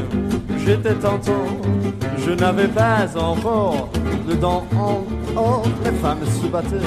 j'étais 0.65 0.93
tentant. 0.93 1.47
Je 2.25 2.31
n'avais 2.31 2.67
pas 2.67 3.07
encore 3.17 3.89
de 4.27 4.33
dents 4.35 4.65
en 4.75 5.03
or. 5.35 5.63
Les 5.83 5.91
femmes 5.91 6.25
se 6.25 6.47
battaient 6.47 6.77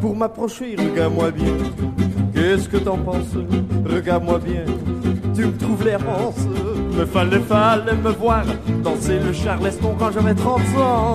pour 0.00 0.16
m'approcher, 0.16 0.76
regarde-moi 0.78 1.30
bien. 1.30 1.52
Qu'est-ce 2.34 2.68
que 2.68 2.78
t'en 2.78 2.98
penses? 2.98 3.36
Regarde-moi 3.88 4.38
bien, 4.38 4.64
tu 5.34 5.46
me 5.46 5.56
trouves 5.56 5.84
l'errance. 5.84 6.46
Me 6.98 7.04
fallait, 7.04 7.40
fallait 7.40 7.94
me 7.94 8.10
voir 8.10 8.44
danser 8.82 9.18
le 9.18 9.32
charleston 9.32 9.94
quand 9.98 10.10
j'avais 10.12 10.34
30 10.34 10.60
ans. 10.78 11.14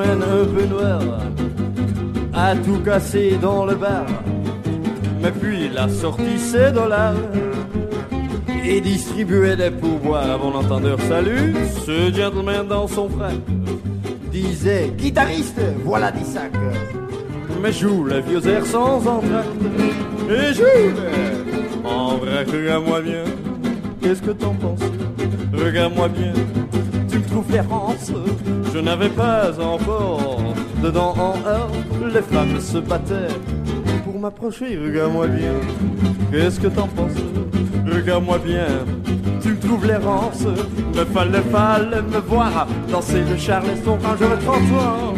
À 0.00 0.06
Canocarton. 2.54 2.62
tout 2.64 2.80
cassé 2.84 3.38
dans 3.40 3.64
le 3.66 3.74
bar. 3.74 4.06
Mais 5.22 5.30
puis 5.30 5.66
il 5.66 5.78
a 5.78 5.88
sorti 5.88 6.38
ses 6.38 6.72
dollars 6.72 7.14
et 8.64 8.80
distribuait 8.80 9.56
des 9.56 9.70
pourboires 9.70 10.30
à 10.30 10.38
mon 10.38 10.54
entendeur. 10.54 10.98
Salut, 11.02 11.54
ce 11.86 12.12
gentleman 12.12 12.66
dans 12.66 12.88
son 12.88 13.08
frère 13.08 13.38
disait 14.30 14.92
guitariste, 14.96 15.60
voilà 15.84 16.10
des 16.10 16.24
sacs. 16.24 16.52
Mais 17.62 17.72
joue 17.72 18.06
les 18.06 18.22
vieux 18.22 18.46
airs 18.46 18.64
sans 18.64 19.06
entracte 19.06 19.48
et 20.30 20.54
joue 20.54 20.64
en 21.84 22.16
vrai, 22.18 22.44
regarde-moi 22.44 23.00
bien. 23.00 23.24
Qu'est-ce 24.00 24.22
que 24.22 24.30
t'en 24.30 24.54
penses? 24.54 24.80
Regarde-moi 25.52 26.08
bien, 26.08 26.32
tu 27.20 27.26
me 27.26 27.28
trouves 27.28 27.52
l'errance. 27.52 28.12
Je 28.72 28.78
n'avais 28.78 29.08
pas 29.08 29.50
encore 29.60 30.54
dedans 30.82 31.14
en 31.18 31.34
or 31.46 31.70
les 32.12 32.22
femmes 32.22 32.60
se 32.60 32.78
battaient 32.78 33.34
pour 34.04 34.18
m'approcher. 34.18 34.78
Regarde-moi 34.82 35.26
bien, 35.28 35.52
qu'est-ce 36.30 36.58
que 36.60 36.68
t'en 36.68 36.86
penses? 36.88 37.12
Regarde-moi 37.86 38.38
bien, 38.38 38.66
tu 39.42 39.50
me 39.50 39.58
trouves 39.60 39.86
l'errance. 39.86 40.44
Me 40.94 41.04
fallait, 41.04 41.42
fallait 41.42 42.02
me 42.02 42.18
voir 42.18 42.66
danser 42.90 43.22
le 43.28 43.36
charleston 43.36 43.98
quand 44.02 44.16
j'avais 44.18 44.36
30 44.36 44.56
ans. 44.56 45.14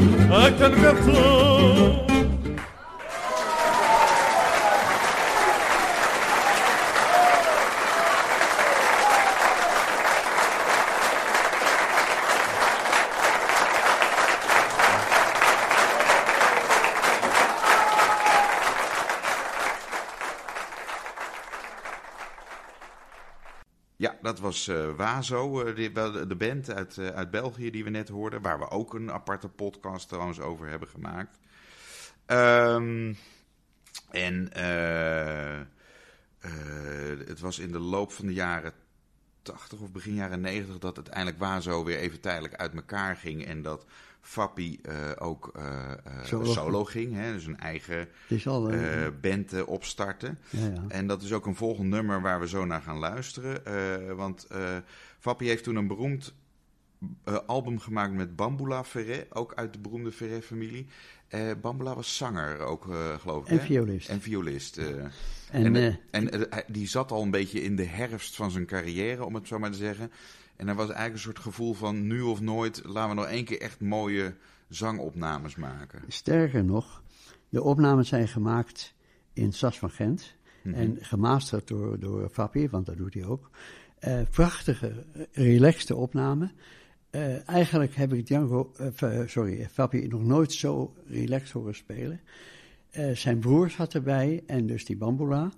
Was 24.52 24.68
uh, 24.68 24.96
Wazo, 24.96 25.66
uh, 25.66 25.74
de, 26.28 26.36
band 26.38 26.74
uit, 26.74 26.96
uh, 26.96 27.08
uit 27.08 27.30
België 27.30 27.70
die 27.70 27.84
we 27.84 27.90
net 27.90 28.08
hoorden. 28.08 28.42
Waar 28.42 28.58
we 28.58 28.70
ook 28.70 28.94
een 28.94 29.12
aparte 29.12 29.48
podcast 29.48 30.08
trouwens 30.08 30.40
over 30.40 30.68
hebben 30.68 30.88
gemaakt. 30.88 31.38
Um, 32.26 33.16
en 34.10 34.48
het 37.26 37.40
was 37.40 37.58
in 37.58 37.72
de 37.72 37.78
loop 37.78 38.12
van 38.12 38.26
de 38.26 38.32
jaren 38.32 38.72
80 39.42 39.80
of 39.80 39.92
begin 39.92 40.14
jaren 40.14 40.40
90 40.40 40.78
dat 40.78 40.96
uiteindelijk 40.96 41.38
Wazo 41.38 41.84
weer 41.84 41.98
even 41.98 42.20
tijdelijk 42.20 42.54
uit 42.54 42.74
elkaar 42.74 43.16
ging. 43.16 43.46
En 43.46 43.62
dat 43.62 43.86
Fappi 44.22 44.80
uh, 44.82 44.94
ook 45.18 45.52
uh, 45.56 45.92
solo. 46.22 46.52
solo. 46.52 46.84
ging. 46.84 47.14
Hè, 47.14 47.32
dus 47.32 47.46
een 47.46 47.58
eigen 47.58 48.08
al, 48.44 48.70
band 49.20 49.64
opstarten. 49.64 50.38
Ja, 50.50 50.66
ja. 50.66 50.84
En 50.88 51.06
dat 51.06 51.22
is 51.22 51.32
ook 51.32 51.46
een 51.46 51.54
volgend 51.54 51.88
nummer 51.88 52.20
waar 52.20 52.40
we 52.40 52.48
zo 52.48 52.64
naar 52.64 52.82
gaan 52.82 52.98
luisteren. 52.98 53.62
want 54.16 54.46
Fappi 55.18 55.46
heeft 55.46 55.64
toen 55.64 55.76
een 55.76 55.86
beroemd 55.86 56.34
album 57.46 57.78
gemaakt 57.78 58.12
met 58.12 58.36
Bambula 58.36 58.84
Ferré, 58.84 59.26
ook 59.30 59.54
uit 59.54 59.72
de 59.72 59.78
beroemde 59.78 60.12
Ferré-familie. 60.12 60.86
Bambula 61.60 61.94
was 61.94 62.16
zanger 62.16 62.58
ook, 62.58 62.86
geloof 63.20 63.44
ik. 63.44 63.58
En 63.58 63.66
violist. 63.66 64.08
En 64.08 64.20
violist. 64.20 64.76
en, 65.50 65.76
en, 66.10 66.50
en 66.50 66.64
die 66.66 66.88
zat 66.88 67.10
al 67.10 67.22
een 67.22 67.30
beetje 67.30 67.62
in 67.62 67.76
de 67.76 67.86
herfst 67.86 68.36
van 68.36 68.50
zijn 68.50 68.66
carrière, 68.66 69.24
om 69.24 69.34
het 69.34 69.46
zo 69.46 69.58
maar 69.58 69.70
te 69.70 69.76
zeggen. 69.76 70.10
En 70.62 70.68
er 70.68 70.74
was 70.74 70.86
eigenlijk 70.86 71.14
een 71.14 71.32
soort 71.32 71.38
gevoel 71.38 71.74
van 71.74 72.06
nu 72.06 72.20
of 72.20 72.40
nooit, 72.40 72.82
laten 72.84 73.08
we 73.08 73.14
nog 73.14 73.30
één 73.30 73.44
keer 73.44 73.60
echt 73.60 73.80
mooie 73.80 74.34
zangopnames 74.68 75.56
maken. 75.56 76.02
Sterker 76.08 76.64
nog, 76.64 77.02
de 77.48 77.62
opnames 77.62 78.08
zijn 78.08 78.28
gemaakt 78.28 78.94
in 79.32 79.52
Sas 79.52 79.78
van 79.78 79.90
Gent 79.90 80.34
mhm. 80.62 80.74
en 80.74 80.96
gemasterd 81.00 81.68
door, 81.68 81.98
door 81.98 82.28
Fabi, 82.28 82.68
want 82.68 82.86
dat 82.86 82.96
doet 82.96 83.14
hij 83.14 83.24
ook. 83.24 83.50
Uh, 84.00 84.20
prachtige, 84.30 85.04
relaxte 85.32 85.96
opname. 85.96 86.50
Uh, 87.10 87.48
eigenlijk 87.48 87.94
heb 87.94 88.12
ik 88.12 88.26
Django, 88.26 88.72
uh, 88.80 89.20
sorry, 89.26 89.68
Fabi 89.72 90.06
nog 90.06 90.22
nooit 90.22 90.52
zo 90.52 90.94
relaxed 91.06 91.50
horen 91.50 91.74
spelen. 91.74 92.20
zijn 93.12 93.38
broer 93.38 93.70
zat 93.70 93.94
erbij 93.94 94.42
en 94.46 94.66
dus 94.66 94.84
die 94.84 94.96
bambula. 94.96 95.52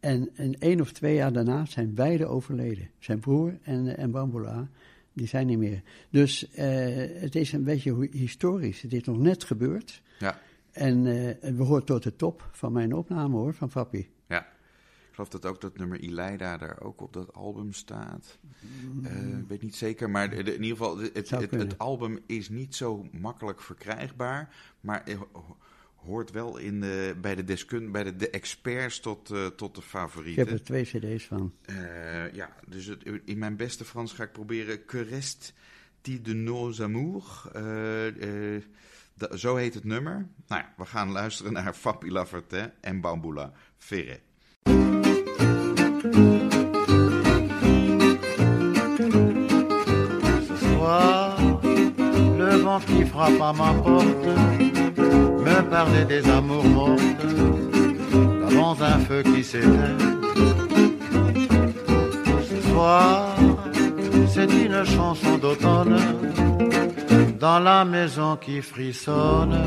En 0.00 0.30
een 0.34 0.56
één 0.58 0.80
of 0.80 0.92
twee 0.92 1.14
jaar 1.14 1.32
daarna 1.32 1.64
zijn 1.64 1.94
beide 1.94 2.26
overleden. 2.26 2.90
Zijn 2.98 3.20
broer 3.20 3.58
en, 3.62 3.96
en 3.96 4.10
Bambula, 4.10 4.68
die 5.12 5.26
zijn 5.26 5.46
niet 5.46 5.58
meer. 5.58 5.82
Dus 6.10 6.48
uh, 6.50 6.56
het 7.20 7.34
is 7.34 7.52
een 7.52 7.64
beetje 7.64 8.08
historisch. 8.10 8.82
Het 8.82 8.92
is 8.92 9.02
nog 9.02 9.18
net 9.18 9.44
gebeurd. 9.44 10.02
Ja. 10.18 10.38
En 10.70 11.06
uh, 11.06 11.30
we 11.56 11.62
horen 11.62 11.84
tot 11.84 12.02
de 12.02 12.16
top 12.16 12.48
van 12.52 12.72
mijn 12.72 12.94
opname 12.94 13.36
hoor, 13.36 13.54
van 13.54 13.70
Fappy. 13.70 14.06
Ja. 14.26 14.40
Ik 14.40 15.14
geloof 15.14 15.28
dat 15.28 15.46
ook 15.46 15.60
dat 15.60 15.78
nummer 15.78 16.00
Ileida 16.00 16.56
daar 16.56 16.80
ook 16.80 17.00
op 17.00 17.12
dat 17.12 17.32
album 17.32 17.72
staat. 17.72 18.38
Uh, 19.02 19.38
ik 19.38 19.48
weet 19.48 19.62
niet 19.62 19.76
zeker, 19.76 20.10
maar 20.10 20.32
in 20.32 20.46
ieder 20.46 20.66
geval, 20.66 20.98
het, 20.98 21.30
het, 21.30 21.50
het, 21.50 21.78
album 21.78 22.18
is 22.26 22.48
niet 22.48 22.74
zo 22.74 23.06
makkelijk 23.12 23.60
verkrijgbaar. 23.60 24.54
Maar 24.80 25.02
hoort 26.08 26.30
wel 26.30 26.56
in 26.56 26.80
de, 26.80 27.14
bij 27.20 27.34
de 27.34 27.44
deskund, 27.44 27.92
bij 27.92 28.04
de, 28.04 28.16
de 28.16 28.30
experts 28.30 29.00
tot, 29.00 29.30
uh, 29.30 29.46
tot 29.46 29.74
de 29.74 29.82
favorieten. 29.82 30.42
Ik 30.42 30.48
heb 30.48 30.58
er 30.58 30.64
twee 30.64 30.84
cd's 30.84 31.24
van. 31.24 31.52
Uh, 31.70 32.32
ja, 32.32 32.56
dus 32.66 32.86
het, 32.86 33.02
in 33.24 33.38
mijn 33.38 33.56
beste 33.56 33.84
Frans 33.84 34.12
ga 34.12 34.22
ik 34.22 34.32
proberen 34.32 34.84
Que 34.84 35.02
reste 35.02 35.52
de 36.16 36.34
nos 36.34 36.82
amours? 36.82 37.44
Uh, 37.56 38.62
zo 39.34 39.56
heet 39.56 39.74
het 39.74 39.84
nummer. 39.84 40.26
Nou 40.46 40.62
ja, 40.62 40.72
we 40.76 40.84
gaan 40.84 41.10
luisteren 41.10 41.52
naar 41.52 41.74
Fabi 41.74 42.10
Lavertin 42.10 42.70
en 42.80 43.00
Bamboula 43.00 43.52
Ferret. 43.78 44.20
Ce 50.46 50.56
soir, 50.56 51.60
le 52.38 52.60
vent 52.62 52.84
qui 52.84 53.04
frappe 53.04 53.40
à 53.40 53.52
ma 53.52 53.72
porte 53.74 55.27
me 55.48 55.62
parler 55.70 56.04
des 56.04 56.28
amours 56.28 56.64
mortes 56.64 57.24
avant 58.48 58.76
un 58.80 58.98
feu 59.08 59.22
qui 59.22 59.42
s'éteint. 59.42 59.98
Ce 62.50 62.60
soir, 62.70 63.36
c'est 64.32 64.50
une 64.66 64.84
chanson 64.84 65.38
d'automne 65.38 65.98
dans 67.40 67.60
la 67.60 67.84
maison 67.84 68.36
qui 68.36 68.60
frissonne. 68.60 69.58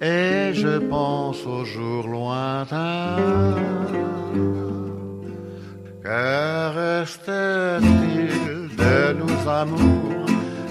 Et 0.00 0.52
je 0.52 0.78
pense 0.78 1.46
aux 1.46 1.64
jours 1.64 2.06
lointains. 2.08 3.16
Que 6.02 6.74
reste-t-il 6.80 8.32
de 8.76 8.96
nos 9.20 9.48
amours 9.48 10.26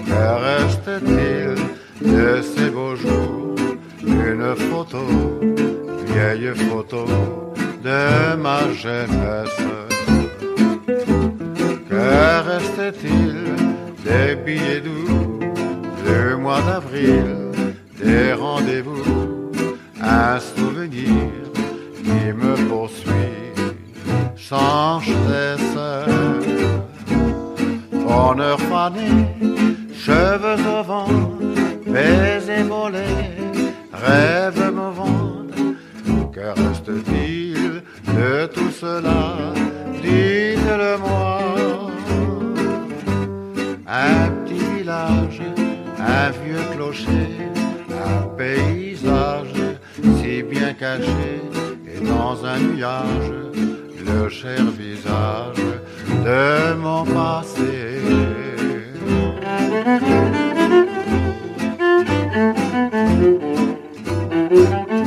Que 0.06 0.24
reste-t-il 0.48 2.12
de 2.12 2.42
ces 2.42 2.70
beaux 2.70 2.94
jours? 2.94 3.63
Une 4.06 4.54
photo, 4.70 5.04
vieille 6.06 6.52
photo 6.68 7.04
de 7.82 8.36
ma 8.36 8.60
jeunesse. 8.72 9.62
Que 11.88 12.48
restait-il 12.50 13.34
des 14.04 14.34
billets 14.36 14.80
doux 14.80 15.40
du 16.04 16.36
mois 16.36 16.60
d'avril, 16.62 17.24
des 18.02 18.32
rendez-vous, 18.32 19.52
un 20.02 20.38
souvenir 20.40 21.32
qui 22.02 22.32
me 22.32 22.54
poursuit 22.68 23.54
sans 24.36 25.00
cesse. 25.00 25.78
Honneur 28.06 28.60
fané, 28.60 29.08
cheveux 29.94 30.60
au 30.78 30.82
vent, 30.82 31.08
baisers 31.86 32.64
volés 32.64 33.43
Rêve 33.94 34.72
mon 34.72 34.90
ventre, 34.90 35.54
que 36.32 36.60
reste-t-il 36.60 37.82
de 38.14 38.46
tout 38.46 38.70
cela? 38.70 39.52
Dites-le-moi. 40.02 41.40
Un 43.86 44.30
petit 44.44 44.64
village, 44.76 45.40
un 45.98 46.30
vieux 46.30 46.64
clocher, 46.74 47.50
un 47.90 48.26
paysage 48.36 49.54
si 50.20 50.42
bien 50.42 50.72
caché, 50.74 51.40
et 51.86 52.00
dans 52.04 52.44
un 52.44 52.58
nuage, 52.58 53.32
le 54.04 54.28
cher 54.28 54.64
visage 54.76 55.64
de 56.24 56.74
mon 56.74 57.04
passé. 57.04 57.64
Música 64.34 65.03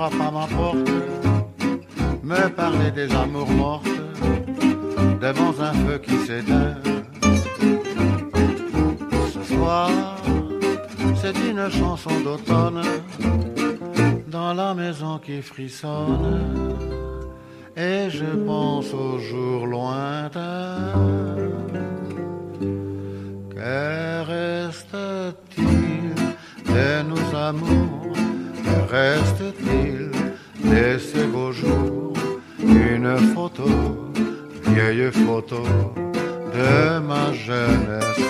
frappe 0.00 0.20
à 0.28 0.30
ma 0.30 0.46
porte 0.46 0.90
me 2.22 2.48
parlait 2.48 2.90
des 2.90 3.12
amours 3.14 3.50
mortes 3.50 3.96
devant 5.20 5.54
un 5.68 5.72
feu 5.82 5.98
qui 5.98 6.16
s'éteint. 6.26 6.76
Ce 9.34 9.42
soir, 9.54 9.90
c'est 11.20 11.36
une 11.50 11.68
chanson 11.70 12.14
d'automne 12.24 12.82
dans 14.28 14.54
la 14.54 14.72
maison 14.72 15.18
qui 15.18 15.42
frissonne 15.42 16.78
et 17.76 18.08
je 18.08 18.30
pense 18.46 18.94
aux 18.94 19.18
jours 19.18 19.66
lointains. 19.66 20.94
Que 23.54 24.22
reste-t-il 24.32 26.14
de 26.74 27.02
nos 27.10 27.36
amours? 27.36 27.79
Reste-t-il 28.90 30.10
de 30.70 30.98
ces 30.98 31.26
beaux 31.26 31.52
jours 31.52 32.14
Une 32.58 33.16
photo, 33.34 33.68
vieille 34.66 35.10
photo 35.12 35.62
de 36.54 36.98
ma 36.98 37.32
jeunesse. 37.32 38.26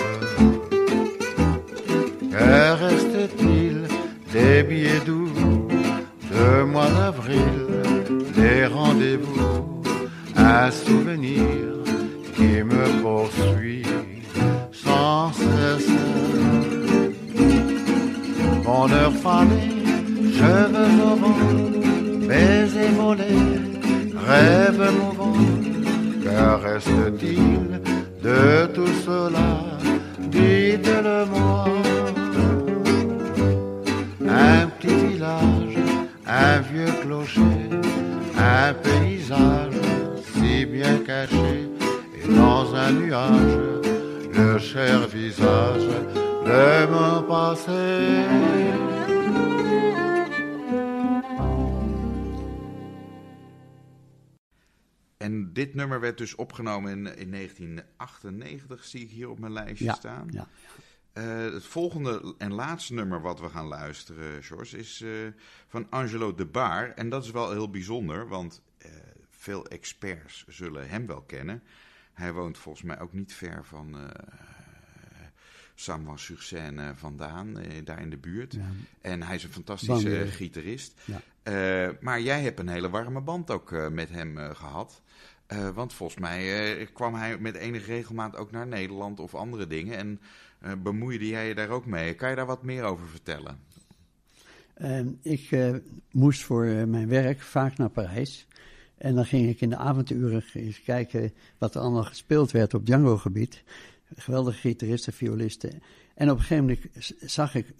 Que 2.31 2.73
reste-t-il 2.85 3.87
des 4.31 4.63
billets 4.63 5.03
doux 5.05 5.67
de 6.31 6.63
mois 6.63 6.89
d'avril, 6.89 7.65
des 8.35 8.65
rendez-vous, 8.65 9.81
un 10.35 10.71
souvenir 10.71 11.43
qui 12.35 12.63
me 12.63 13.01
poursuit 13.01 13.85
sans 14.71 15.33
cesse. 15.33 15.89
Bonheur 18.63 19.11
fané, 19.13 19.70
cheveux 20.41 20.95
au 21.09 21.15
vent, 21.21 21.41
baiser 22.27 22.89
volé, 22.99 23.33
rêve 24.27 24.83
mouvant, 24.99 25.41
que 26.23 26.39
reste-t-il 26.65 27.63
de 28.25 28.65
tout 28.75 28.95
cela? 29.05 29.49
Dites-le-moi. 30.35 31.65
Un 34.53 34.67
petit 34.67 34.95
village, 35.11 35.77
un 36.27 36.59
vieux 36.71 36.93
clocher, 37.01 37.59
un 38.37 38.73
paysage 38.85 39.79
si 40.33 40.65
bien 40.65 40.95
caché, 41.05 41.51
et 42.17 42.27
dans 42.33 42.65
un 42.83 42.91
nuage, 43.01 43.57
le 44.37 44.57
cher 44.57 44.97
visage 45.13 45.89
de 46.45 46.65
mon 46.93 47.21
passé. 47.23 49.00
En 55.21 55.53
dit 55.53 55.73
nummer 55.73 55.99
werd 55.99 56.17
dus 56.17 56.35
opgenomen 56.35 56.91
in, 56.91 57.17
in 57.17 57.31
1998, 57.31 58.83
zie 58.85 59.01
ik 59.01 59.09
hier 59.09 59.29
op 59.29 59.39
mijn 59.39 59.53
lijstje 59.53 59.85
Ja, 59.85 59.93
staan. 59.93 60.27
ja. 60.31 60.47
Eh, 61.13 61.53
het 61.53 61.65
volgende 61.65 62.35
en 62.37 62.53
laatste 62.53 62.93
nummer 62.93 63.21
wat 63.21 63.39
we 63.39 63.49
gaan 63.49 63.67
luisteren, 63.67 64.43
George, 64.43 64.77
is 64.77 65.01
eh, 65.01 65.09
van 65.67 65.87
Angelo 65.89 66.35
de 66.35 66.45
Baar. 66.45 66.91
En 66.93 67.09
dat 67.09 67.23
is 67.23 67.31
wel 67.31 67.51
heel 67.51 67.69
bijzonder, 67.69 68.27
want 68.27 68.61
eh, 68.77 68.91
veel 69.29 69.67
experts 69.67 70.45
zullen 70.47 70.89
hem 70.89 71.07
wel 71.07 71.21
kennen. 71.21 71.63
Hij 72.13 72.33
woont 72.33 72.57
volgens 72.57 72.83
mij 72.83 72.99
ook 72.99 73.13
niet 73.13 73.33
ver 73.33 73.65
van 73.65 73.97
eh 73.99 74.09
Saint-Van-sur-Seine 75.75 76.95
vandaan, 76.95 77.55
daar 77.83 78.01
in 78.01 78.09
de 78.09 78.17
buurt. 78.17 78.53
Ja. 78.53 78.69
En 79.01 79.23
hij 79.23 79.35
is 79.35 79.43
een 79.43 79.51
fantastische 79.51 80.27
gitarist. 80.27 80.99
Ja. 81.05 81.21
Maar 82.01 82.21
jij 82.21 82.41
hebt 82.41 82.59
een 82.59 82.67
hele 82.67 82.89
warme 82.89 83.21
band 83.21 83.51
ook 83.51 83.89
met 83.91 84.09
hem 84.09 84.37
eh, 84.37 84.49
gehad. 84.55 85.01
Eh, 85.51 85.69
want 85.69 85.93
volgens 85.93 86.19
mij 86.19 86.75
eh, 86.77 86.87
kwam 86.93 87.13
hij 87.13 87.37
met 87.37 87.55
enige 87.55 87.85
regelmaat 87.85 88.35
ook 88.35 88.51
naar 88.51 88.67
Nederland 88.67 89.19
of 89.19 89.35
andere 89.35 89.67
dingen. 89.67 89.97
En 89.97 90.19
eh, 90.59 90.71
bemoeide 90.83 91.27
jij 91.27 91.47
je 91.47 91.55
daar 91.55 91.69
ook 91.69 91.85
mee? 91.85 92.13
Kan 92.13 92.29
je 92.29 92.35
daar 92.35 92.45
wat 92.45 92.63
meer 92.63 92.83
over 92.83 93.07
vertellen? 93.07 93.59
Ehm, 94.73 95.07
ik 95.21 95.49
moest 96.11 96.43
voor 96.43 96.65
mijn 96.65 97.07
werk 97.07 97.41
vaak 97.41 97.77
naar 97.77 97.89
Parijs. 97.89 98.47
En 98.97 99.15
dan 99.15 99.25
ging 99.25 99.49
ik 99.49 99.61
in 99.61 99.69
de 99.69 99.77
avonduren 99.77 100.43
eens 100.53 100.83
kijken 100.83 101.33
wat 101.57 101.75
er 101.75 101.81
allemaal 101.81 102.03
gespeeld 102.03 102.51
werd 102.51 102.73
op 102.73 102.85
Django-gebied. 102.85 103.63
Geweldige 104.15 104.59
gitaristen, 104.59 105.13
violisten. 105.13 105.81
En 106.15 106.29
op 106.29 106.37
een 106.37 106.43
gegeven 106.43 106.65
moment 106.65 107.13
zag 107.31 107.55
ik 107.55 107.73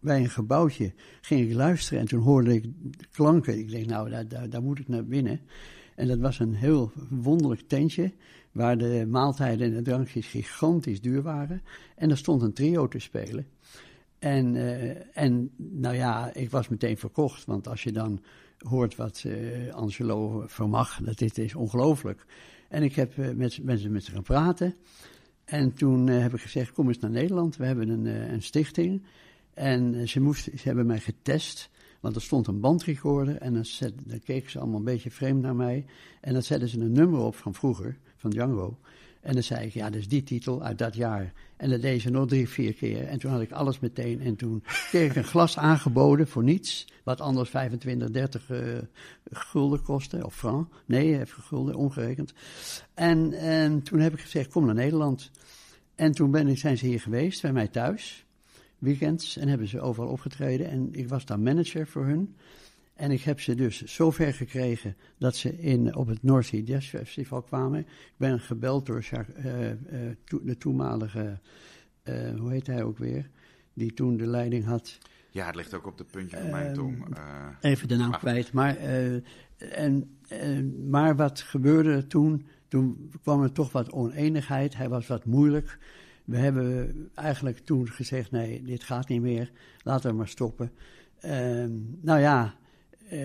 bij 0.00 0.20
een 0.20 0.30
gebouwtje, 0.30 0.92
ging 1.20 1.48
ik 1.48 1.54
luisteren 1.54 2.00
en 2.00 2.08
toen 2.08 2.22
hoorde 2.22 2.54
ik 2.54 2.64
klanken. 3.12 3.58
Ik 3.58 3.70
denk, 3.70 3.86
nou, 3.86 4.24
daar, 4.26 4.48
daar 4.48 4.62
moet 4.62 4.78
ik 4.78 4.88
naar 4.88 5.04
binnen. 5.04 5.40
En 6.00 6.06
dat 6.06 6.18
was 6.18 6.38
een 6.38 6.54
heel 6.54 6.92
wonderlijk 7.08 7.60
tentje, 7.68 8.12
waar 8.52 8.78
de 8.78 9.06
maaltijden 9.08 9.66
en 9.66 9.74
de 9.74 9.82
drankjes 9.82 10.26
gigantisch 10.26 11.00
duur 11.00 11.22
waren. 11.22 11.62
En 11.96 12.10
er 12.10 12.16
stond 12.16 12.42
een 12.42 12.52
trio 12.52 12.88
te 12.88 12.98
spelen. 12.98 13.46
En, 14.18 14.56
eh, 14.56 15.22
en 15.24 15.50
nou 15.56 15.94
ja, 15.94 16.34
ik 16.34 16.50
was 16.50 16.68
meteen 16.68 16.98
verkocht, 16.98 17.44
want 17.44 17.68
als 17.68 17.82
je 17.82 17.92
dan 17.92 18.20
hoort 18.58 18.96
wat 18.96 19.24
eh, 19.26 19.74
Angelo 19.74 20.44
vermag, 20.46 21.00
dat 21.02 21.18
dit 21.18 21.38
is 21.38 21.54
ongelooflijk. 21.54 22.26
En 22.68 22.82
ik 22.82 22.94
heb 22.94 23.18
eh, 23.18 23.30
met 23.30 23.62
mensen 23.62 23.92
met 23.92 24.04
ze 24.04 24.10
gaan 24.10 24.22
praten. 24.22 24.74
En 25.44 25.74
toen 25.74 26.06
heb 26.06 26.34
ik 26.34 26.40
gezegd, 26.40 26.72
kom 26.72 26.88
eens 26.88 26.98
naar 26.98 27.10
Nederland, 27.10 27.56
we 27.56 27.66
hebben 27.66 27.88
een, 27.88 28.32
een 28.32 28.42
stichting. 28.42 29.02
En 29.54 30.08
ze, 30.08 30.20
moesten, 30.20 30.58
ze 30.58 30.66
hebben 30.66 30.86
mij 30.86 31.00
getest, 31.00 31.70
want 32.00 32.16
er 32.16 32.22
stond 32.22 32.46
een 32.46 32.60
bandrecorder 32.60 33.36
en 33.36 33.54
dan, 33.54 33.64
zet, 33.64 33.94
keken 34.24 34.50
ze 34.50 34.58
allemaal 34.58 34.78
een 34.78 34.84
beetje 34.84 35.10
vreemd 35.10 35.42
naar 35.42 35.56
mij. 35.56 35.84
En 36.20 36.32
dan 36.32 36.42
zetten 36.42 36.68
ze 36.68 36.80
een 36.80 36.92
nummer 36.92 37.20
op 37.20 37.36
van 37.36 37.54
vroeger, 37.54 37.98
van 38.16 38.30
Django. 38.30 38.78
En 39.20 39.32
dan 39.32 39.42
zei 39.42 39.66
ik, 39.66 39.72
ja, 39.72 39.90
dat 39.90 40.00
is 40.00 40.08
die 40.08 40.22
titel 40.22 40.62
uit 40.62 40.78
dat 40.78 40.94
jaar. 40.94 41.32
En 41.56 41.70
dat 41.70 41.80
deed 41.80 42.00
ze 42.00 42.10
nog 42.10 42.28
drie, 42.28 42.48
vier 42.48 42.74
keer. 42.74 43.06
En 43.06 43.18
toen 43.18 43.30
had 43.30 43.40
ik 43.40 43.52
alles 43.52 43.80
meteen. 43.80 44.20
En 44.20 44.36
toen 44.36 44.62
kreeg 44.88 45.10
ik 45.10 45.16
een 45.16 45.24
glas 45.24 45.58
aangeboden 45.68 46.28
voor 46.28 46.42
niets. 46.42 46.86
Wat 47.04 47.20
anders 47.20 47.50
25, 47.50 48.10
30 48.10 48.50
eh, 48.50 48.78
gulden 49.30 49.82
kostte. 49.82 50.24
Of 50.24 50.34
franc. 50.34 50.68
Nee, 50.86 51.20
even 51.20 51.42
gulden, 51.42 51.74
omgerekend. 51.74 52.32
En, 52.94 53.32
en 53.32 53.82
toen 53.82 54.00
heb 54.00 54.12
ik 54.12 54.20
gezegd, 54.20 54.50
kom 54.50 54.66
naar 54.66 54.74
Nederland. 54.74 55.30
En 55.94 56.12
toen 56.12 56.30
ben 56.30 56.48
ik, 56.48 56.58
zijn 56.58 56.78
ze 56.78 56.86
hier 56.86 57.00
geweest, 57.00 57.42
bij 57.42 57.52
mij 57.52 57.68
thuis. 57.68 58.24
Weekends. 58.80 59.36
En 59.36 59.48
hebben 59.48 59.68
ze 59.68 59.80
overal 59.80 60.08
opgetreden. 60.10 60.68
En 60.70 60.88
ik 60.92 61.08
was 61.08 61.24
daar 61.24 61.40
manager 61.40 61.86
voor 61.86 62.04
hun. 62.06 62.34
En 62.94 63.10
ik 63.10 63.20
heb 63.22 63.40
ze 63.40 63.54
dus 63.54 63.82
zover 63.82 64.34
gekregen 64.34 64.96
dat 65.18 65.36
ze 65.36 65.58
in, 65.60 65.94
op 65.96 66.06
het 66.06 66.22
North 66.22 66.46
Sea 66.46 66.60
Jazz 66.60 66.88
Festival 66.88 67.42
kwamen. 67.42 67.78
Ik 67.80 67.86
ben 68.16 68.40
gebeld 68.40 68.86
door 68.86 69.06
eh, 69.10 69.70
eh, 69.70 69.76
to- 70.24 70.44
de 70.44 70.56
toenmalige, 70.58 71.38
eh, 72.02 72.30
hoe 72.38 72.50
heet 72.50 72.66
hij 72.66 72.82
ook 72.82 72.98
weer, 72.98 73.28
die 73.74 73.94
toen 73.94 74.16
de 74.16 74.26
leiding 74.26 74.64
had. 74.64 74.98
Ja, 75.30 75.46
het 75.46 75.54
ligt 75.54 75.74
ook 75.74 75.86
op 75.86 75.98
de 75.98 76.04
puntje 76.04 76.36
van 76.36 76.50
mijn 76.50 76.66
Ehm, 76.66 76.74
tong. 76.74 77.16
Eh, 77.16 77.70
Even 77.70 77.88
de 77.88 77.96
naam 77.96 78.10
Maar- 78.10 78.18
kwijt. 78.18 78.52
Maar, 78.52 78.76
en, 79.58 80.10
maar 80.88 81.16
wat 81.16 81.40
gebeurde 81.40 82.06
toen? 82.06 82.46
Toen 82.68 83.10
kwam 83.22 83.42
er 83.42 83.52
toch 83.52 83.72
wat 83.72 83.90
oneenigheid. 83.92 84.76
Hij 84.76 84.88
was 84.88 85.06
wat 85.06 85.24
moeilijk. 85.24 85.78
We 86.30 86.36
hebben 86.36 87.10
eigenlijk 87.14 87.58
toen 87.58 87.88
gezegd: 87.88 88.30
nee, 88.30 88.62
dit 88.62 88.82
gaat 88.82 89.08
niet 89.08 89.20
meer. 89.20 89.50
Laten 89.82 90.10
we 90.10 90.16
maar 90.16 90.28
stoppen. 90.28 90.72
Ehm, 91.20 91.70
nou 92.00 92.20
ja, 92.20 92.54
eh, 93.08 93.18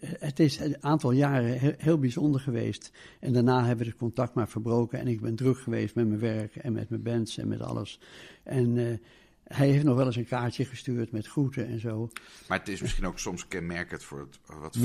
het 0.00 0.40
is 0.40 0.58
een 0.58 0.76
aantal 0.80 1.10
jaren 1.10 1.76
heel, 1.78 1.98
bijzonder 1.98 2.40
geweest. 2.40 2.92
En 3.20 3.32
daarna 3.32 3.58
hebben 3.64 3.84
we 3.84 3.90
het 3.90 4.00
contact 4.00 4.34
maar 4.34 4.48
verbroken. 4.48 4.98
En 4.98 5.08
ik 5.08 5.20
ben 5.20 5.34
druk 5.34 5.58
geweest 5.58 5.94
met 5.94 6.08
mijn 6.08 6.20
werk 6.20 6.56
en 6.56 6.72
met 6.72 6.88
mijn 6.88 7.02
bands 7.02 7.38
en 7.38 7.48
met 7.48 7.60
alles. 7.60 8.00
En 8.42 8.78
eh, 8.78 8.98
hij 9.46 9.68
heeft 9.70 9.84
nog 9.84 9.96
wel 9.96 10.06
eens 10.06 10.16
een 10.16 10.26
kaartje 10.26 10.64
gestuurd 10.64 11.12
met 11.12 11.26
groeten 11.26 11.66
en 11.68 11.80
zo. 11.80 12.10
maar 12.48 12.58
het 12.58 12.68
is 12.68 12.80
misschien 12.80 13.06
ook 13.06 13.18
soms 13.18 13.48
kenmerkend 13.48 14.02
voor 14.02 14.18
het 14.18 14.38
wat 14.60 14.76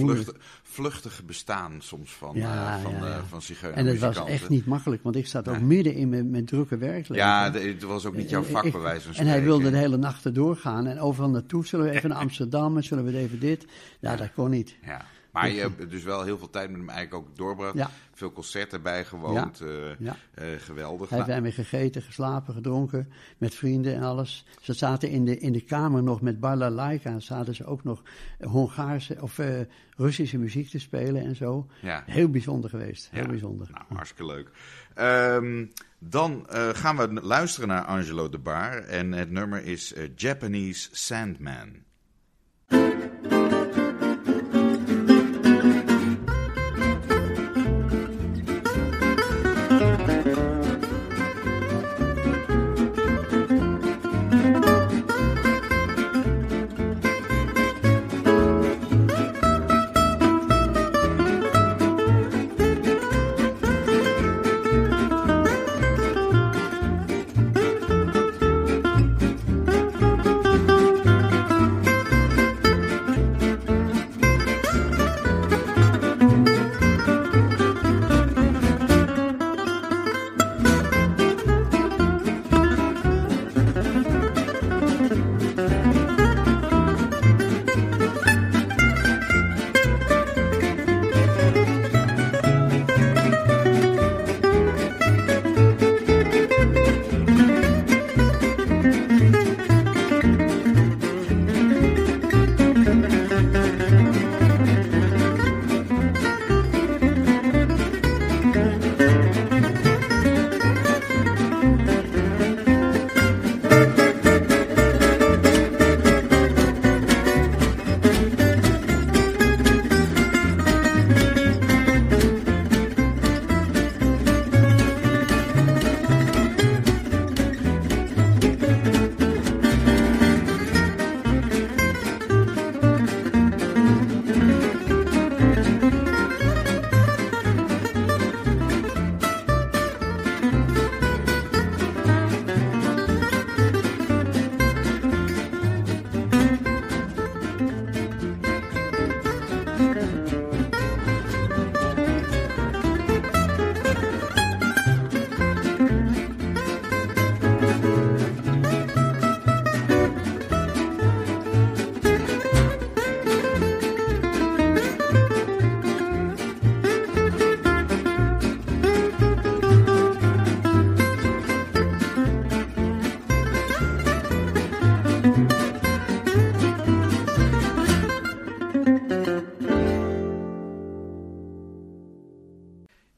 vluchtige 0.64 1.24
bestaan 1.24 1.76
soms 1.82 2.12
van, 2.12 2.36
Ja, 2.36 2.76
eh, 2.78 2.82
van, 2.84 2.92
ja, 2.92 3.06
eh, 3.18 3.24
van 3.30 3.42
zigeuner 3.42 3.78
En 3.78 3.86
het 3.86 4.00
was 4.00 4.24
echt 4.26 4.50
niet 4.50 4.66
makkelijk, 4.66 5.04
want 5.04 5.16
ik 5.16 5.28
zat 5.28 5.48
ook 5.48 5.60
midden 5.60 5.94
in 5.94 6.10
mijn, 6.10 6.30
mijn 6.32 6.46
drukke 6.46 6.78
werkleven. 6.78 7.16
Ja, 7.16 7.52
het 7.52 7.84
was 7.84 8.06
ook 8.06 8.16
niet 8.16 8.30
jouw 8.30 8.44
vak, 8.44 8.64
Ik- 8.66 8.72
bij 8.72 8.82
wijze 8.82 9.14
van 9.14 9.16
En 9.16 9.28
hij 9.28 9.44
wilde 9.44 9.72
de 9.72 9.78
hele 9.78 9.98
nachten 9.98 10.34
doorgaan 10.34 10.88
en 10.88 11.00
overal 11.00 11.30
naartoe. 11.30 11.66
Zullen 11.66 11.86
we 11.86 11.92
even 11.92 12.10
naar 12.10 12.18
Amsterdam 12.20 12.78
en 12.78 12.84
zullen 12.84 13.04
we 13.06 13.18
even 13.18 13.40
dit? 13.40 13.66
Ja, 14.00 14.16
dat 14.16 14.34
kon 14.34 14.50
niet. 14.50 14.76
Ja. 14.86 15.06
Maar 15.32 15.50
je 15.54 15.60
hebt 15.60 15.90
dus 15.90 16.04
wel 16.04 16.24
heel 16.24 16.38
veel 16.38 16.50
tijd 16.50 16.70
met 16.70 16.80
hem 16.80 16.90
eigenlijk 16.90 17.28
ook 17.28 17.38
doorgebracht. 17.38 17.76
Ja. 17.76 17.90
Veel 18.14 18.32
concerten 18.32 18.82
bijgewoond. 18.82 19.62
eh, 19.62 19.68
Ja. 20.00 20.16
eh, 20.34 20.46
geweldig. 20.58 21.10
Hij 21.10 21.18
heeft 21.18 21.30
Nou, 21.30 21.42
me 21.42 21.52
gegeten, 21.52 22.02
geslapen, 22.02 22.54
gedronken, 22.54 23.12
met 23.38 23.56
vrienden 23.56 23.96
en 23.96 24.02
alles. 24.04 24.46
Ze 24.62 24.74
zaten 24.74 25.10
in 25.10 25.26
de, 25.26 25.38
in 25.38 25.54
de 25.54 25.62
kamer 25.62 26.04
nog 26.04 26.22
met 26.22 26.40
balalaika, 26.40 27.20
zaten 27.20 27.56
ze 27.56 27.66
ook 27.66 27.84
nog 27.84 28.02
Hongaarse 28.40 29.18
of 29.22 29.40
eh, 29.40 29.60
Russische 29.98 30.38
muziek 30.38 30.70
te 30.70 30.80
spelen 30.80 31.22
en 31.24 31.36
zo. 31.36 31.68
ja. 31.82 32.04
Heel 32.06 32.30
bijzonder 32.30 32.70
geweest, 32.70 33.10
heel 33.12 33.26
bijzonder. 33.28 33.68
Nou, 33.72 33.86
hartstikke 33.94 34.26
leuk. 34.26 34.50
Ehm, 34.94 35.66
dan 36.00 36.48
eh, 36.50 36.70
gaan 36.70 36.98
we 36.98 37.14
luisteren 37.22 37.68
naar 37.70 37.86
Angelo 37.86 38.30
de 38.30 38.38
Bar. 38.40 38.78
En 38.78 39.12
het 39.12 39.32
nummer 39.32 39.64
is 39.66 39.94
eh, 39.94 40.04
Japanese 40.16 40.90
Sandman. 40.92 41.70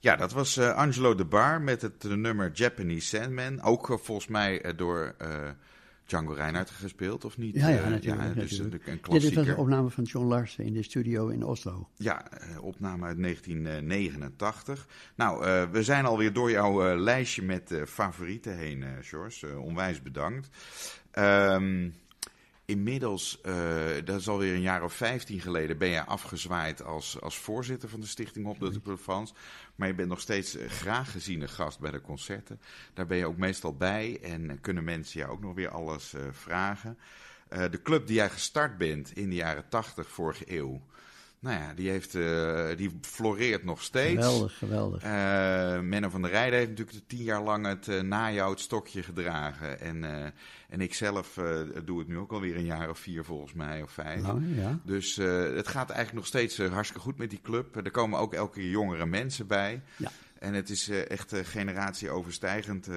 Ja, 0.03 0.15
dat 0.15 0.31
was 0.31 0.57
uh, 0.57 0.75
Angelo 0.75 1.15
de 1.15 1.25
Bar 1.25 1.61
met 1.61 1.81
het 1.81 2.03
nummer 2.03 2.51
Japanese 2.53 3.07
Sandman. 3.07 3.61
Ook 3.61 3.89
uh, 3.89 3.97
volgens 3.97 4.27
mij 4.27 4.65
uh, 4.65 4.71
door 4.75 5.15
Django 6.05 6.33
Reinhardt 6.33 6.69
gespeeld, 6.69 7.25
of 7.25 7.37
niet? 7.37 7.55
Ja, 7.55 7.67
ja, 7.67 7.89
natuurlijk. 7.89 8.35
ja, 8.35 8.41
dus 8.41 8.51
natuurlijk. 8.51 8.87
een 8.87 8.93
Ja, 8.93 8.99
klassieker. 9.01 9.37
dit 9.37 9.47
was 9.47 9.55
een 9.55 9.61
opname 9.61 9.89
van 9.89 10.03
John 10.03 10.25
Larsen 10.27 10.65
in 10.65 10.73
de 10.73 10.83
studio 10.83 11.27
in 11.27 11.43
Oslo. 11.43 11.89
Ja, 11.97 12.31
eh, 12.31 12.63
opname 12.63 13.05
uit 13.05 13.17
1989. 13.17 14.87
Nou, 15.15 15.45
eh, 15.45 15.63
we 15.71 15.83
zijn 15.83 16.05
alweer 16.05 16.33
door 16.33 16.51
jouw 16.51 16.85
eh, 16.87 16.99
lijstje 16.99 17.41
met 17.41 17.71
eh, 17.71 17.81
favorieten 17.85 18.57
heen, 18.57 18.83
eh 18.83 18.89
George. 19.01 19.47
Eh, 19.47 19.61
onwijs 19.63 20.01
bedankt. 20.01 20.49
Ehm, 21.11 21.89
inmiddels, 22.65 23.41
eh, 23.41 23.53
dat 24.05 24.19
is 24.19 24.27
alweer 24.27 24.53
een 24.53 24.61
jaar 24.61 24.83
of 24.83 24.93
15 24.93 25.39
geleden, 25.39 25.77
ben 25.77 25.89
je 25.89 26.05
afgezwaaid 26.05 26.83
als, 26.83 27.21
als 27.21 27.37
voorzitter 27.37 27.89
van 27.89 27.99
de 27.99 28.07
Stichting 28.07 28.45
Op 28.45 28.59
de 28.59 28.97
France. 28.97 29.33
Maar 29.75 29.87
je 29.87 29.93
bent 29.93 30.09
nog 30.09 30.19
steeds 30.19 30.55
eh, 30.55 30.69
graag 30.69 31.11
geziene 31.11 31.47
gast 31.47 31.79
bij 31.79 31.91
de 31.91 32.01
concerten. 32.01 32.59
Daar 32.93 33.05
ben 33.05 33.17
je 33.17 33.25
ook 33.25 33.37
meestal 33.37 33.75
bij 33.75 34.19
en 34.21 34.61
kunnen 34.61 34.83
mensen 34.83 35.19
jou 35.19 35.31
ook 35.31 35.41
nog 35.41 35.53
weer 35.53 35.69
alles 35.69 36.13
eh, 36.13 36.21
vragen. 36.31 36.97
Eh, 37.47 37.71
de 37.71 37.81
club 37.81 38.07
die 38.07 38.15
jij 38.15 38.29
gestart 38.29 38.77
bent 38.77 39.15
in 39.15 39.29
de 39.29 39.35
jaren 39.35 39.69
80 39.69 40.07
vorige 40.09 40.57
eeuw. 40.57 40.81
Nou 41.43 41.61
ja, 41.61 41.73
die, 41.73 41.89
heeft, 41.89 42.15
eh, 42.15 42.67
die 42.77 42.99
floreert 43.01 43.63
nog 43.63 43.81
steeds. 43.81 44.13
Geweldig, 44.13 44.57
geweldig. 44.57 45.03
Menno 45.81 46.09
van 46.09 46.21
der 46.21 46.31
Rijden 46.31 46.57
heeft 46.57 46.69
natuurlijk 46.69 47.07
tien 47.07 47.23
jaar 47.23 47.43
lang 47.43 47.65
het 47.65 48.03
na 48.03 48.31
jou 48.31 48.51
het 48.51 48.59
stokje 48.59 49.03
gedragen. 49.03 49.79
En, 49.79 50.03
en 50.69 50.81
ik 50.81 50.93
zelf 50.93 51.39
doe 51.85 51.99
het 51.99 52.07
nu 52.07 52.17
ook 52.17 52.31
alweer 52.31 52.55
een 52.55 52.65
jaar 52.65 52.89
of 52.89 52.99
vier 52.99 53.23
volgens 53.23 53.53
mij, 53.53 53.81
of 53.81 53.91
vijf. 53.91 54.21
Nou, 54.21 54.55
ja. 54.55 54.79
Dus 54.83 55.15
het 55.15 55.67
gaat 55.67 55.89
eigenlijk 55.89 56.13
nog 56.13 56.25
steeds 56.25 56.57
hartstikke 56.57 57.03
goed 57.03 57.17
met 57.17 57.29
die 57.29 57.41
club. 57.43 57.75
Er 57.75 57.91
komen 57.91 58.19
ook 58.19 58.33
elke 58.33 58.59
keer 58.59 58.69
jongere 58.69 59.05
mensen 59.05 59.47
bij. 59.47 59.81
Ja. 59.97 60.11
En 60.39 60.53
het 60.53 60.69
is 60.69 60.89
echt 60.89 61.33
generatieoverstijgend. 61.43 62.87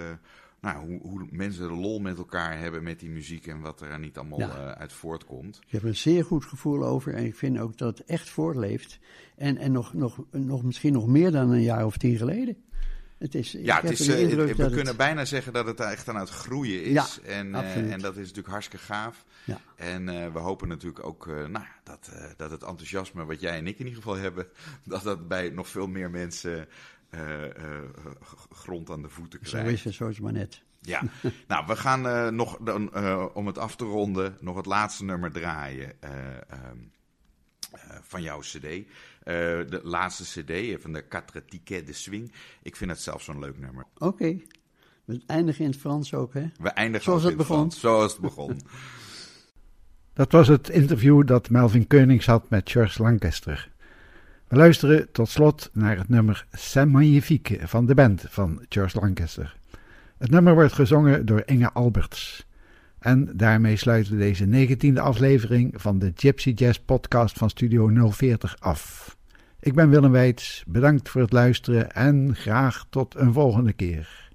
Nou, 0.66 0.86
hoe, 0.86 1.00
hoe 1.00 1.26
mensen 1.30 1.68
de 1.68 1.74
lol 1.74 1.98
met 1.98 2.18
elkaar 2.18 2.58
hebben 2.58 2.82
met 2.82 3.00
die 3.00 3.10
muziek 3.10 3.46
en 3.46 3.60
wat 3.60 3.80
er 3.80 3.92
aan 3.92 4.00
niet 4.00 4.18
allemaal 4.18 4.38
Ja. 4.38 4.48
eh, 4.48 4.70
uit 4.70 4.92
voortkomt. 4.92 5.60
Ik 5.66 5.72
heb 5.72 5.82
een 5.82 5.96
zeer 5.96 6.24
goed 6.24 6.44
gevoel 6.44 6.84
over 6.84 7.14
en 7.14 7.24
ik 7.24 7.34
vind 7.34 7.58
ook 7.58 7.78
dat 7.78 7.98
het 7.98 8.06
echt 8.06 8.28
voortleeft. 8.30 8.98
En, 9.36 9.56
en 9.56 9.72
nog, 9.72 9.94
nog, 9.94 10.18
nog, 10.30 10.62
misschien 10.62 10.92
nog 10.92 11.06
meer 11.06 11.30
dan 11.30 11.50
een 11.50 11.62
jaar 11.62 11.86
of 11.86 11.96
tien 11.96 12.16
geleden. 12.16 12.56
Het 13.18 13.34
is, 13.34 13.52
Ja, 13.52 13.80
het 13.80 13.90
is, 13.90 14.08
eh, 14.08 14.28
we 14.28 14.54
kunnen 14.54 14.86
het, 14.86 14.96
bijna 14.96 15.24
zeggen 15.24 15.52
dat 15.52 15.66
het 15.66 15.80
echt 15.80 16.08
aan 16.08 16.16
het 16.16 16.28
groeien 16.28 16.84
is. 16.84 16.92
Ja, 16.92 17.06
en, 17.24 17.54
eh, 17.54 17.92
en 17.92 18.00
dat 18.00 18.12
is 18.16 18.20
natuurlijk 18.20 18.48
hartstikke 18.48 18.84
gaaf. 18.84 19.24
Ja. 19.44 19.60
En 19.76 20.32
we 20.32 20.38
hopen 20.38 20.68
natuurlijk 20.68 21.04
ook 21.06 21.26
nou, 21.26 21.64
dat, 21.84 22.10
dat 22.36 22.50
het 22.50 22.62
enthousiasme 22.62 23.24
wat 23.24 23.40
jij 23.40 23.58
en 23.58 23.66
ik 23.66 23.78
in 23.78 23.86
ieder 23.86 24.02
geval 24.02 24.16
hebben, 24.16 24.46
dat 24.84 25.02
dat 25.02 25.28
bij 25.28 25.50
nog 25.50 25.68
veel 25.68 25.86
meer 25.86 26.10
mensen 26.10 26.68
grond 28.52 28.90
aan 28.90 29.02
de 29.02 29.08
voeten 29.08 29.38
Zo 29.42 29.50
krijgt. 29.50 29.72
is 29.72 29.84
het, 29.84 29.94
zo 29.94 30.08
is 30.08 30.14
het 30.14 30.24
maar 30.24 30.32
net. 30.32 30.62
Ja, 30.80 31.02
nou, 31.48 31.66
we 31.66 31.76
gaan 31.76 32.06
eh, 32.06 32.28
nog, 32.28 32.58
dan, 32.58 32.92
eh, 32.94 33.26
om 33.34 33.46
het 33.46 33.58
af 33.58 33.76
te 33.76 33.84
ronden, 33.84 34.36
nog 34.40 34.56
het 34.56 34.66
laatste 34.66 35.04
nummer 35.04 35.32
draaien 35.32 36.02
eh, 36.02 36.10
ehm, 36.48 36.76
eh, 37.72 37.80
van 38.02 38.22
jouw 38.22 38.38
cd. 38.40 38.64
Eh, 38.64 38.84
de 39.24 39.80
laatste 39.82 40.22
cd 40.42 40.82
van 40.82 40.92
de 40.92 41.02
Quatre 41.02 41.44
Tickets 41.44 41.86
de 41.86 41.92
Swing. 41.92 42.32
Ik 42.62 42.76
vind 42.76 42.90
het 42.90 43.00
zelf 43.00 43.22
zo'n 43.22 43.38
leuk 43.38 43.58
nummer. 43.58 43.84
Oké, 43.98 44.40
we 45.04 45.22
eindigen 45.26 45.64
in 45.64 45.70
het 45.70 45.80
Frans 45.80 46.14
ook, 46.14 46.34
hè? 46.34 46.46
We 46.60 46.68
eindigen 46.68 47.04
Zoals 47.04 47.22
het 47.22 47.30
in 47.32 47.36
begon. 47.38 47.56
Frans, 47.56 47.80
Zoals 47.80 48.12
het 48.12 48.20
begon. 48.20 48.60
Dat 50.12 50.32
was 50.32 50.48
het 50.48 50.68
interview 50.68 51.26
dat 51.26 51.50
Melvin 51.50 51.86
Keunings 51.86 52.26
had 52.26 52.50
met 52.50 52.70
George 52.70 53.02
Lancaster. 53.02 53.70
We 54.48 54.56
luisteren 54.56 55.12
tot 55.12 55.28
slot 55.28 55.70
naar 55.72 55.96
het 55.96 56.08
nummer 56.08 56.46
C'est 56.52 56.88
Magnifique 56.88 57.68
van 57.68 57.86
de 57.86 57.94
band 57.94 58.24
van 58.28 58.64
George 58.68 59.00
Lancaster. 59.00 59.56
Het 60.18 60.30
nummer 60.30 60.54
wordt 60.54 60.72
gezongen 60.72 61.26
door 61.26 61.42
Inge 61.44 61.72
Alberts. 61.72 62.46
En 62.98 63.30
daarmee 63.34 63.76
sluiten 63.76 64.12
we 64.12 64.18
deze 64.18 64.44
negentiende 64.44 65.00
aflevering 65.00 65.74
van 65.76 65.98
de 65.98 66.12
Gypsy 66.14 66.52
Jazz 66.54 66.78
podcast 66.78 67.38
van 67.38 67.50
Studio 67.50 68.10
040 68.10 68.56
af. 68.58 69.16
Ik 69.60 69.74
ben 69.74 69.90
Willem 69.90 70.10
Weits, 70.12 70.64
bedankt 70.66 71.08
voor 71.08 71.20
het 71.20 71.32
luisteren 71.32 71.92
en 71.92 72.34
graag 72.34 72.86
tot 72.90 73.14
een 73.16 73.32
volgende 73.32 73.72
keer. 73.72 74.30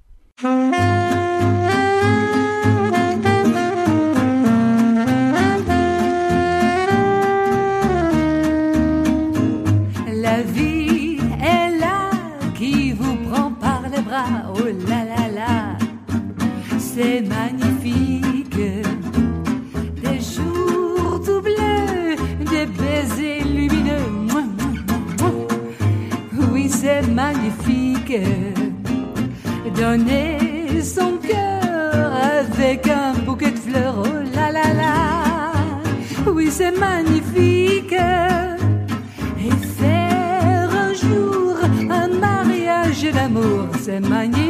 Magnifique. 27.22 28.18
Donner 29.76 30.82
son 30.84 31.12
cœur 31.18 32.12
avec 32.40 32.88
un 32.88 33.14
bouquet 33.26 33.52
de 33.52 33.62
fleurs. 33.68 33.96
Oh 34.06 34.18
là 34.36 34.48
là 34.58 34.68
là, 34.82 34.96
oui, 36.36 36.50
c'est 36.58 36.76
magnifique 36.88 38.00
et 39.46 39.56
faire 39.80 40.70
un 40.86 40.94
jour 40.94 41.56
un 42.02 42.10
mariage 42.28 43.04
d'amour, 43.18 43.68
c'est 43.84 44.02
magnifique. 44.02 44.41